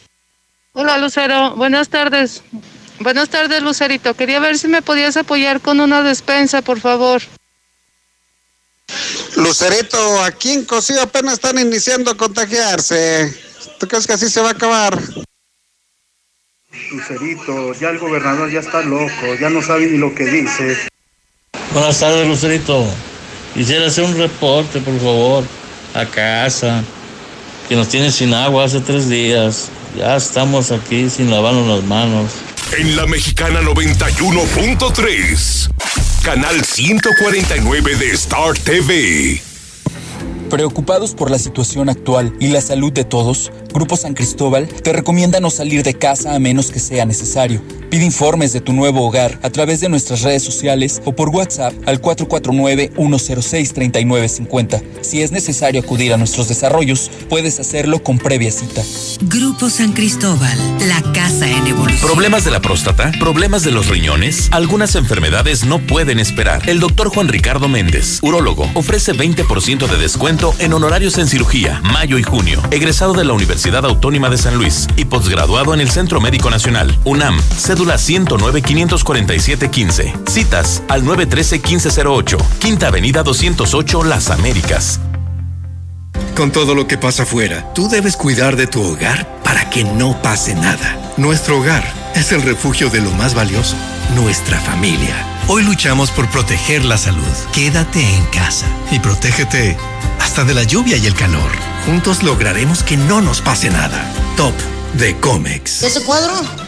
Hola, 0.74 0.97
Lucero. 0.97 1.56
Buenas 1.56 1.88
tardes. 1.88 2.43
Buenas 2.99 3.30
tardes, 3.30 3.64
Lucerito. 3.64 4.14
Quería 4.14 4.41
ver 4.41 4.58
si 4.58 4.68
me 4.68 4.82
podías 4.82 5.16
apoyar 5.16 5.62
con 5.62 5.80
una 5.80 6.04
despensa, 6.04 6.62
por 6.62 6.82
favor. 6.82 7.22
Lucerito, 9.38 10.22
aquí 10.24 10.52
en 10.52 10.66
Cocío 10.66 11.02
apenas 11.02 11.36
están 11.36 11.60
iniciando 11.60 12.12
a 12.12 12.18
contagiarse. 12.18 13.34
¿Tú 13.80 13.88
crees 13.88 14.06
que 14.06 14.14
así 14.14 14.30
se 14.30 14.41
va 14.41 14.49
a 14.49 14.52
acabar? 14.52 14.99
Lucerito, 16.91 17.74
ya 17.74 17.89
el 17.89 17.99
gobernador 17.99 18.49
ya 18.49 18.61
está 18.61 18.82
loco, 18.82 19.36
ya 19.39 19.49
no 19.49 19.61
sabe 19.61 19.88
ni 19.88 19.97
lo 19.97 20.15
que 20.15 20.26
dice. 20.26 20.78
Buenas 21.74 21.99
tardes, 21.99 22.26
Lucerito. 22.28 22.86
Quisiera 23.53 23.88
hacer 23.88 24.05
un 24.05 24.17
reporte, 24.17 24.80
por 24.80 24.97
favor, 24.99 25.43
a 25.93 26.05
casa, 26.05 26.82
que 27.67 27.76
nos 27.76 27.89
tiene 27.89 28.09
sin 28.11 28.34
agua 28.34 28.63
hace 28.65 28.80
tres 28.80 29.09
días. 29.09 29.69
Ya 29.97 30.15
estamos 30.15 30.72
aquí 30.72 31.09
sin 31.09 31.30
lavarnos 31.30 31.67
las 31.67 31.84
manos. 31.84 32.32
En 32.78 32.95
la 32.95 33.05
mexicana 33.05 33.59
91.3. 33.61 35.69
Canal 36.24 36.63
149 36.63 37.95
de 37.95 38.11
Star 38.11 38.57
TV. 38.57 39.51
Preocupados 40.52 41.16
por 41.16 41.32
la 41.32 41.39
situación 41.39 41.88
actual 41.88 42.34
y 42.41 42.49
la 42.49 42.60
salud 42.60 42.91
de 42.91 43.06
todos, 43.06 43.54
Grupo 43.74 43.95
San 43.95 44.14
Cristóbal 44.14 44.68
te 44.68 44.91
recomienda 44.91 45.39
no 45.39 45.49
salir 45.49 45.82
de 45.82 45.93
casa 45.93 46.36
a 46.36 46.39
menos 46.39 46.72
que 46.72 46.80
sea 46.80 47.06
necesario. 47.06 47.62
Pide 47.92 48.06
informes 48.06 48.54
de 48.54 48.62
tu 48.62 48.72
nuevo 48.72 49.06
hogar 49.06 49.38
a 49.44 49.50
través 49.50 49.82
de 49.82 49.89
nuestras 49.89 50.22
redes 50.22 50.44
sociales 50.44 51.02
o 51.04 51.12
por 51.12 51.28
WhatsApp 51.28 51.74
al 51.86 52.02
449-106-3950. 52.02 54.82
Si 55.02 55.22
es 55.22 55.34
necesario 55.34 55.82
acudir 55.82 56.14
a 56.14 56.18
nuestros 56.18 56.48
desarrollos, 56.48 57.12
puedes 57.28 57.60
hacerlo 57.60 58.02
con 58.02 58.18
previa 58.18 58.50
cita. 58.50 58.82
Grupo 59.24 59.70
San 59.70 59.92
Cristóbal, 59.92 60.58
la 60.88 61.02
casa 61.12 61.50
en 61.50 61.68
evolución. 61.68 62.10
¿Problemas 62.10 62.46
de 62.46 62.52
la 62.52 62.62
próstata? 62.62 63.12
¿Problemas 63.20 63.66
de 63.66 63.72
los 63.72 63.88
riñones? 63.88 64.48
Algunas 64.52 64.96
enfermedades 64.96 65.66
no 65.66 65.80
pueden 65.80 66.18
esperar. 66.18 66.70
El 66.70 66.80
doctor 66.80 67.10
Juan 67.10 67.28
Ricardo 67.28 67.68
Méndez, 67.68 68.20
urólogo, 68.22 68.70
ofrece 68.74 69.14
20% 69.14 69.89
de 69.89 69.98
descuento 69.98 70.56
en 70.60 70.72
honorarios 70.72 71.18
en 71.18 71.28
cirugía, 71.28 71.82
mayo 71.84 72.18
y 72.18 72.24
junio. 72.24 72.64
Egresado 72.72 73.12
de 73.12 73.26
la 73.26 73.34
Universidad 73.34 73.86
Autónoma 73.86 74.30
de 74.30 74.38
San 74.38 74.56
Luis 74.56 74.88
y 74.96 75.04
posgraduado 75.04 75.74
en 75.74 75.82
el 75.82 75.89
Centro 75.89 76.22
Médico 76.22 76.50
Nacional, 76.50 76.98
UNAM, 77.04 77.38
cédula 77.82 77.96
109-547-15. 77.96 80.30
Citas 80.30 80.84
al 80.88 81.04
913-1508, 81.04 82.38
Quinta 82.60 82.86
Avenida 82.88 83.24
208, 83.24 84.04
Las 84.04 84.30
Américas. 84.30 85.00
Con 86.36 86.52
todo 86.52 86.76
lo 86.76 86.86
que 86.86 87.00
pasa 87.00 87.24
afuera, 87.24 87.74
tú 87.74 87.90
debes 87.90 88.18
cuidar 88.18 88.56
de 88.56 88.68
tu 88.68 88.84
hogar 88.84 89.42
para 89.44 89.72
que 89.72 89.84
no 89.84 90.22
pase 90.22 90.54
nada. 90.54 91.12
Nuestro 91.18 91.58
hogar 91.60 91.84
es 92.14 92.32
el 92.32 92.44
refugio 92.44 92.92
de 92.92 93.02
lo 93.02 93.10
más 93.12 93.34
valioso, 93.34 93.76
nuestra 94.16 94.60
familia. 94.60 95.16
Hoy 95.48 95.64
luchamos 95.64 96.12
por 96.12 96.30
proteger 96.30 96.86
la 96.86 96.98
salud. 96.98 97.26
Quédate 97.52 98.16
en 98.16 98.26
casa 98.26 98.68
y 98.92 99.00
protégete 99.00 99.76
hasta 100.20 100.44
de 100.44 100.54
la 100.54 100.62
lluvia 100.64 100.98
y 100.98 101.08
el 101.08 101.16
calor. 101.16 101.50
Juntos 101.88 102.22
lograremos 102.22 102.84
que 102.84 102.96
no 102.96 103.22
nos 103.22 103.42
pase 103.42 103.72
nada. 103.72 104.08
Top 104.38 104.54
de 104.94 105.16
Comex. 105.18 105.84
¿Ese 105.84 106.02
cuadro? 106.04 106.34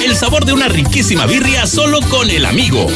El 0.03 0.15
sabor 0.15 0.45
de 0.45 0.53
una 0.53 0.69
riquísima 0.69 1.27
birria 1.27 1.67
solo 1.67 2.01
con 2.01 2.31
El 2.31 2.45
Amigo. 2.45 2.87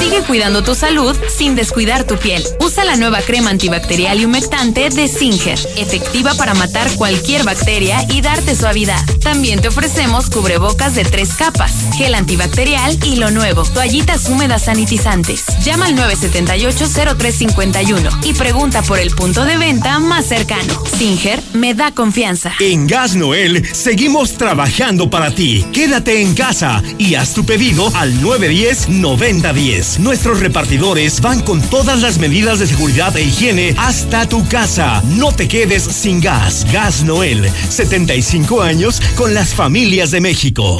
Sigue 0.00 0.22
cuidando 0.22 0.62
tu 0.62 0.74
salud 0.74 1.14
sin 1.28 1.54
descuidar 1.54 2.04
tu 2.04 2.16
piel. 2.16 2.42
Usa 2.58 2.84
la 2.84 2.96
nueva 2.96 3.20
crema 3.20 3.50
antibacterial 3.50 4.18
y 4.18 4.24
humectante 4.24 4.88
de 4.88 5.08
Singer, 5.08 5.58
efectiva 5.76 6.32
para 6.34 6.54
matar 6.54 6.90
cualquier 6.96 7.44
bacteria 7.44 8.06
y 8.08 8.22
darte 8.22 8.56
suavidad. 8.56 9.04
También 9.22 9.60
te 9.60 9.68
ofrecemos 9.68 10.30
cubrebocas 10.30 10.94
de 10.94 11.04
tres 11.04 11.34
capas, 11.34 11.74
gel 11.96 12.14
antibacterial 12.14 12.98
y 13.04 13.16
lo 13.16 13.30
nuevo, 13.30 13.64
toallitas 13.64 14.30
húmedas 14.30 14.64
sanitizantes. 14.64 15.44
Llama 15.62 15.84
al 15.86 15.96
978-0351 15.96 18.24
y 18.24 18.32
pregunta 18.32 18.80
por 18.82 18.98
el 18.98 19.10
punto 19.10 19.44
de 19.44 19.58
venta 19.58 19.98
más 19.98 20.24
cercano. 20.26 20.82
Singer 20.98 21.42
me 21.52 21.74
da 21.74 21.92
confianza. 21.92 22.54
En 22.58 22.86
Gas 22.86 23.16
Noel 23.16 23.68
seguimos 23.74 24.32
trabajando 24.32 25.10
para 25.10 25.34
ti. 25.34 25.66
Quédate 25.72 26.22
en 26.22 26.34
casa 26.34 26.82
y 26.96 27.16
haz 27.16 27.34
tu 27.34 27.44
pedido 27.44 27.92
al 27.94 28.22
910 28.22 28.88
90 28.88 29.39
7010. 29.40 30.00
Nuestros 30.00 30.40
repartidores 30.40 31.20
van 31.20 31.40
con 31.40 31.60
todas 31.62 32.02
las 32.02 32.18
medidas 32.18 32.58
de 32.58 32.66
seguridad 32.66 33.16
e 33.16 33.22
higiene 33.22 33.74
hasta 33.78 34.28
tu 34.28 34.46
casa. 34.48 35.02
No 35.16 35.32
te 35.32 35.48
quedes 35.48 35.82
sin 35.82 36.20
gas. 36.20 36.66
Gas 36.70 37.04
Noel, 37.04 37.50
75 37.68 38.62
años 38.62 39.00
con 39.16 39.34
las 39.34 39.54
familias 39.54 40.10
de 40.10 40.20
México. 40.20 40.76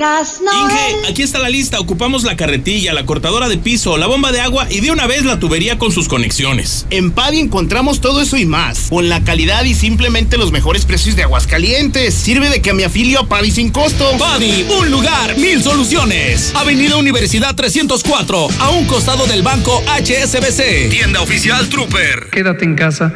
Inge, 0.00 1.10
aquí 1.10 1.22
está 1.22 1.38
la 1.38 1.50
lista. 1.50 1.78
Ocupamos 1.78 2.22
la 2.22 2.34
carretilla, 2.34 2.94
la 2.94 3.04
cortadora 3.04 3.50
de 3.50 3.58
piso, 3.58 3.98
la 3.98 4.06
bomba 4.06 4.32
de 4.32 4.40
agua 4.40 4.66
y 4.70 4.80
de 4.80 4.90
una 4.90 5.06
vez 5.06 5.26
la 5.26 5.38
tubería 5.38 5.78
con 5.78 5.92
sus 5.92 6.08
conexiones. 6.08 6.86
En 6.88 7.10
Padi 7.10 7.38
encontramos 7.38 8.00
todo 8.00 8.22
eso 8.22 8.38
y 8.38 8.46
más. 8.46 8.88
Con 8.88 9.10
la 9.10 9.22
calidad 9.22 9.64
y 9.64 9.74
simplemente 9.74 10.38
los 10.38 10.52
mejores 10.52 10.86
precios 10.86 11.16
de 11.16 11.24
Aguascalientes. 11.24 12.14
Sirve 12.14 12.48
de 12.48 12.62
que 12.62 12.72
me 12.72 12.86
afilio 12.86 13.20
a 13.20 13.28
Padi 13.28 13.50
sin 13.50 13.68
costo. 13.68 14.10
Padi, 14.18 14.66
un 14.80 14.90
lugar, 14.90 15.36
mil 15.36 15.62
soluciones. 15.62 16.52
Avenida 16.54 16.96
Universidad 16.96 17.54
304, 17.54 18.48
a 18.58 18.70
un 18.70 18.86
costado 18.86 19.26
del 19.26 19.42
banco 19.42 19.82
HSBC. 19.86 20.88
Tienda 20.88 21.20
oficial 21.20 21.68
Trooper. 21.68 22.30
Quédate 22.30 22.64
en 22.64 22.74
casa. 22.74 23.12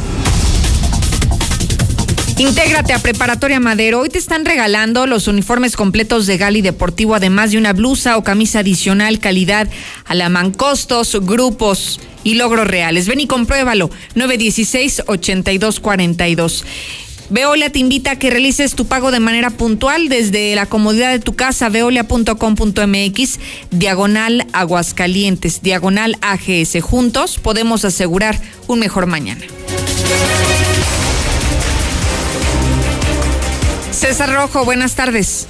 Intégrate 2.38 2.92
a 2.92 2.98
Preparatoria 2.98 3.60
Madero. 3.60 4.00
Hoy 4.00 4.08
te 4.08 4.18
están 4.18 4.44
regalando 4.44 5.06
los 5.06 5.28
uniformes 5.28 5.76
completos 5.76 6.26
de 6.26 6.38
Gali 6.38 6.62
Deportivo, 6.62 7.14
además 7.14 7.52
de 7.52 7.58
una 7.58 7.72
blusa 7.72 8.16
o 8.16 8.24
camisa 8.24 8.60
adicional, 8.60 9.18
calidad 9.18 9.68
a 10.04 10.14
la 10.14 10.28
mancostos, 10.28 11.18
grupos 11.24 12.00
y 12.24 12.34
logros 12.34 12.66
reales. 12.66 13.06
Ven 13.06 13.20
y 13.20 13.26
compruébalo. 13.26 13.90
916-8242. 14.16 16.64
Veolia 17.30 17.70
te 17.70 17.78
invita 17.78 18.12
a 18.12 18.16
que 18.16 18.30
realices 18.30 18.74
tu 18.74 18.86
pago 18.86 19.10
de 19.10 19.20
manera 19.20 19.50
puntual 19.50 20.08
desde 20.08 20.54
la 20.54 20.66
comodidad 20.66 21.12
de 21.12 21.20
tu 21.20 21.34
casa, 21.34 21.68
veolia.com.mx, 21.68 23.38
diagonal 23.70 24.46
Aguascalientes, 24.52 25.62
diagonal 25.62 26.16
AGS. 26.20 26.82
Juntos 26.82 27.38
podemos 27.38 27.84
asegurar 27.84 28.40
un 28.66 28.80
mejor 28.80 29.06
mañana. 29.06 29.44
César 34.02 34.34
Rojo, 34.34 34.64
buenas 34.64 34.96
tardes. 34.96 35.46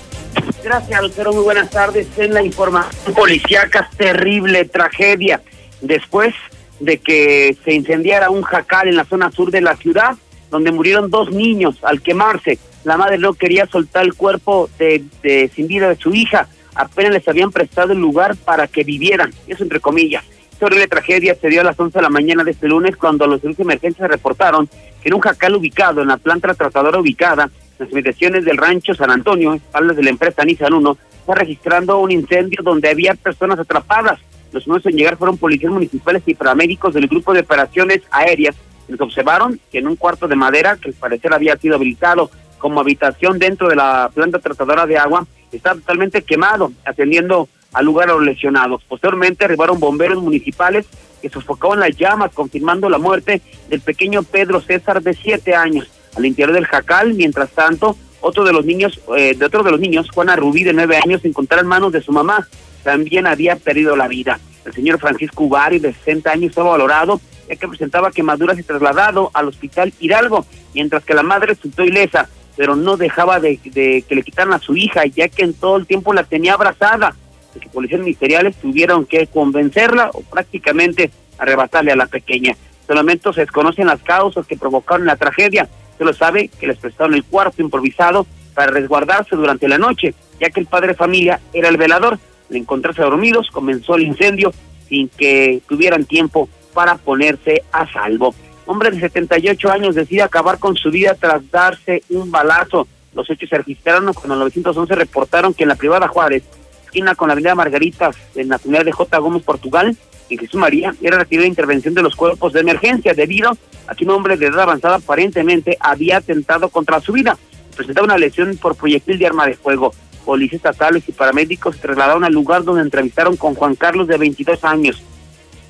Gracias, 0.63 1.03
Lucero. 1.03 1.33
Muy 1.33 1.43
buenas 1.43 1.71
tardes. 1.71 2.07
En 2.19 2.35
la 2.35 2.43
información 2.43 3.15
policíaca, 3.15 3.89
terrible 3.97 4.67
tragedia. 4.67 5.41
Después 5.81 6.35
de 6.79 6.99
que 6.99 7.57
se 7.65 7.73
incendiara 7.73 8.29
un 8.29 8.43
jacal 8.43 8.89
en 8.89 8.97
la 8.97 9.07
zona 9.07 9.31
sur 9.31 9.51
de 9.51 9.63
la 9.63 9.75
ciudad, 9.77 10.17
donde 10.51 10.71
murieron 10.71 11.11
dos 11.11 11.31
niños 11.31 11.79
al 11.81 12.03
quemarse. 12.03 12.59
La 12.85 12.99
madre 12.99 13.17
no 13.17 13.33
quería 13.33 13.65
soltar 13.65 14.05
el 14.05 14.13
cuerpo 14.13 14.69
de, 14.79 15.03
de 15.23 15.51
sin 15.57 15.67
vida 15.67 15.89
de 15.89 15.97
su 15.97 16.15
hija. 16.15 16.47
Apenas 16.75 17.13
les 17.13 17.27
habían 17.27 17.53
prestado 17.53 17.95
el 17.95 18.01
lugar 18.01 18.37
para 18.37 18.67
que 18.67 18.85
vivieran. 18.85 19.33
Eso 19.47 19.63
entre 19.63 19.81
comillas. 19.81 20.25
Esta 20.53 20.67
horrible 20.67 20.89
tragedia 20.89 21.35
se 21.41 21.49
dio 21.49 21.63
a 21.63 21.65
las 21.65 21.81
11 21.81 21.99
de 21.99 22.03
la 22.03 22.11
mañana 22.11 22.45
de 22.45 22.51
este 22.51 22.69
lunes 22.69 22.99
cuando 22.99 23.27
los 23.27 23.41
servicios 23.41 23.67
de 23.67 23.73
emergencia 23.73 24.07
reportaron 24.09 24.69
que 25.03 25.09
en 25.09 25.15
un 25.15 25.21
jacal 25.21 25.57
ubicado 25.57 26.03
en 26.03 26.09
la 26.09 26.19
planta 26.19 26.53
tratadora 26.53 26.99
ubicada 27.01 27.51
las 27.83 27.91
inmediaciones 27.91 28.45
del 28.45 28.57
rancho 28.57 28.95
San 28.95 29.11
Antonio, 29.11 29.55
espaldas 29.55 29.97
de 29.97 30.05
la 30.05 30.11
empresa 30.11 30.45
Nissan 30.45 30.72
1, 30.72 30.97
está 31.20 31.35
registrando 31.35 31.99
un 31.99 32.12
incendio 32.12 32.62
donde 32.62 32.89
había 32.89 33.14
personas 33.14 33.59
atrapadas. 33.59 34.20
Los 34.53 34.64
primeros 34.64 34.87
en 34.87 34.97
llegar 34.97 35.16
fueron 35.16 35.37
policías 35.37 35.72
municipales 35.72 36.22
y 36.26 36.35
paramédicos 36.35 36.95
del 36.95 37.09
grupo 37.09 37.33
de 37.33 37.41
operaciones 37.41 38.03
aéreas. 38.11 38.55
Les 38.87 39.01
observaron 39.01 39.59
que 39.70 39.78
en 39.78 39.89
un 39.89 39.97
cuarto 39.97 40.28
de 40.28 40.37
madera, 40.37 40.76
que 40.76 40.91
al 40.91 40.95
parecer 40.95 41.33
había 41.33 41.57
sido 41.57 41.74
habilitado 41.74 42.30
como 42.59 42.80
habitación 42.80 43.39
dentro 43.39 43.68
de 43.68 43.76
la 43.76 44.11
planta 44.14 44.39
tratadora 44.39 44.87
de 44.87 44.99
agua, 44.99 45.26
está 45.51 45.74
totalmente 45.74 46.22
quemado, 46.22 46.70
atendiendo 46.85 47.49
al 47.72 47.85
lugar 47.85 48.11
a 48.11 48.12
los 48.12 48.22
lesionados. 48.22 48.85
Posteriormente 48.85 49.45
arribaron 49.45 49.80
bomberos 49.80 50.22
municipales 50.22 50.87
que 51.20 51.30
sofocaban 51.30 51.80
las 51.80 51.97
llamas, 51.97 52.33
confirmando 52.33 52.89
la 52.89 52.99
muerte 52.99 53.41
del 53.68 53.80
pequeño 53.80 54.22
Pedro 54.22 54.61
César 54.61 55.03
de 55.03 55.14
siete 55.14 55.55
años 55.55 55.89
al 56.17 56.27
interior 56.27 56.53
del 56.53 56.67
jacal. 56.67 57.15
Mientras 57.15 57.51
tanto, 57.51 57.97
otro 58.21 58.45
de 58.45 58.53
los 58.53 58.65
niños, 58.65 59.01
eh, 59.17 59.35
de 59.37 59.45
otro 59.45 59.63
de 59.63 59.71
los 59.71 59.81
niños, 59.81 60.09
Juana 60.13 60.37
Rubí, 60.37 60.65
de 60.65 60.73
nueve 60.73 60.97
años, 60.97 61.23
se 61.23 61.29
encontraba 61.29 61.63
en 61.63 61.69
manos 61.69 61.93
de 61.93 62.03
su 62.03 62.13
mamá. 62.13 62.49
También 62.83 63.27
había 63.27 63.57
perdido 63.57 63.97
la 63.97 64.09
vida. 64.09 64.39
El 64.65 64.73
señor 64.73 64.99
Francisco 64.99 65.45
Ubari, 65.45 65.79
de 65.79 65.93
60 65.93 66.31
años, 66.31 66.51
estaba 66.51 66.71
valorado, 66.71 67.21
ya 67.49 67.57
que 67.57 67.69
presentaba 67.69 68.11
quemaduras 68.11 68.59
y 68.59 68.63
trasladado 68.63 69.31
al 69.35 69.49
hospital 69.49 69.93
Hidalgo, 69.99 70.47
mientras 70.75 71.05
que 71.05 71.15
la 71.15 71.23
madre 71.23 71.49
resultó 71.49 71.85
ilesa, 71.85 72.29
pero 72.57 72.77
no 72.77 72.97
dejaba 72.97 73.41
de, 73.41 73.59
de 73.65 74.05
que 74.09 74.15
le 74.15 74.23
quitaran 74.23 74.53
a 74.53 74.59
su 74.59 74.77
hija, 74.77 75.05
ya 75.07 75.29
que 75.29 75.43
en 75.43 75.55
todo 75.55 75.77
el 75.77 75.87
tiempo 75.87 76.13
la 76.13 76.25
tenía 76.25 76.55
abrazada. 76.55 77.15
De 77.55 77.61
que 77.61 77.69
policías 77.69 78.01
ministeriales 78.01 78.57
tuvieron 78.57 79.05
que 79.05 79.27
convencerla 79.27 80.11
o 80.15 80.23
prácticamente 80.23 81.11
arrebatarle 81.39 81.93
a 81.93 81.97
la 81.97 82.07
pequeña. 82.07 82.57
Solamente 82.87 83.33
se 83.33 83.41
desconocen 83.41 83.87
las 83.87 84.03
causas 84.03 84.47
que 84.47 84.57
provocaron 84.57 85.07
la 85.07 85.17
tragedia. 85.17 85.69
Se 85.99 86.05
lo 86.05 86.12
sabe 86.12 86.49
que 86.49 86.66
les 86.66 86.78
prestaron 86.78 87.14
el 87.14 87.24
cuarto 87.24 87.62
improvisado 87.62 88.26
para 88.55 88.72
resguardarse 88.72 89.36
durante 89.36 89.68
la 89.68 89.78
noche, 89.78 90.14
ya 90.40 90.51
que 90.51 90.61
el 90.61 90.66
padre 90.66 90.88
de 90.88 90.95
familia 90.95 91.40
era 91.53 91.68
el 91.68 91.76
velador. 91.76 92.18
Al 92.51 92.57
encontrarse 92.57 93.03
dormidos, 93.03 93.49
comenzó 93.51 93.95
el 93.95 94.03
incendio 94.03 94.53
sin 94.88 95.09
que 95.09 95.62
tuvieran 95.68 96.05
tiempo 96.05 96.49
para 96.74 96.97
ponerse 96.97 97.62
a 97.72 97.90
salvo. 97.90 98.34
Hombre 98.66 98.90
de 98.90 99.01
78 99.01 99.70
años 99.70 99.95
decide 99.95 100.22
acabar 100.22 100.59
con 100.59 100.76
su 100.76 100.90
vida 100.90 101.16
tras 101.18 101.51
darse 101.51 102.03
un 102.11 102.30
balazo. 102.30 102.86
Los 103.14 103.28
hechos 103.28 103.49
se 103.49 103.59
registraron 103.59 104.12
cuando 104.14 104.34
en 104.34 104.40
911 104.40 104.95
reportaron 104.95 105.55
que 105.55 105.64
en 105.64 105.68
la 105.68 105.74
privada 105.74 106.09
Juárez, 106.09 106.45
esquina 106.84 107.14
con 107.14 107.28
la 107.28 107.32
avenida 107.32 107.55
Margarita, 107.55 108.11
en 108.34 108.49
la 108.49 108.59
comunidad 108.59 108.84
de 108.84 108.93
J. 108.93 109.18
Gómez, 109.18 109.43
Portugal, 109.43 109.97
en 110.33 110.39
Jesús 110.39 110.59
María, 110.59 110.95
era 111.03 111.18
requerida 111.18 111.47
intervención 111.47 111.95
de 111.95 112.03
los 112.03 112.16
cuerpos 112.16 112.53
de 112.53 112.61
emergencia 112.61 113.14
debido 113.14 113.57
a 113.87 113.95
que 113.95 114.05
un 114.05 114.11
hombre 114.11 114.37
de 114.37 114.47
edad 114.47 114.61
avanzada 114.61 114.97
aparentemente 114.97 115.76
había 115.80 116.18
atentado 116.18 116.68
contra 116.68 117.01
su 117.01 117.12
vida. 117.12 117.37
Presentaba 117.76 118.07
una 118.07 118.18
lesión 118.18 118.57
por 118.57 118.76
proyectil 118.76 119.18
de 119.18 119.26
arma 119.26 119.47
de 119.47 119.55
fuego. 119.55 119.93
Policías 120.24 120.59
estatales 120.59 121.09
y 121.09 121.12
paramédicos 121.12 121.76
se 121.76 121.83
trasladaron 121.83 122.24
al 122.24 122.33
lugar 122.33 122.64
donde 122.64 122.83
entrevistaron 122.83 123.37
con 123.37 123.55
Juan 123.55 123.74
Carlos 123.74 124.07
de 124.07 124.16
22 124.16 124.64
años. 124.64 125.03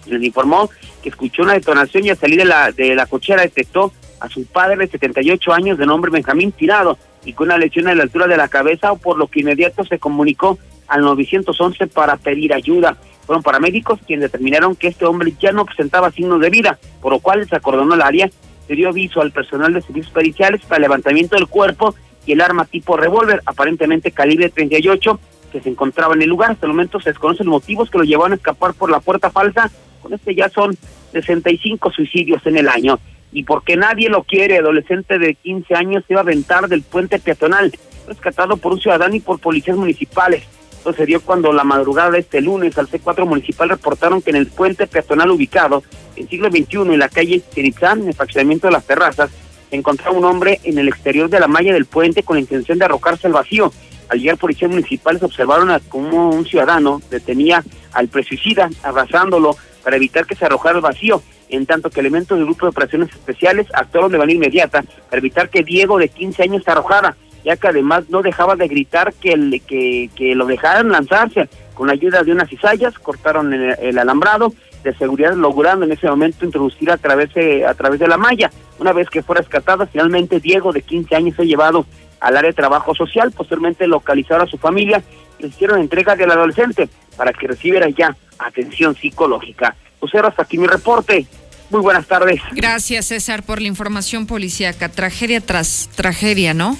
Les 0.06 0.22
informó 0.22 0.70
que 1.02 1.08
escuchó 1.08 1.42
una 1.42 1.54
detonación 1.54 2.04
y 2.04 2.10
al 2.10 2.18
salir 2.18 2.38
de 2.38 2.44
la, 2.44 2.70
de 2.70 2.94
la 2.94 3.06
cochera 3.06 3.42
detectó 3.42 3.92
a 4.20 4.28
su 4.28 4.44
padre 4.46 4.76
de 4.76 4.88
78 4.88 5.52
años 5.52 5.78
de 5.78 5.86
nombre 5.86 6.10
Benjamín 6.10 6.52
tirado 6.52 6.98
y 7.24 7.32
con 7.32 7.48
una 7.48 7.58
lesión 7.58 7.88
a 7.88 7.94
la 7.94 8.04
altura 8.04 8.26
de 8.26 8.36
la 8.36 8.48
cabeza, 8.48 8.94
por 8.94 9.18
lo 9.18 9.26
que 9.26 9.40
inmediato 9.40 9.84
se 9.84 9.98
comunicó 9.98 10.58
al 10.88 11.02
911 11.02 11.86
para 11.88 12.16
pedir 12.16 12.52
ayuda. 12.52 12.96
Fueron 13.26 13.42
paramédicos 13.42 14.00
quienes 14.06 14.30
determinaron 14.30 14.74
que 14.76 14.88
este 14.88 15.04
hombre 15.04 15.32
ya 15.40 15.52
no 15.52 15.64
presentaba 15.64 16.10
signos 16.10 16.40
de 16.40 16.50
vida, 16.50 16.78
por 17.00 17.12
lo 17.12 17.20
cual 17.20 17.48
se 17.48 17.56
acordonó 17.56 17.94
el 17.94 18.02
área, 18.02 18.30
se 18.66 18.74
dio 18.74 18.88
aviso 18.88 19.20
al 19.20 19.32
personal 19.32 19.72
de 19.72 19.82
servicios 19.82 20.12
periciales 20.12 20.62
para 20.66 20.80
levantamiento 20.80 21.36
del 21.36 21.46
cuerpo 21.46 21.94
y 22.26 22.32
el 22.32 22.40
arma 22.40 22.64
tipo 22.64 22.96
revólver, 22.96 23.42
aparentemente 23.46 24.12
calibre 24.12 24.48
38, 24.48 25.20
que 25.50 25.60
se 25.60 25.68
encontraba 25.68 26.14
en 26.14 26.22
el 26.22 26.28
lugar. 26.28 26.52
Hasta 26.52 26.66
el 26.66 26.72
momento 26.72 27.00
se 27.00 27.10
desconocen 27.10 27.46
los 27.46 27.52
motivos 27.52 27.90
que 27.90 27.98
lo 27.98 28.04
llevaron 28.04 28.32
a 28.32 28.36
escapar 28.36 28.74
por 28.74 28.90
la 28.90 29.00
puerta 29.00 29.30
falsa. 29.30 29.70
Con 30.00 30.14
este 30.14 30.34
ya 30.34 30.48
son 30.48 30.76
65 31.12 31.90
suicidios 31.90 32.44
en 32.46 32.56
el 32.56 32.68
año. 32.68 32.98
Y 33.32 33.44
porque 33.44 33.76
nadie 33.76 34.08
lo 34.08 34.24
quiere, 34.24 34.58
adolescente 34.58 35.18
de 35.18 35.34
15 35.34 35.74
años 35.74 36.04
se 36.06 36.14
iba 36.14 36.20
a 36.20 36.24
aventar 36.24 36.68
del 36.68 36.82
puente 36.82 37.18
peatonal, 37.18 37.72
rescatado 38.06 38.56
por 38.56 38.72
un 38.72 38.80
ciudadano 38.80 39.14
y 39.14 39.20
por 39.20 39.38
policías 39.38 39.76
municipales. 39.76 40.44
Esto 40.83 40.95
se 40.95 41.07
dio 41.07 41.20
cuando 41.20 41.53
la 41.53 41.62
madrugada 41.62 42.11
de 42.11 42.18
este 42.18 42.41
lunes 42.41 42.76
al 42.76 42.89
C4 42.89 43.24
municipal 43.24 43.68
reportaron 43.68 44.20
que 44.20 44.30
en 44.30 44.37
el 44.37 44.49
puente 44.49 44.89
peatonal 44.89 45.30
ubicado 45.30 45.85
en 46.16 46.28
siglo 46.28 46.51
XXI 46.51 46.78
en 46.78 46.99
la 46.99 47.09
calle 47.09 47.39
Tiritzán, 47.39 48.01
en 48.01 48.09
el 48.09 48.14
fraccionamiento 48.14 48.66
de 48.66 48.72
las 48.72 48.85
terrazas, 48.85 49.30
se 49.70 49.76
encontraba 49.76 50.18
un 50.18 50.24
hombre 50.24 50.59
en 50.64 50.78
el 50.78 50.89
exterior 50.89 51.30
de 51.30 51.39
la 51.39 51.47
malla 51.47 51.72
del 51.72 51.87
puente 51.87 52.24
con 52.24 52.35
la 52.35 52.41
intención 52.41 52.80
de 52.80 52.87
arrojarse 52.87 53.28
al 53.28 53.33
vacío. 53.33 53.72
Al 54.09 54.18
llegar 54.18 54.39
policías 54.39 54.72
municipales 54.72 55.22
observaron 55.22 55.70
a 55.70 55.78
cómo 55.78 56.30
un 56.30 56.45
ciudadano 56.47 57.01
detenía 57.11 57.62
al 57.93 58.09
presuicida 58.09 58.68
abrazándolo 58.83 59.57
para 59.85 59.95
evitar 59.95 60.26
que 60.26 60.35
se 60.35 60.47
arrojara 60.47 60.74
al 60.74 60.83
vacío, 60.83 61.22
en 61.49 61.64
tanto 61.64 61.91
que 61.91 62.01
elementos 62.01 62.37
del 62.37 62.47
grupo 62.47 62.66
de 62.66 62.70
operaciones 62.70 63.11
especiales 63.11 63.68
actuaron 63.72 64.11
de 64.11 64.18
manera 64.18 64.37
inmediata 64.37 64.83
para 65.09 65.18
evitar 65.18 65.49
que 65.49 65.62
Diego 65.62 65.99
de 65.99 66.09
15 66.09 66.43
años 66.43 66.64
se 66.64 66.72
arrojara, 66.72 67.16
ya 67.45 67.57
que 67.57 67.68
además 67.68 68.05
no 68.09 68.22
dejaba 68.22 68.57
de 68.57 68.68
gritar 68.68 69.12
que, 69.14 69.32
el, 69.32 69.62
que, 69.62 70.34
lo 70.34 70.47
dejaran 70.47 70.90
lanzarse. 70.90 71.49
Con 71.74 71.90
ayuda 71.90 72.22
de 72.22 72.32
unas 72.32 72.49
cizallas 72.49 72.99
cortaron 72.99 73.53
el, 73.53 73.99
alambrado 73.99 74.53
de 74.84 74.95
seguridad, 74.95 75.34
logrando 75.34 75.84
en 75.84 75.93
ese 75.93 76.09
momento 76.09 76.45
introducir 76.45 76.90
a 76.90 76.97
través 76.97 77.32
de, 77.34 77.64
a 77.64 77.74
través 77.74 78.01
de 78.01 78.09
la 78.09 78.16
malla. 78.16 78.51
Una 78.78 78.93
vez 78.93 79.09
que 79.09 79.22
fue 79.22 79.36
rescatada, 79.36 79.86
finalmente 79.86 80.40
Diego, 80.40 80.72
de 80.72 80.82
15 80.82 81.14
años, 81.14 81.36
fue 81.36 81.47
llevado 81.47 81.86
al 82.20 82.36
área 82.36 82.51
de 82.51 82.55
trabajo 82.55 82.95
social, 82.95 83.32
posteriormente 83.32 83.86
localizaron 83.86 84.47
a 84.47 84.51
su 84.51 84.59
familia 84.59 85.03
y 85.38 85.47
hicieron 85.47 85.80
entrega 85.80 86.14
del 86.14 86.30
adolescente 86.30 86.88
para 87.16 87.32
que 87.32 87.49
recibiera 87.49 87.88
ya 87.88 88.16
atención 88.38 88.95
psicológica. 88.95 89.74
Lucero, 90.01 90.28
hasta 90.28 90.43
aquí 90.43 90.59
mi 90.59 90.66
reporte. 90.66 91.26
Muy 91.70 91.80
buenas 91.80 92.07
tardes. 92.07 92.40
Gracias, 92.53 93.07
César, 93.07 93.43
por 93.45 93.61
la 93.61 93.68
información 93.68 94.26
policíaca. 94.26 94.90
Tragedia 94.90 95.40
tras 95.40 95.88
tragedia, 95.95 96.53
¿no? 96.53 96.76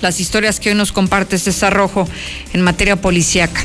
Las 0.00 0.20
historias 0.20 0.60
que 0.60 0.70
hoy 0.70 0.74
nos 0.74 0.92
comparte 0.92 1.38
César 1.38 1.72
Rojo 1.72 2.08
en 2.52 2.62
materia 2.62 2.96
policíaca. 2.96 3.64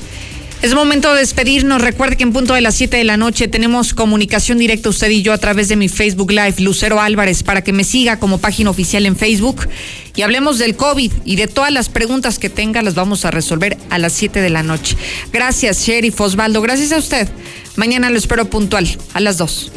Es 0.62 0.76
momento 0.76 1.12
de 1.12 1.22
despedirnos. 1.22 1.82
Recuerde 1.82 2.18
que 2.18 2.24
en 2.24 2.34
punto 2.34 2.54
de 2.54 2.62
las 2.62 2.76
7 2.76 2.96
de 2.96 3.04
la 3.04 3.18
noche 3.18 3.48
tenemos 3.48 3.96
comunicación 3.96 4.60
directa 4.60 4.90
usted 4.90 5.10
y 5.10 5.24
yo 5.24 5.34
a 5.34 5.40
través 5.40 5.70
de 5.70 5.76
mi 5.76 5.90
Facebook 5.90 6.30
Live, 6.30 6.56
Lucero 6.60 7.02
Álvarez, 7.02 7.42
para 7.42 7.64
que 7.64 7.74
me 7.74 7.84
siga 7.84 8.20
como 8.20 8.38
página 8.38 8.70
oficial 8.70 9.08
en 9.08 9.16
Facebook 9.16 9.68
y 10.16 10.22
hablemos 10.22 10.60
del 10.60 10.76
COVID 10.76 11.12
y 11.26 11.36
de 11.36 11.48
todas 11.48 11.72
las 11.72 11.90
preguntas 11.90 12.38
que 12.38 12.52
tenga 12.52 12.84
las 12.84 12.94
vamos 12.94 13.26
a 13.26 13.32
resolver 13.32 13.76
a 13.90 13.98
las 13.98 14.14
7 14.14 14.40
de 14.40 14.52
la 14.52 14.62
noche. 14.62 14.96
Gracias, 15.34 15.84
Sheriff 15.84 16.22
Osvaldo. 16.22 16.62
Gracias 16.62 16.92
a 16.92 17.00
usted. 17.00 17.28
Mañana 17.76 18.10
lo 18.10 18.18
espero 18.18 18.46
puntual 18.46 18.98
a 19.14 19.20
las 19.20 19.38
2. 19.38 19.72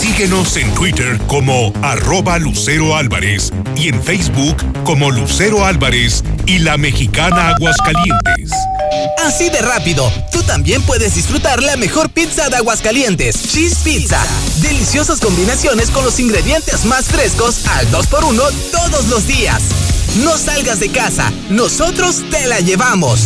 Síguenos 0.00 0.56
en 0.56 0.72
Twitter 0.74 1.18
como 1.26 1.72
arroba 1.82 2.38
Lucero 2.38 2.96
Álvarez 2.96 3.50
y 3.76 3.88
en 3.88 4.02
Facebook 4.02 4.56
como 4.84 5.10
Lucero 5.10 5.64
Álvarez 5.64 6.22
y 6.46 6.58
la 6.58 6.76
mexicana 6.76 7.50
Aguascalientes. 7.50 8.50
Así 9.24 9.48
de 9.48 9.62
rápido, 9.62 10.10
tú 10.30 10.42
también 10.42 10.82
puedes 10.82 11.14
disfrutar 11.14 11.62
la 11.62 11.76
mejor 11.76 12.10
pizza 12.10 12.50
de 12.50 12.56
Aguascalientes, 12.56 13.50
Cheese 13.50 13.78
Pizza. 13.82 14.22
Deliciosas 14.60 15.20
combinaciones 15.20 15.90
con 15.90 16.04
los 16.04 16.20
ingredientes 16.20 16.84
más 16.84 17.06
frescos 17.06 17.66
al 17.66 17.90
2x1 17.90 18.52
todos 18.70 19.06
los 19.06 19.26
días. 19.26 19.62
No 20.22 20.36
salgas 20.36 20.80
de 20.80 20.90
casa, 20.90 21.32
nosotros 21.48 22.22
te 22.30 22.46
la 22.46 22.60
llevamos. 22.60 23.20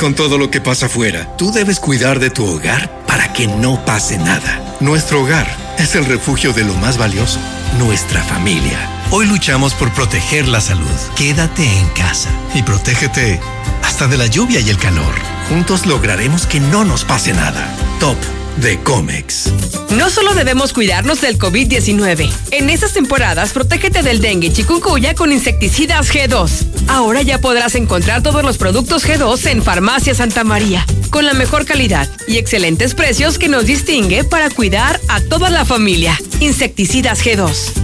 Con 0.00 0.14
todo 0.14 0.38
lo 0.38 0.50
que 0.50 0.62
pasa 0.62 0.86
afuera, 0.86 1.36
tú 1.36 1.52
debes 1.52 1.78
cuidar 1.78 2.20
de 2.20 2.30
tu 2.30 2.46
hogar 2.46 3.04
para 3.06 3.34
que 3.34 3.46
no 3.46 3.84
pase 3.84 4.16
nada. 4.16 4.58
Nuestro 4.80 5.20
hogar 5.20 5.46
es 5.76 5.94
el 5.94 6.06
refugio 6.06 6.54
de 6.54 6.64
lo 6.64 6.72
más 6.76 6.96
valioso, 6.96 7.38
nuestra 7.78 8.22
familia. 8.22 8.78
Hoy 9.10 9.26
luchamos 9.26 9.74
por 9.74 9.92
proteger 9.92 10.48
la 10.48 10.62
salud. 10.62 10.88
Quédate 11.16 11.64
en 11.64 11.86
casa 11.90 12.30
y 12.54 12.62
protégete 12.62 13.40
hasta 13.84 14.08
de 14.08 14.16
la 14.16 14.26
lluvia 14.26 14.60
y 14.60 14.70
el 14.70 14.78
calor. 14.78 15.14
Juntos 15.50 15.84
lograremos 15.84 16.46
que 16.46 16.60
no 16.60 16.82
nos 16.86 17.04
pase 17.04 17.34
nada. 17.34 17.70
Top 17.98 18.16
de 18.58 18.78
Comex. 18.82 19.52
No 19.90 20.10
solo 20.10 20.34
debemos 20.34 20.72
cuidarnos 20.72 21.20
del 21.20 21.38
COVID-19. 21.38 22.30
En 22.52 22.70
estas 22.70 22.92
temporadas, 22.92 23.52
protégete 23.52 24.02
del 24.02 24.20
dengue 24.20 24.48
y 24.48 24.52
chikungunya 24.52 25.14
con 25.14 25.32
insecticidas 25.32 26.12
G2. 26.12 26.50
Ahora 26.88 27.22
ya 27.22 27.40
podrás 27.40 27.74
encontrar 27.74 28.22
todos 28.22 28.42
los 28.42 28.58
productos 28.58 29.06
G2 29.06 29.46
en 29.46 29.62
Farmacia 29.62 30.14
Santa 30.14 30.44
María, 30.44 30.86
con 31.10 31.24
la 31.24 31.34
mejor 31.34 31.64
calidad 31.64 32.08
y 32.28 32.38
excelentes 32.38 32.94
precios 32.94 33.38
que 33.38 33.48
nos 33.48 33.66
distingue 33.66 34.24
para 34.24 34.50
cuidar 34.50 35.00
a 35.08 35.20
toda 35.20 35.50
la 35.50 35.64
familia. 35.64 36.18
Insecticidas 36.40 37.24
G2. 37.24 37.79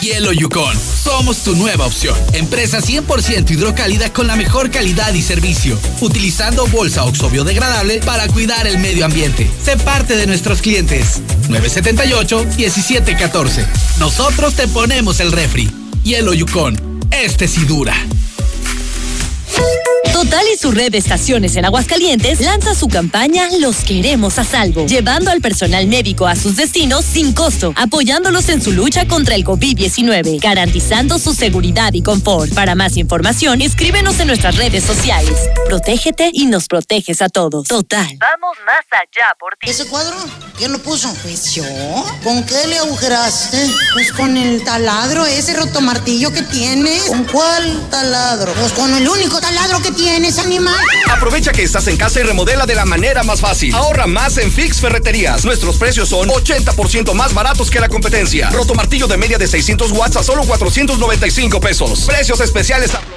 Hielo 0.00 0.32
Yukon. 0.32 0.76
Somos 0.78 1.44
tu 1.44 1.54
nueva 1.54 1.86
opción. 1.86 2.18
Empresa 2.32 2.80
100% 2.80 3.50
hidrocálida 3.50 4.10
con 4.12 4.26
la 4.26 4.34
mejor 4.34 4.70
calidad 4.70 5.12
y 5.12 5.20
servicio. 5.20 5.78
Utilizando 6.00 6.66
bolsa 6.68 7.04
oxo 7.04 7.28
biodegradable 7.28 8.00
para 8.00 8.26
cuidar 8.28 8.66
el 8.66 8.78
medio 8.78 9.04
ambiente. 9.04 9.50
Sé 9.62 9.76
parte 9.76 10.16
de 10.16 10.26
nuestros 10.26 10.62
clientes. 10.62 11.20
978-1714. 11.48 13.66
Nosotros 13.98 14.54
te 14.54 14.66
ponemos 14.68 15.20
el 15.20 15.32
refri. 15.32 15.70
Hielo 16.02 16.32
Yukon. 16.32 16.80
Este 17.10 17.46
sí 17.46 17.66
dura. 17.66 17.94
Total 20.30 20.46
y 20.46 20.56
su 20.56 20.70
red 20.70 20.92
de 20.92 20.98
estaciones 20.98 21.56
en 21.56 21.64
Aguascalientes 21.64 22.40
lanza 22.40 22.76
su 22.76 22.86
campaña 22.86 23.48
Los 23.58 23.78
queremos 23.78 24.38
a 24.38 24.44
salvo, 24.44 24.86
llevando 24.86 25.32
al 25.32 25.40
personal 25.40 25.88
médico 25.88 26.28
a 26.28 26.36
sus 26.36 26.54
destinos 26.54 27.04
sin 27.04 27.32
costo, 27.32 27.72
apoyándolos 27.74 28.48
en 28.48 28.62
su 28.62 28.70
lucha 28.70 29.08
contra 29.08 29.34
el 29.34 29.44
COVID-19, 29.44 30.40
garantizando 30.40 31.18
su 31.18 31.34
seguridad 31.34 31.92
y 31.94 32.04
confort. 32.04 32.54
Para 32.54 32.76
más 32.76 32.96
información, 32.96 33.60
escríbenos 33.60 34.20
en 34.20 34.28
nuestras 34.28 34.56
redes 34.56 34.84
sociales. 34.84 35.34
Protégete 35.66 36.30
y 36.32 36.46
nos 36.46 36.68
proteges 36.68 37.22
a 37.22 37.28
todos. 37.28 37.66
Total. 37.66 38.16
Vamos 38.20 38.56
más 38.64 38.84
allá 38.92 39.34
por 39.36 39.56
ti. 39.56 39.68
¿Ese 39.68 39.88
cuadro? 39.88 40.16
¿Quién 40.56 40.70
lo 40.70 40.78
puso? 40.78 41.12
Pues 41.22 41.54
yo. 41.54 41.64
¿Con 42.22 42.44
qué 42.44 42.68
le 42.68 42.78
agujeraste? 42.78 43.68
Pues 43.94 44.12
con 44.12 44.36
el 44.36 44.62
taladro, 44.62 45.26
ese 45.26 45.54
rotomartillo 45.54 46.32
que 46.32 46.42
tienes. 46.42 47.02
¿Con 47.04 47.24
cuál 47.24 47.88
taladro? 47.90 48.52
Pues 48.52 48.72
con 48.74 48.94
el 48.94 49.08
único 49.08 49.40
taladro 49.40 49.80
que 49.82 49.90
Aprovecha 51.10 51.52
que 51.52 51.62
estás 51.62 51.86
en 51.88 51.96
casa 51.96 52.20
y 52.20 52.22
remodela 52.22 52.66
de 52.66 52.74
la 52.74 52.84
manera 52.84 53.22
más 53.22 53.40
fácil. 53.40 53.74
Ahorra 53.74 54.06
más 54.06 54.38
en 54.38 54.52
Fix 54.52 54.80
Ferreterías. 54.80 55.44
Nuestros 55.44 55.76
precios 55.76 56.08
son 56.08 56.28
80% 56.28 57.14
más 57.14 57.34
baratos 57.34 57.70
que 57.70 57.80
la 57.80 57.88
competencia. 57.88 58.50
Roto 58.50 58.74
martillo 58.74 59.06
de 59.06 59.16
media 59.16 59.38
de 59.38 59.46
600 59.46 59.92
watts 59.92 60.16
a 60.16 60.22
solo 60.22 60.44
495 60.44 61.60
pesos. 61.60 62.00
Precios 62.02 62.40
especiales 62.40 62.94
a 62.94 63.00